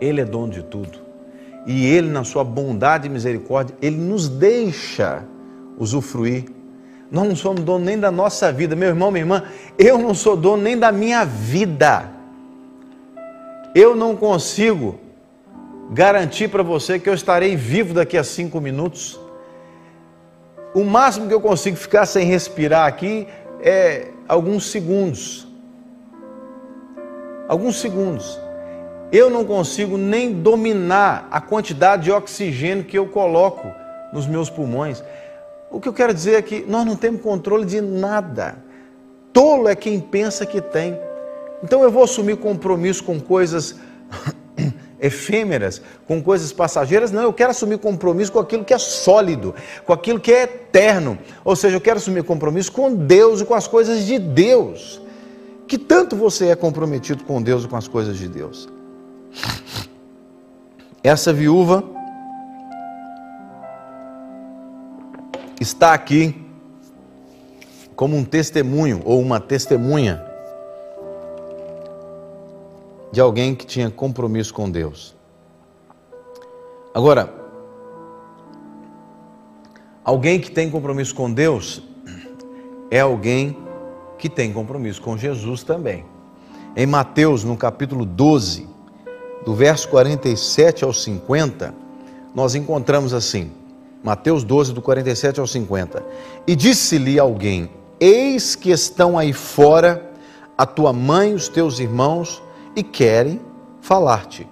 Ele 0.00 0.20
é 0.20 0.24
dono 0.24 0.52
de 0.52 0.62
tudo. 0.62 1.05
E 1.66 1.84
Ele, 1.84 2.08
na 2.08 2.22
sua 2.22 2.44
bondade 2.44 3.08
e 3.08 3.10
misericórdia, 3.10 3.76
Ele 3.82 3.96
nos 3.96 4.28
deixa 4.28 5.24
usufruir. 5.76 6.44
Nós 7.10 7.28
não 7.28 7.36
somos 7.36 7.62
dono 7.62 7.84
nem 7.84 7.98
da 7.98 8.10
nossa 8.10 8.52
vida. 8.52 8.76
Meu 8.76 8.88
irmão, 8.88 9.10
minha 9.10 9.22
irmã, 9.22 9.42
eu 9.76 9.98
não 9.98 10.14
sou 10.14 10.36
dono 10.36 10.62
nem 10.62 10.78
da 10.78 10.92
minha 10.92 11.24
vida. 11.24 12.08
Eu 13.74 13.96
não 13.96 14.16
consigo 14.16 14.98
garantir 15.90 16.48
para 16.48 16.62
você 16.62 16.98
que 16.98 17.08
eu 17.08 17.14
estarei 17.14 17.56
vivo 17.56 17.94
daqui 17.94 18.16
a 18.16 18.24
cinco 18.24 18.60
minutos. 18.60 19.18
O 20.72 20.84
máximo 20.84 21.26
que 21.26 21.34
eu 21.34 21.40
consigo 21.40 21.76
ficar 21.76 22.06
sem 22.06 22.26
respirar 22.26 22.86
aqui 22.86 23.26
é 23.60 24.08
alguns 24.28 24.70
segundos. 24.70 25.46
Alguns 27.48 27.80
segundos 27.80 28.45
eu 29.12 29.30
não 29.30 29.44
consigo 29.44 29.96
nem 29.96 30.32
dominar 30.32 31.28
a 31.30 31.40
quantidade 31.40 32.04
de 32.04 32.12
oxigênio 32.12 32.84
que 32.84 32.98
eu 32.98 33.06
coloco 33.06 33.72
nos 34.12 34.26
meus 34.26 34.50
pulmões. 34.50 35.02
O 35.70 35.80
que 35.80 35.88
eu 35.88 35.92
quero 35.92 36.12
dizer 36.12 36.34
é 36.34 36.42
que 36.42 36.64
nós 36.66 36.84
não 36.84 36.96
temos 36.96 37.20
controle 37.20 37.64
de 37.64 37.80
nada. 37.80 38.56
Tolo 39.32 39.68
é 39.68 39.74
quem 39.74 40.00
pensa 40.00 40.46
que 40.46 40.60
tem. 40.60 40.98
Então 41.62 41.82
eu 41.82 41.90
vou 41.90 42.02
assumir 42.02 42.36
compromisso 42.36 43.04
com 43.04 43.20
coisas 43.20 43.76
efêmeras, 45.00 45.80
com 46.06 46.22
coisas 46.22 46.52
passageiras. 46.52 47.12
Não, 47.12 47.22
eu 47.22 47.32
quero 47.32 47.50
assumir 47.50 47.78
compromisso 47.78 48.32
com 48.32 48.38
aquilo 48.38 48.64
que 48.64 48.74
é 48.74 48.78
sólido, 48.78 49.54
com 49.84 49.92
aquilo 49.92 50.18
que 50.18 50.32
é 50.32 50.44
eterno. 50.44 51.18
Ou 51.44 51.54
seja, 51.54 51.76
eu 51.76 51.80
quero 51.80 51.98
assumir 51.98 52.24
compromisso 52.24 52.72
com 52.72 52.94
Deus 52.94 53.40
e 53.40 53.44
com 53.44 53.54
as 53.54 53.66
coisas 53.66 54.04
de 54.04 54.18
Deus. 54.18 55.00
Que 55.68 55.76
tanto 55.78 56.16
você 56.16 56.48
é 56.48 56.56
comprometido 56.56 57.24
com 57.24 57.42
Deus 57.42 57.64
e 57.64 57.68
com 57.68 57.76
as 57.76 57.88
coisas 57.88 58.16
de 58.16 58.28
Deus? 58.28 58.75
Essa 61.02 61.32
viúva 61.32 61.84
está 65.60 65.94
aqui 65.94 66.44
como 67.94 68.16
um 68.16 68.24
testemunho 68.24 69.00
ou 69.04 69.20
uma 69.20 69.40
testemunha 69.40 70.24
de 73.12 73.20
alguém 73.20 73.54
que 73.54 73.64
tinha 73.64 73.90
compromisso 73.90 74.52
com 74.52 74.70
Deus. 74.70 75.16
Agora, 76.92 77.32
alguém 80.04 80.40
que 80.40 80.50
tem 80.50 80.70
compromisso 80.70 81.14
com 81.14 81.32
Deus 81.32 81.82
é 82.90 83.00
alguém 83.00 83.56
que 84.18 84.28
tem 84.28 84.52
compromisso 84.52 85.00
com 85.00 85.16
Jesus 85.16 85.62
também. 85.62 86.04
Em 86.74 86.86
Mateus, 86.86 87.44
no 87.44 87.56
capítulo 87.56 88.04
12, 88.04 88.68
do 89.46 89.54
verso 89.54 89.88
47 89.88 90.82
ao 90.82 90.92
50, 90.92 91.72
nós 92.34 92.56
encontramos 92.56 93.14
assim, 93.14 93.52
Mateus 94.02 94.42
12, 94.42 94.72
do 94.72 94.82
47 94.82 95.38
ao 95.38 95.46
50. 95.46 96.04
E 96.48 96.56
disse-lhe 96.56 97.16
alguém: 97.16 97.70
Eis 98.00 98.56
que 98.56 98.72
estão 98.72 99.16
aí 99.16 99.32
fora 99.32 100.10
a 100.58 100.66
tua 100.66 100.92
mãe 100.92 101.30
e 101.30 101.34
os 101.34 101.48
teus 101.48 101.78
irmãos 101.78 102.42
e 102.74 102.82
querem 102.82 103.40
falar-te. 103.80 104.48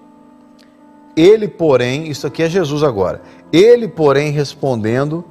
Ele, 1.17 1.49
porém, 1.49 2.09
isso 2.09 2.29
aqui 2.29 2.45
é 2.45 2.49
Jesus 2.49 2.85
agora. 2.85 3.21
Ele, 3.53 3.89
porém, 3.89 4.31
respondendo, 4.31 5.25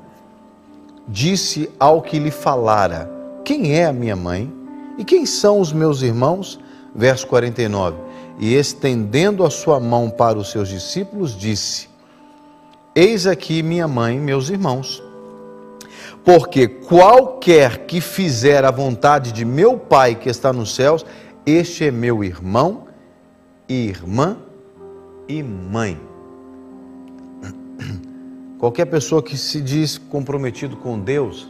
disse 1.07 1.70
ao 1.80 2.01
que 2.01 2.20
lhe 2.20 2.32
falara: 2.32 3.09
Quem 3.45 3.74
é 3.74 3.86
a 3.86 3.93
minha 3.93 4.16
mãe 4.16 4.53
e 4.97 5.05
quem 5.05 5.26
são 5.26 5.61
os 5.61 5.72
meus 5.72 6.01
irmãos? 6.01 6.59
Verso 6.93 7.26
49 7.28 8.12
e 8.39 8.55
estendendo 8.55 9.43
a 9.43 9.49
sua 9.49 9.79
mão 9.79 10.09
para 10.09 10.38
os 10.38 10.51
seus 10.51 10.69
discípulos, 10.69 11.38
disse: 11.38 11.89
Eis 12.95 13.27
aqui 13.27 13.61
minha 13.61 13.88
mãe 13.88 14.17
e 14.17 14.19
meus 14.19 14.49
irmãos. 14.49 15.03
Porque 16.23 16.67
qualquer 16.67 17.86
que 17.86 17.99
fizer 17.99 18.63
a 18.63 18.71
vontade 18.71 19.31
de 19.31 19.43
meu 19.43 19.77
Pai 19.77 20.15
que 20.15 20.29
está 20.29 20.53
nos 20.53 20.73
céus, 20.73 21.05
este 21.45 21.86
é 21.86 21.91
meu 21.91 22.23
irmão, 22.23 22.88
irmã 23.67 24.38
e 25.27 25.43
mãe. 25.43 25.99
Qualquer 28.57 28.86
pessoa 28.86 29.21
que 29.21 29.38
se 29.38 29.59
diz 29.59 29.97
comprometido 29.97 30.77
com 30.77 30.97
Deus 30.97 31.49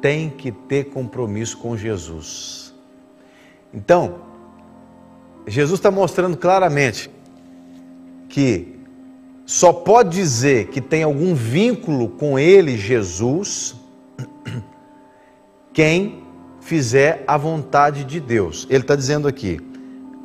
tem 0.00 0.30
que 0.30 0.52
ter 0.52 0.84
compromisso 0.90 1.58
com 1.58 1.76
Jesus. 1.76 2.72
Então, 3.74 4.29
Jesus 5.50 5.80
está 5.80 5.90
mostrando 5.90 6.36
claramente 6.36 7.10
que 8.28 8.78
só 9.44 9.72
pode 9.72 10.10
dizer 10.10 10.68
que 10.68 10.80
tem 10.80 11.02
algum 11.02 11.34
vínculo 11.34 12.08
com 12.08 12.38
ele, 12.38 12.78
Jesus, 12.78 13.74
quem 15.74 16.22
fizer 16.60 17.24
a 17.26 17.36
vontade 17.36 18.04
de 18.04 18.20
Deus. 18.20 18.64
Ele 18.70 18.84
está 18.84 18.94
dizendo 18.94 19.26
aqui: 19.26 19.60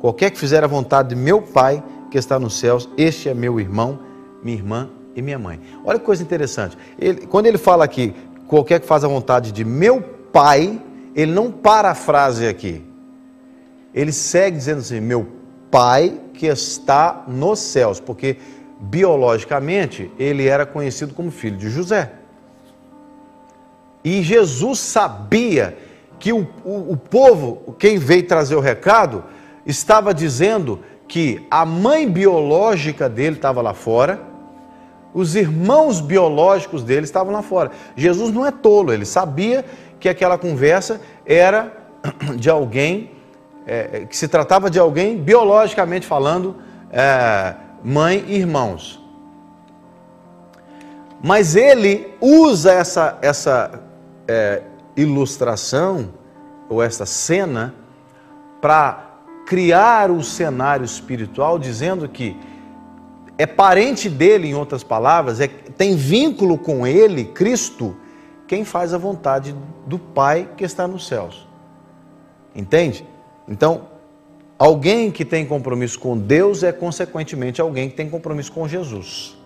qualquer 0.00 0.30
que 0.30 0.38
fizer 0.38 0.62
a 0.62 0.68
vontade 0.68 1.08
de 1.08 1.16
meu 1.16 1.42
Pai 1.42 1.82
que 2.08 2.16
está 2.16 2.38
nos 2.38 2.56
céus, 2.56 2.88
este 2.96 3.28
é 3.28 3.34
meu 3.34 3.58
irmão, 3.58 3.98
minha 4.44 4.56
irmã 4.56 4.88
e 5.16 5.20
minha 5.20 5.40
mãe. 5.40 5.58
Olha 5.84 5.98
que 5.98 6.04
coisa 6.04 6.22
interessante. 6.22 6.78
Ele, 6.96 7.26
quando 7.26 7.46
ele 7.46 7.58
fala 7.58 7.84
aqui, 7.84 8.14
qualquer 8.46 8.78
que 8.78 8.86
faz 8.86 9.02
a 9.02 9.08
vontade 9.08 9.50
de 9.50 9.64
meu 9.64 10.00
Pai, 10.32 10.80
ele 11.16 11.32
não 11.32 11.50
para 11.50 11.90
a 11.90 11.94
frase 11.96 12.46
aqui 12.46 12.84
ele 13.96 14.12
segue 14.12 14.58
dizendo 14.58 14.80
assim: 14.80 15.00
Meu 15.00 15.26
Pai 15.70 16.20
que 16.34 16.46
está 16.46 17.24
nos 17.26 17.58
céus, 17.58 17.98
porque 17.98 18.36
biologicamente 18.78 20.12
ele 20.18 20.46
era 20.46 20.66
conhecido 20.66 21.14
como 21.14 21.30
filho 21.30 21.56
de 21.56 21.70
José. 21.70 22.12
E 24.04 24.22
Jesus 24.22 24.78
sabia 24.78 25.76
que 26.18 26.32
o, 26.32 26.46
o, 26.64 26.92
o 26.92 26.96
povo, 26.96 27.74
quem 27.78 27.98
veio 27.98 28.26
trazer 28.26 28.54
o 28.54 28.60
recado, 28.60 29.24
estava 29.64 30.14
dizendo 30.14 30.80
que 31.08 31.44
a 31.50 31.64
mãe 31.64 32.08
biológica 32.08 33.08
dele 33.08 33.36
estava 33.36 33.60
lá 33.62 33.74
fora, 33.74 34.20
os 35.12 35.34
irmãos 35.34 36.00
biológicos 36.00 36.82
dele 36.82 37.04
estavam 37.04 37.32
lá 37.32 37.42
fora. 37.42 37.70
Jesus 37.96 38.32
não 38.32 38.44
é 38.44 38.50
tolo, 38.50 38.92
ele 38.92 39.06
sabia 39.06 39.64
que 39.98 40.08
aquela 40.08 40.36
conversa 40.36 41.00
era 41.24 41.72
de 42.36 42.50
alguém, 42.50 43.15
é, 43.66 44.06
que 44.08 44.16
se 44.16 44.28
tratava 44.28 44.70
de 44.70 44.78
alguém 44.78 45.18
biologicamente 45.18 46.06
falando, 46.06 46.56
é, 46.90 47.54
mãe 47.82 48.24
e 48.28 48.36
irmãos. 48.36 49.02
Mas 51.22 51.56
ele 51.56 52.14
usa 52.20 52.72
essa, 52.72 53.18
essa 53.20 53.82
é, 54.28 54.62
ilustração 54.96 56.10
ou 56.68 56.82
essa 56.82 57.04
cena 57.04 57.74
para 58.60 59.04
criar 59.46 60.10
o 60.10 60.22
cenário 60.22 60.84
espiritual, 60.84 61.58
dizendo 61.58 62.08
que 62.08 62.36
é 63.38 63.46
parente 63.46 64.08
dele, 64.08 64.48
em 64.48 64.54
outras 64.54 64.82
palavras, 64.82 65.40
é, 65.40 65.46
tem 65.48 65.96
vínculo 65.96 66.56
com 66.56 66.86
ele, 66.86 67.24
Cristo, 67.24 67.96
quem 68.46 68.64
faz 68.64 68.94
a 68.94 68.98
vontade 68.98 69.54
do 69.86 69.98
Pai 69.98 70.48
que 70.56 70.64
está 70.64 70.86
nos 70.86 71.06
céus. 71.06 71.46
Entende? 72.54 73.06
Então, 73.48 73.88
alguém 74.58 75.10
que 75.10 75.24
tem 75.24 75.46
compromisso 75.46 75.98
com 75.98 76.16
Deus 76.16 76.62
é, 76.62 76.72
consequentemente, 76.72 77.60
alguém 77.60 77.88
que 77.88 77.96
tem 77.96 78.08
compromisso 78.08 78.52
com 78.52 78.66
Jesus. 78.66 79.36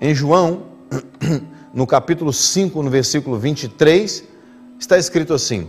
Em 0.00 0.14
João 0.14 0.64
no 1.72 1.86
capítulo 1.86 2.32
5, 2.32 2.82
no 2.82 2.90
versículo 2.90 3.38
23, 3.38 4.24
está 4.78 4.98
escrito 4.98 5.32
assim: 5.32 5.68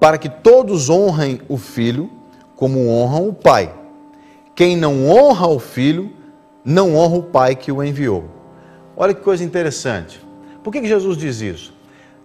Para 0.00 0.18
que 0.18 0.28
todos 0.28 0.88
honrem 0.88 1.40
o 1.48 1.56
filho 1.56 2.10
como 2.56 2.88
honram 2.88 3.28
o 3.28 3.32
pai. 3.32 3.72
Quem 4.54 4.76
não 4.76 5.08
honra 5.08 5.46
o 5.46 5.60
filho, 5.60 6.10
não 6.64 6.96
honra 6.96 7.16
o 7.18 7.22
pai 7.22 7.54
que 7.54 7.70
o 7.70 7.82
enviou. 7.84 8.24
Olha 8.96 9.14
que 9.14 9.20
coisa 9.20 9.44
interessante. 9.44 10.20
Por 10.64 10.72
que, 10.72 10.84
Jesus 10.84 11.16
diz 11.16 11.40
isso? 11.40 11.72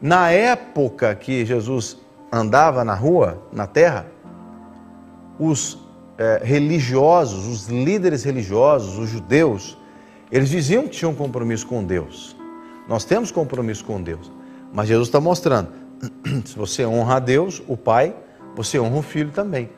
Na 0.02 0.32
época 0.32 1.14
que 1.14 1.46
Jesus 1.46 1.98
andava 2.34 2.84
na 2.84 2.96
rua, 2.96 3.44
na 3.52 3.68
terra, 3.68 4.08
os 5.38 5.78
é, 6.18 6.42
religiosos, 6.44 7.46
os 7.48 7.68
líderes 7.68 8.24
religiosos, 8.24 8.98
os 8.98 9.10
judeus, 9.10 9.78
eles 10.32 10.50
diziam 10.50 10.84
que 10.84 10.90
tinham 10.90 11.14
compromisso 11.14 11.68
com 11.68 11.84
Deus. 11.84 12.36
Nós 12.88 13.06
temos 13.06 13.32
compromisso 13.32 13.86
com 13.86 14.02
Deus. 14.02 14.32
Mas 14.74 14.88
Jesus 14.88 15.08
está 15.08 15.22
mostrando: 15.22 15.70
se 16.44 16.58
você 16.58 16.86
honra 16.86 17.18
a 17.18 17.20
Deus, 17.20 17.62
o 17.68 17.78
Pai, 17.78 18.16
você 18.56 18.80
honra 18.80 18.98
o 18.98 19.04
Filho 19.04 19.32
também. 19.32 19.70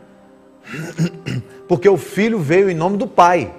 Porque 1.68 1.90
o 1.90 1.98
Filho 1.98 2.40
veio 2.40 2.70
em 2.70 2.76
nome 2.76 2.98
do 2.98 3.06
Pai. 3.06 3.54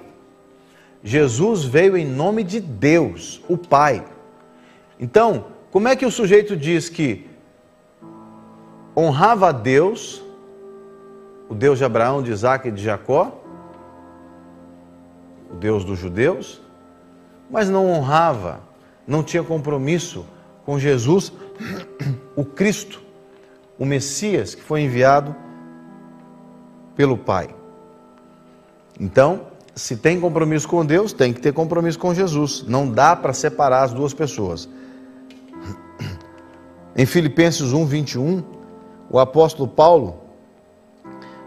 Jesus 1.03 1.63
veio 1.63 1.95
em 1.95 2.05
nome 2.05 2.43
de 2.43 2.59
Deus, 2.59 3.43
o 3.47 3.57
Pai. 3.57 4.03
Então, 4.99 5.45
como 5.71 5.87
é 5.87 5.95
que 5.95 6.05
o 6.05 6.11
sujeito 6.11 6.57
diz 6.57 6.89
que 6.89 7.27
honrava 8.97 9.49
a 9.49 9.51
Deus, 9.51 10.23
o 11.47 11.53
Deus 11.53 11.77
de 11.77 11.85
Abraão, 11.85 12.23
de 12.23 12.31
Isaac 12.31 12.67
e 12.67 12.71
de 12.71 12.81
Jacó, 12.81 13.39
o 15.51 15.55
Deus 15.55 15.85
dos 15.85 15.99
judeus, 15.99 16.59
mas 17.49 17.69
não 17.69 17.89
honrava 17.89 18.67
não 19.07 19.23
tinha 19.23 19.41
compromisso 19.41 20.25
com 20.65 20.77
Jesus, 20.77 21.31
o 22.35 22.43
Cristo, 22.43 23.01
o 23.79 23.85
Messias 23.85 24.53
que 24.53 24.61
foi 24.61 24.81
enviado 24.81 25.33
pelo 26.95 27.17
Pai. 27.17 27.49
Então, 28.99 29.47
se 29.73 29.95
tem 29.95 30.19
compromisso 30.19 30.67
com 30.67 30.85
Deus, 30.85 31.13
tem 31.13 31.31
que 31.31 31.39
ter 31.39 31.53
compromisso 31.53 31.97
com 31.97 32.13
Jesus. 32.13 32.65
Não 32.67 32.89
dá 32.89 33.15
para 33.15 33.31
separar 33.31 33.83
as 33.83 33.93
duas 33.93 34.13
pessoas. 34.13 34.67
Em 36.97 37.05
Filipenses 37.05 37.71
1, 37.71 37.85
21, 37.85 38.56
o 39.09 39.19
apóstolo 39.19 39.67
Paulo 39.67 40.21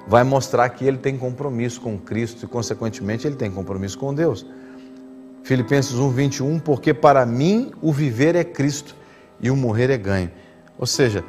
vai 0.07 0.25
mostrar 0.25 0.69
que 0.71 0.85
ele 0.85 0.99
tem 0.99 1.17
compromisso 1.17 1.81
com 1.81 1.99
Cristo 1.99 2.45
e, 2.45 2.49
consequentemente, 2.49 3.27
ele 3.27 3.37
tem 3.37 3.51
compromisso 3.51 3.99
com 3.99 4.13
Deus. 4.15 4.45
Filipenses 5.43 5.95
1, 5.95 6.11
21, 6.11 6.59
porque 6.59 6.93
para 6.93 7.25
mim 7.25 7.71
o 7.81 7.93
viver 7.93 8.35
é 8.35 8.45
Cristo 8.45 8.97
e 9.41 9.51
o 9.51 9.57
morrer 9.57 9.91
é 9.91 9.97
ganho. 9.97 10.31
Ou 10.79 10.87
seja, 10.87 11.25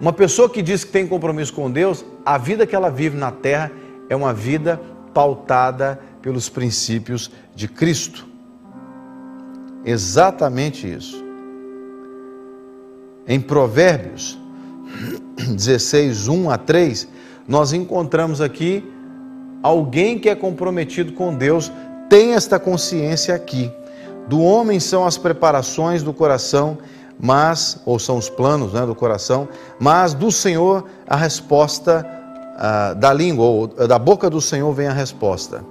uma 0.00 0.12
pessoa 0.12 0.48
que 0.48 0.62
diz 0.62 0.84
que 0.84 0.92
tem 0.92 1.06
compromisso 1.06 1.52
com 1.52 1.70
Deus, 1.70 2.04
a 2.24 2.38
vida 2.38 2.66
que 2.66 2.74
ela 2.74 2.90
vive 2.90 3.16
na 3.16 3.30
terra 3.30 3.70
é 4.08 4.16
uma 4.16 4.32
vida 4.32 4.80
pautada 5.12 6.00
pelos 6.20 6.48
princípios 6.48 7.30
de 7.54 7.68
Cristo. 7.68 8.26
Exatamente 9.84 10.90
isso. 10.90 11.22
Em 13.26 13.40
Provérbios 13.40 14.38
16, 15.48 16.28
1 16.28 16.50
a 16.50 16.58
3, 16.58 17.08
nós 17.48 17.72
encontramos 17.72 18.40
aqui 18.40 18.84
alguém 19.62 20.18
que 20.18 20.28
é 20.28 20.34
comprometido 20.34 21.12
com 21.12 21.34
Deus 21.34 21.70
tem 22.08 22.34
esta 22.34 22.58
consciência 22.58 23.34
aqui. 23.34 23.72
Do 24.28 24.42
homem 24.42 24.78
são 24.78 25.06
as 25.06 25.16
preparações 25.16 26.02
do 26.02 26.12
coração, 26.12 26.76
mas, 27.18 27.80
ou 27.86 27.98
são 27.98 28.18
os 28.18 28.28
planos 28.28 28.74
né, 28.74 28.84
do 28.84 28.94
coração, 28.94 29.48
mas 29.80 30.12
do 30.12 30.30
Senhor 30.30 30.84
a 31.06 31.16
resposta 31.16 32.06
ah, 32.58 32.94
da 32.94 33.12
língua, 33.12 33.46
ou 33.46 33.66
da 33.66 33.98
boca 33.98 34.28
do 34.28 34.40
Senhor 34.40 34.70
vem 34.72 34.88
a 34.88 34.92
resposta. 34.92 35.64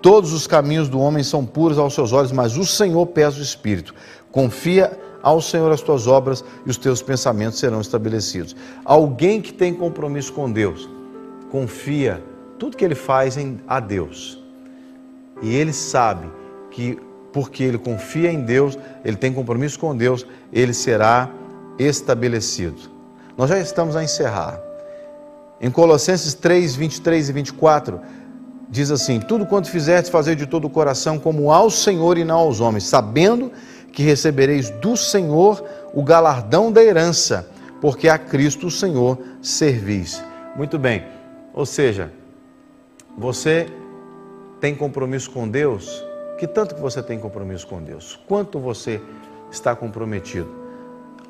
Todos 0.00 0.32
os 0.32 0.46
caminhos 0.46 0.88
do 0.88 0.98
homem 0.98 1.22
são 1.22 1.44
puros 1.44 1.76
aos 1.76 1.92
seus 1.92 2.12
olhos, 2.12 2.32
mas 2.32 2.56
o 2.56 2.64
Senhor 2.64 3.04
pesa 3.06 3.38
o 3.38 3.42
espírito. 3.42 3.94
Confia 4.30 4.96
ao 5.22 5.40
Senhor 5.40 5.70
as 5.72 5.80
tuas 5.80 6.06
obras 6.06 6.44
e 6.64 6.70
os 6.70 6.76
teus 6.76 7.02
pensamentos 7.02 7.58
serão 7.58 7.80
estabelecidos. 7.80 8.56
Alguém 8.84 9.40
que 9.40 9.52
tem 9.52 9.74
compromisso 9.74 10.32
com 10.32 10.50
Deus, 10.50 10.88
confia 11.50 12.22
tudo 12.58 12.76
que 12.76 12.84
ele 12.84 12.94
faz 12.94 13.36
em, 13.36 13.60
a 13.66 13.80
Deus 13.80 14.40
e 15.42 15.54
ele 15.54 15.72
sabe 15.72 16.28
que, 16.70 16.98
porque 17.32 17.64
ele 17.64 17.78
confia 17.78 18.30
em 18.30 18.42
Deus, 18.42 18.78
ele 19.04 19.16
tem 19.16 19.32
compromisso 19.32 19.78
com 19.78 19.96
Deus, 19.96 20.26
ele 20.52 20.74
será 20.74 21.30
estabelecido. 21.78 22.90
Nós 23.36 23.48
já 23.48 23.58
estamos 23.58 23.96
a 23.96 24.04
encerrar. 24.04 24.60
Em 25.60 25.70
Colossenses 25.70 26.34
3, 26.34 26.76
23 26.76 27.28
e 27.28 27.32
24, 27.32 28.00
diz 28.68 28.90
assim: 28.90 29.20
Tudo 29.20 29.46
quanto 29.46 29.70
fizerdes, 29.70 30.10
fazer 30.10 30.36
de 30.36 30.46
todo 30.46 30.66
o 30.66 30.70
coração, 30.70 31.18
como 31.18 31.52
ao 31.52 31.70
Senhor 31.70 32.18
e 32.18 32.24
não 32.24 32.38
aos 32.38 32.60
homens, 32.60 32.84
sabendo 32.84 33.50
recebereis 33.98 34.70
do 34.70 34.96
Senhor 34.96 35.64
o 35.92 36.02
galardão 36.02 36.70
da 36.70 36.82
herança, 36.82 37.48
porque 37.80 38.08
a 38.08 38.18
Cristo 38.18 38.68
o 38.68 38.70
Senhor 38.70 39.18
servis. 39.42 40.22
Muito 40.56 40.78
bem, 40.78 41.04
ou 41.52 41.66
seja, 41.66 42.12
você 43.16 43.66
tem 44.60 44.74
compromisso 44.74 45.30
com 45.30 45.48
Deus, 45.48 46.04
que 46.38 46.46
tanto 46.46 46.74
que 46.74 46.80
você 46.80 47.02
tem 47.02 47.18
compromisso 47.18 47.66
com 47.66 47.82
Deus? 47.82 48.18
Quanto 48.26 48.58
você 48.58 49.00
está 49.50 49.74
comprometido? 49.74 50.48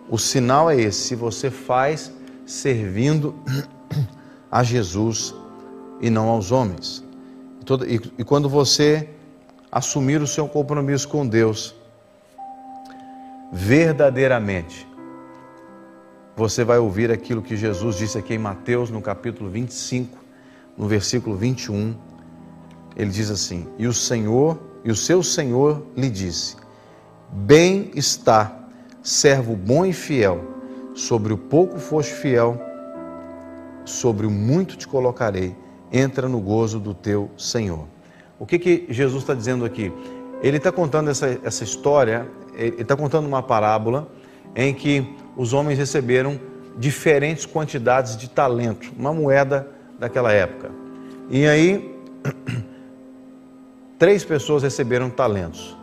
O 0.09 0.19
sinal 0.19 0.71
é 0.71 0.81
esse, 0.81 1.01
se 1.01 1.15
você 1.15 1.51
faz 1.51 2.13
servindo 2.45 3.35
a 4.51 4.63
Jesus 4.63 5.35
e 6.01 6.11
não 6.11 6.29
aos 6.29 6.51
homens. 6.51 7.05
E 8.19 8.25
quando 8.25 8.49
você 8.49 9.09
assumir 9.71 10.21
o 10.21 10.27
seu 10.27 10.49
compromisso 10.49 11.09
com 11.09 11.27
Deus, 11.27 11.75
verdadeiramente, 13.53 14.87
você 16.37 16.65
vai 16.65 16.79
ouvir 16.79 17.11
aquilo 17.11 17.43
que 17.43 17.57
Jesus 17.57 17.97
disse 17.97 18.17
aqui 18.17 18.35
em 18.35 18.39
Mateus, 18.39 18.91
no 18.91 19.03
capítulo 19.03 19.51
25, 19.51 20.19
no 20.77 20.87
versículo 20.89 21.37
21 21.37 21.95
ele 22.97 23.11
diz 23.11 23.31
assim: 23.31 23.67
E 23.79 23.87
o 23.87 23.93
Senhor, 23.93 24.59
e 24.85 24.91
o 24.91 24.97
seu 24.97 25.23
Senhor 25.23 25.83
lhe 25.97 26.11
disse: 26.11 26.57
Bem 27.31 27.91
está, 27.95 28.69
servo 29.03 29.55
bom 29.55 29.85
e 29.87 29.93
fiel, 29.93 30.41
sobre 30.95 31.33
o 31.33 31.39
pouco 31.39 31.79
foste 31.79 32.13
fiel, 32.13 32.61
sobre 33.85 34.27
o 34.27 34.31
muito 34.31 34.77
te 34.77 34.87
colocarei, 34.87 35.57
entra 35.93 36.29
no 36.29 36.41
gozo 36.41 36.79
do 36.79 36.95
teu 36.95 37.31
Senhor. 37.37 37.87
O 38.39 38.47
que, 38.47 38.59
que 38.59 38.87
Jesus 38.89 39.23
está 39.23 39.35
dizendo 39.35 39.65
aqui? 39.65 39.93
Ele 40.43 40.57
está 40.57 40.73
contando 40.73 41.11
essa, 41.11 41.39
essa 41.45 41.63
história, 41.63 42.27
ele 42.61 42.83
está 42.83 42.95
contando 42.95 43.27
uma 43.27 43.43
parábola 43.43 44.09
em 44.55 44.75
que 44.75 45.17
os 45.37 45.53
homens 45.53 45.79
receberam 45.79 46.39
diferentes 46.77 47.47
quantidades 47.47 48.17
de 48.17 48.29
talento, 48.29 48.93
uma 48.99 49.13
moeda 49.13 49.69
daquela 49.99 50.33
época. 50.33 50.71
E 51.31 51.47
aí 51.47 51.95
três 53.99 54.25
pessoas 54.25 54.63
receberam 54.63 55.09
talentos. 55.09 55.77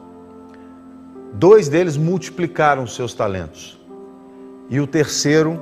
Dois 1.33 1.67
deles 1.67 1.97
multiplicaram 1.97 2.85
seus 2.85 3.13
talentos. 3.13 3.79
E 4.69 4.79
o 4.79 4.87
terceiro 4.87 5.59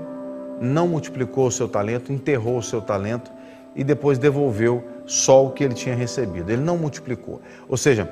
não 0.59 0.87
multiplicou 0.87 1.47
o 1.47 1.51
seu 1.51 1.67
talento, 1.67 2.11
enterrou 2.11 2.57
o 2.57 2.63
seu 2.63 2.81
talento 2.81 3.31
e 3.75 3.83
depois 3.83 4.17
devolveu 4.17 4.83
só 5.05 5.45
o 5.45 5.51
que 5.51 5.63
ele 5.63 5.73
tinha 5.73 5.95
recebido. 5.95 6.49
Ele 6.49 6.61
não 6.61 6.77
multiplicou. 6.77 7.41
Ou 7.67 7.77
seja, 7.77 8.11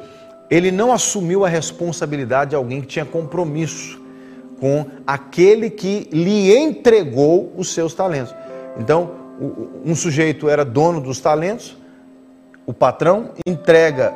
ele 0.49 0.71
não 0.71 0.91
assumiu 0.91 1.45
a 1.45 1.49
responsabilidade 1.49 2.51
de 2.51 2.55
alguém 2.55 2.81
que 2.81 2.87
tinha 2.87 3.05
compromisso 3.05 4.01
com 4.59 4.85
aquele 5.05 5.69
que 5.69 6.07
lhe 6.11 6.55
entregou 6.55 7.51
os 7.57 7.73
seus 7.73 7.93
talentos. 7.93 8.33
Então, 8.77 9.11
um 9.83 9.95
sujeito 9.95 10.47
era 10.47 10.63
dono 10.63 11.01
dos 11.01 11.19
talentos, 11.19 11.75
o 12.65 12.73
patrão 12.73 13.31
entrega 13.45 14.13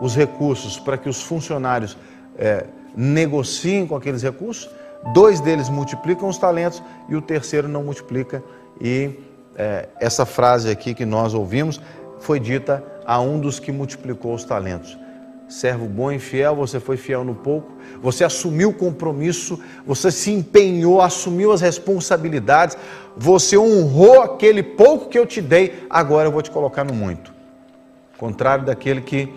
os 0.00 0.14
recursos 0.14 0.78
para 0.78 0.96
que 0.96 1.08
os 1.08 1.22
funcionários 1.22 1.96
é, 2.38 2.66
negociem 2.96 3.86
com 3.86 3.96
aqueles 3.96 4.22
recursos, 4.22 4.70
dois 5.12 5.40
deles 5.40 5.68
multiplicam 5.68 6.28
os 6.28 6.38
talentos 6.38 6.82
e 7.08 7.16
o 7.16 7.22
terceiro 7.22 7.66
não 7.66 7.82
multiplica. 7.82 8.42
E 8.80 9.18
é, 9.56 9.88
essa 9.98 10.24
frase 10.24 10.70
aqui 10.70 10.94
que 10.94 11.04
nós 11.04 11.34
ouvimos 11.34 11.80
foi 12.20 12.38
dita 12.38 12.84
a 13.04 13.20
um 13.20 13.40
dos 13.40 13.58
que 13.58 13.72
multiplicou 13.72 14.34
os 14.34 14.44
talentos. 14.44 14.96
Servo 15.48 15.86
bom 15.86 16.12
e 16.12 16.18
fiel, 16.18 16.54
você 16.54 16.78
foi 16.78 16.98
fiel 16.98 17.24
no 17.24 17.34
pouco, 17.34 17.72
você 18.02 18.22
assumiu 18.22 18.68
o 18.68 18.74
compromisso, 18.74 19.58
você 19.86 20.10
se 20.10 20.30
empenhou, 20.30 21.00
assumiu 21.00 21.52
as 21.52 21.62
responsabilidades, 21.62 22.76
você 23.16 23.56
honrou 23.56 24.20
aquele 24.20 24.62
pouco 24.62 25.08
que 25.08 25.18
eu 25.18 25.24
te 25.24 25.40
dei, 25.40 25.86
agora 25.88 26.28
eu 26.28 26.32
vou 26.32 26.42
te 26.42 26.50
colocar 26.50 26.84
no 26.84 26.92
muito. 26.92 27.32
Contrário 28.18 28.66
daquele 28.66 29.00
que 29.00 29.32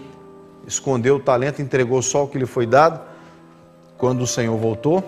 escondeu 0.67 1.15
o 1.15 1.19
talento, 1.19 1.61
entregou 1.61 2.01
só 2.01 2.25
o 2.25 2.27
que 2.27 2.37
lhe 2.37 2.45
foi 2.45 2.65
dado, 2.65 2.99
quando 3.97 4.21
o 4.23 4.27
Senhor 4.27 4.57
voltou, 4.57 5.01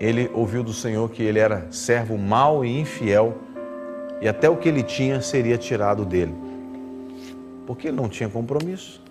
ele 0.00 0.30
ouviu 0.32 0.62
do 0.62 0.72
Senhor 0.72 1.10
que 1.10 1.22
ele 1.22 1.38
era 1.38 1.66
servo 1.70 2.16
mau 2.16 2.64
e 2.64 2.80
infiel, 2.80 3.36
e 4.22 4.28
até 4.28 4.48
o 4.48 4.56
que 4.56 4.70
ele 4.70 4.82
tinha 4.82 5.20
seria 5.20 5.58
tirado 5.58 6.06
dele, 6.06 6.34
porque 7.66 7.88
ele 7.88 7.96
não 7.96 8.08
tinha 8.08 8.28
compromisso. 8.30 9.06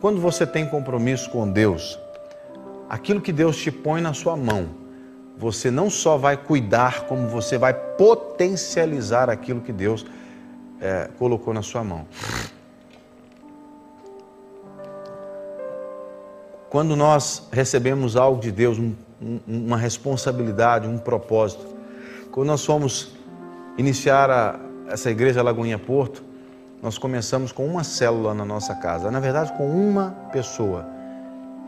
Quando 0.00 0.20
você 0.20 0.46
tem 0.46 0.66
compromisso 0.68 1.30
com 1.30 1.50
Deus, 1.50 1.98
aquilo 2.88 3.20
que 3.20 3.32
Deus 3.32 3.56
te 3.56 3.70
põe 3.70 4.00
na 4.00 4.12
sua 4.12 4.36
mão, 4.36 4.68
você 5.38 5.70
não 5.70 5.88
só 5.88 6.16
vai 6.16 6.36
cuidar, 6.36 7.06
como 7.06 7.28
você 7.28 7.56
vai 7.56 7.72
potencializar 7.72 9.30
aquilo 9.30 9.60
que 9.60 9.72
Deus 9.72 10.04
é, 10.80 11.08
colocou 11.18 11.52
na 11.54 11.62
sua 11.62 11.82
mão. 11.82 12.06
Quando 16.68 16.94
nós 16.94 17.48
recebemos 17.50 18.16
algo 18.16 18.40
de 18.40 18.52
Deus, 18.52 18.78
um, 18.78 18.92
um, 19.20 19.40
uma 19.46 19.78
responsabilidade, 19.78 20.86
um 20.86 20.98
propósito, 20.98 21.66
quando 22.30 22.48
nós 22.48 22.64
fomos 22.64 23.12
iniciar 23.78 24.30
a, 24.30 24.60
essa 24.88 25.10
igreja 25.10 25.42
Lagoinha 25.42 25.78
Porto, 25.78 26.25
nós 26.86 26.98
começamos 26.98 27.50
com 27.50 27.66
uma 27.66 27.82
célula 27.82 28.32
na 28.32 28.44
nossa 28.44 28.72
casa, 28.72 29.10
na 29.10 29.18
verdade 29.18 29.52
com 29.54 29.68
uma 29.68 30.10
pessoa. 30.32 30.86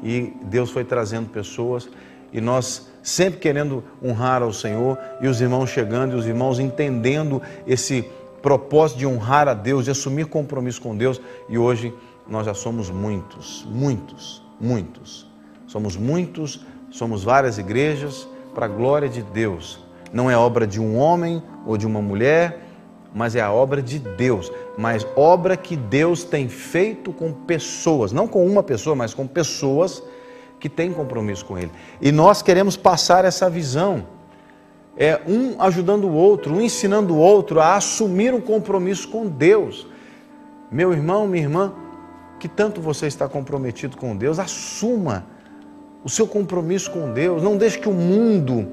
E 0.00 0.32
Deus 0.44 0.70
foi 0.70 0.84
trazendo 0.84 1.28
pessoas 1.28 1.88
e 2.32 2.40
nós 2.40 2.86
sempre 3.02 3.40
querendo 3.40 3.82
honrar 4.00 4.44
ao 4.44 4.52
Senhor 4.52 4.96
e 5.20 5.26
os 5.26 5.40
irmãos 5.40 5.70
chegando 5.70 6.12
e 6.12 6.14
os 6.14 6.24
irmãos 6.24 6.60
entendendo 6.60 7.42
esse 7.66 8.08
propósito 8.40 8.98
de 8.98 9.06
honrar 9.08 9.48
a 9.48 9.54
Deus, 9.54 9.86
de 9.86 9.90
assumir 9.90 10.26
compromisso 10.26 10.80
com 10.80 10.96
Deus 10.96 11.20
e 11.48 11.58
hoje 11.58 11.92
nós 12.28 12.46
já 12.46 12.54
somos 12.54 12.88
muitos, 12.88 13.66
muitos, 13.68 14.40
muitos. 14.60 15.26
Somos 15.66 15.96
muitos, 15.96 16.64
somos 16.92 17.24
várias 17.24 17.58
igrejas 17.58 18.28
para 18.54 18.66
a 18.66 18.68
glória 18.68 19.08
de 19.08 19.22
Deus. 19.22 19.80
Não 20.12 20.30
é 20.30 20.36
obra 20.36 20.64
de 20.64 20.80
um 20.80 20.96
homem 20.96 21.42
ou 21.66 21.76
de 21.76 21.88
uma 21.88 22.00
mulher, 22.00 22.68
mas 23.12 23.34
é 23.34 23.40
a 23.40 23.50
obra 23.50 23.82
de 23.82 23.98
Deus, 23.98 24.52
mas 24.79 25.05
obra 25.16 25.57
que 25.57 25.74
Deus 25.74 26.22
tem 26.22 26.49
feito 26.49 27.12
com 27.12 27.33
pessoas, 27.33 28.12
não 28.12 28.29
com 28.29 28.47
uma 28.47 28.62
pessoa, 28.62 28.95
mas 28.95 29.12
com 29.12 29.26
pessoas 29.26 30.01
que 30.61 30.68
têm 30.68 30.93
compromisso 30.93 31.45
com 31.45 31.59
Ele. 31.59 31.72
E 32.01 32.12
nós 32.12 32.43
queremos 32.43 32.76
passar 32.76 33.24
essa 33.24 33.51
visão, 33.51 34.07
é 34.97 35.20
um 35.26 35.61
ajudando 35.61 36.05
o 36.05 36.12
outro, 36.12 36.55
um 36.55 36.61
ensinando 36.61 37.16
o 37.16 37.18
outro 37.18 37.59
a 37.59 37.74
assumir 37.74 38.33
um 38.33 38.41
compromisso 38.41 39.09
com 39.09 39.26
Deus. 39.26 39.85
Meu 40.70 40.93
irmão, 40.93 41.26
minha 41.26 41.43
irmã, 41.43 41.74
que 42.39 42.47
tanto 42.47 42.81
você 42.81 43.09
está 43.09 43.29
comprometido 43.29 43.97
com 43.97 44.16
Deus, 44.16 44.39
assuma 44.39 45.26
o 46.05 46.09
seu 46.09 46.26
compromisso 46.26 46.93
com 46.93 47.12
Deus, 47.12 47.43
não 47.43 47.57
deixe 47.57 47.81
que 47.81 47.89
o 47.89 47.93
mundo 47.93 48.68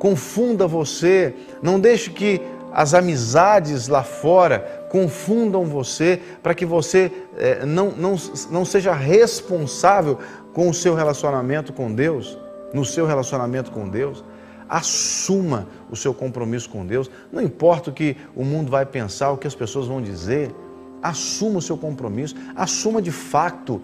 confunda 0.00 0.66
você, 0.66 1.32
não 1.62 1.78
deixe 1.78 2.10
que 2.10 2.42
as 2.74 2.94
amizades 2.94 3.88
lá 3.88 4.02
fora 4.02 4.86
confundam 4.88 5.64
você, 5.64 6.20
para 6.42 6.54
que 6.54 6.66
você 6.66 7.10
é, 7.36 7.64
não, 7.64 7.90
não, 7.92 8.16
não 8.50 8.64
seja 8.64 8.92
responsável 8.92 10.18
com 10.52 10.68
o 10.68 10.74
seu 10.74 10.94
relacionamento 10.94 11.72
com 11.72 11.92
Deus, 11.92 12.38
no 12.74 12.84
seu 12.84 13.06
relacionamento 13.06 13.70
com 13.70 13.88
Deus. 13.88 14.24
Assuma 14.68 15.66
o 15.90 15.96
seu 15.96 16.14
compromisso 16.14 16.70
com 16.70 16.86
Deus, 16.86 17.10
não 17.30 17.42
importa 17.42 17.90
o 17.90 17.92
que 17.92 18.16
o 18.34 18.44
mundo 18.44 18.70
vai 18.70 18.86
pensar, 18.86 19.30
o 19.30 19.36
que 19.36 19.46
as 19.46 19.54
pessoas 19.54 19.86
vão 19.86 20.00
dizer, 20.00 20.54
assuma 21.02 21.58
o 21.58 21.62
seu 21.62 21.76
compromisso, 21.76 22.34
assuma 22.54 23.02
de 23.02 23.10
fato 23.10 23.82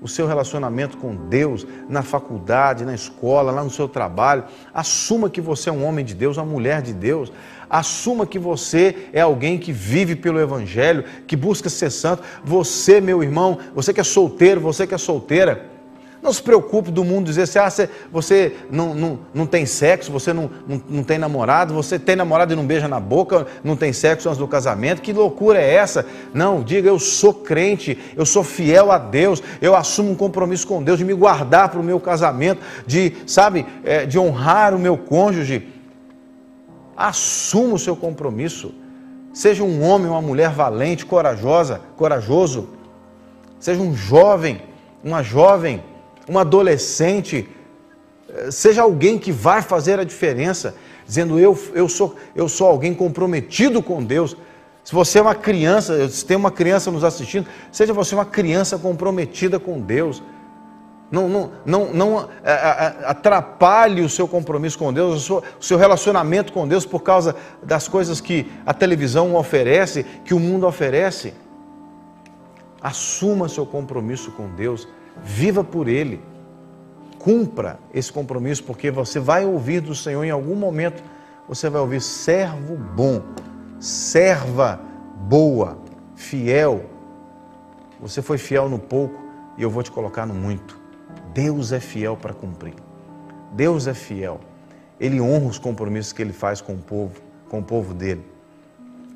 o 0.00 0.08
seu 0.08 0.26
relacionamento 0.26 0.96
com 0.96 1.14
Deus 1.14 1.66
na 1.88 2.02
faculdade, 2.02 2.84
na 2.84 2.94
escola, 2.94 3.50
lá 3.50 3.64
no 3.64 3.70
seu 3.70 3.88
trabalho. 3.88 4.44
Assuma 4.72 5.30
que 5.30 5.40
você 5.40 5.70
é 5.70 5.72
um 5.72 5.84
homem 5.84 6.04
de 6.04 6.14
Deus, 6.14 6.36
uma 6.36 6.46
mulher 6.46 6.82
de 6.82 6.92
Deus. 6.92 7.32
Assuma 7.68 8.26
que 8.26 8.38
você 8.38 9.08
é 9.12 9.20
alguém 9.20 9.58
que 9.58 9.72
vive 9.72 10.14
pelo 10.14 10.40
Evangelho, 10.40 11.04
que 11.26 11.36
busca 11.36 11.68
ser 11.68 11.90
santo. 11.90 12.22
Você, 12.44 13.00
meu 13.00 13.22
irmão, 13.22 13.58
você 13.74 13.92
que 13.92 14.00
é 14.00 14.04
solteiro, 14.04 14.60
você 14.60 14.86
que 14.86 14.94
é 14.94 14.98
solteira, 14.98 15.75
não 16.26 16.32
se 16.32 16.42
preocupe 16.42 16.90
do 16.90 17.04
mundo 17.04 17.26
dizer 17.26 17.42
assim, 17.42 17.58
ah, 17.58 17.70
você, 17.70 17.88
você 18.12 18.56
não, 18.70 18.94
não, 18.94 19.18
não 19.32 19.46
tem 19.46 19.64
sexo, 19.64 20.10
você 20.10 20.32
não, 20.32 20.50
não, 20.66 20.82
não 20.88 21.04
tem 21.04 21.18
namorado, 21.18 21.72
você 21.72 21.98
tem 21.98 22.16
namorado 22.16 22.52
e 22.52 22.56
não 22.56 22.66
beija 22.66 22.88
na 22.88 22.98
boca, 22.98 23.46
não 23.62 23.76
tem 23.76 23.92
sexo 23.92 24.28
antes 24.28 24.38
do 24.38 24.48
casamento. 24.48 25.00
Que 25.00 25.12
loucura 25.12 25.60
é 25.60 25.74
essa? 25.74 26.04
Não, 26.34 26.62
diga, 26.62 26.88
eu 26.88 26.98
sou 26.98 27.32
crente, 27.32 27.96
eu 28.16 28.26
sou 28.26 28.42
fiel 28.42 28.90
a 28.90 28.98
Deus, 28.98 29.42
eu 29.62 29.76
assumo 29.76 30.10
um 30.10 30.14
compromisso 30.16 30.66
com 30.66 30.82
Deus 30.82 30.98
de 30.98 31.04
me 31.04 31.14
guardar 31.14 31.68
para 31.68 31.80
o 31.80 31.84
meu 31.84 32.00
casamento, 32.00 32.60
de, 32.86 33.14
sabe, 33.26 33.64
é, 33.84 34.04
de 34.04 34.18
honrar 34.18 34.74
o 34.74 34.78
meu 34.78 34.98
cônjuge. 34.98 35.68
Assuma 36.96 37.74
o 37.74 37.78
seu 37.78 37.94
compromisso. 37.94 38.74
Seja 39.32 39.62
um 39.62 39.84
homem, 39.84 40.10
uma 40.10 40.22
mulher 40.22 40.50
valente, 40.50 41.06
corajosa, 41.06 41.82
corajoso. 41.96 42.70
Seja 43.60 43.80
um 43.80 43.94
jovem, 43.94 44.60
uma 45.04 45.22
jovem 45.22 45.82
um 46.28 46.38
adolescente, 46.38 47.48
eh, 48.28 48.50
seja 48.50 48.82
alguém 48.82 49.18
que 49.18 49.30
vai 49.30 49.62
fazer 49.62 49.98
a 50.00 50.04
diferença, 50.04 50.74
dizendo 51.06 51.38
eu, 51.38 51.58
eu, 51.72 51.88
sou, 51.88 52.16
eu 52.34 52.48
sou 52.48 52.66
alguém 52.66 52.94
comprometido 52.94 53.82
com 53.82 54.02
Deus. 54.02 54.36
Se 54.82 54.92
você 54.92 55.18
é 55.18 55.22
uma 55.22 55.34
criança, 55.34 56.08
se 56.08 56.24
tem 56.24 56.36
uma 56.36 56.50
criança 56.50 56.90
nos 56.90 57.04
assistindo, 57.04 57.46
seja 57.72 57.92
você 57.92 58.14
uma 58.14 58.24
criança 58.24 58.78
comprometida 58.78 59.58
com 59.58 59.80
Deus. 59.80 60.22
Não, 61.10 61.28
não, 61.28 61.52
não, 61.64 61.92
não 61.92 62.20
eh, 62.44 62.52
eh, 62.52 63.04
atrapalhe 63.04 64.02
o 64.02 64.08
seu 64.08 64.26
compromisso 64.26 64.76
com 64.76 64.92
Deus, 64.92 65.30
o 65.30 65.42
seu 65.60 65.78
relacionamento 65.78 66.52
com 66.52 66.66
Deus 66.66 66.84
por 66.84 67.00
causa 67.00 67.36
das 67.62 67.86
coisas 67.86 68.20
que 68.20 68.50
a 68.64 68.74
televisão 68.74 69.36
oferece, 69.36 70.04
que 70.24 70.34
o 70.34 70.40
mundo 70.40 70.66
oferece. 70.66 71.32
Assuma 72.80 73.48
seu 73.48 73.64
compromisso 73.64 74.32
com 74.32 74.48
Deus. 74.48 74.88
Viva 75.22 75.64
por 75.64 75.88
Ele. 75.88 76.20
Cumpra 77.18 77.78
esse 77.92 78.12
compromisso, 78.12 78.62
porque 78.64 78.90
você 78.90 79.18
vai 79.18 79.44
ouvir 79.44 79.80
do 79.80 79.94
Senhor 79.94 80.22
em 80.24 80.30
algum 80.30 80.54
momento. 80.54 81.02
Você 81.48 81.68
vai 81.68 81.80
ouvir 81.80 82.00
servo 82.00 82.76
bom, 82.76 83.22
serva 83.80 84.80
boa, 85.16 85.78
fiel. 86.14 86.84
Você 88.00 88.20
foi 88.22 88.38
fiel 88.38 88.68
no 88.68 88.78
pouco 88.78 89.20
e 89.56 89.62
eu 89.62 89.70
vou 89.70 89.82
te 89.82 89.90
colocar 89.90 90.26
no 90.26 90.34
muito. 90.34 90.78
Deus 91.32 91.72
é 91.72 91.80
fiel 91.80 92.16
para 92.16 92.32
cumprir. 92.32 92.74
Deus 93.52 93.86
é 93.86 93.94
fiel. 93.94 94.40
Ele 94.98 95.20
honra 95.20 95.46
os 95.46 95.58
compromissos 95.58 96.12
que 96.12 96.22
ele 96.22 96.32
faz 96.32 96.60
com 96.60 96.74
o 96.74 96.78
povo, 96.78 97.20
com 97.48 97.58
o 97.58 97.62
povo 97.62 97.94
dele. 97.94 98.24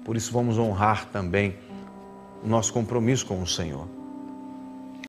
Por 0.05 0.17
isso 0.17 0.33
vamos 0.33 0.59
honrar 0.59 1.07
também 1.07 1.57
o 2.43 2.49
nosso 2.49 2.73
compromisso 2.73 3.27
com 3.27 3.41
o 3.41 3.47
Senhor. 3.47 3.87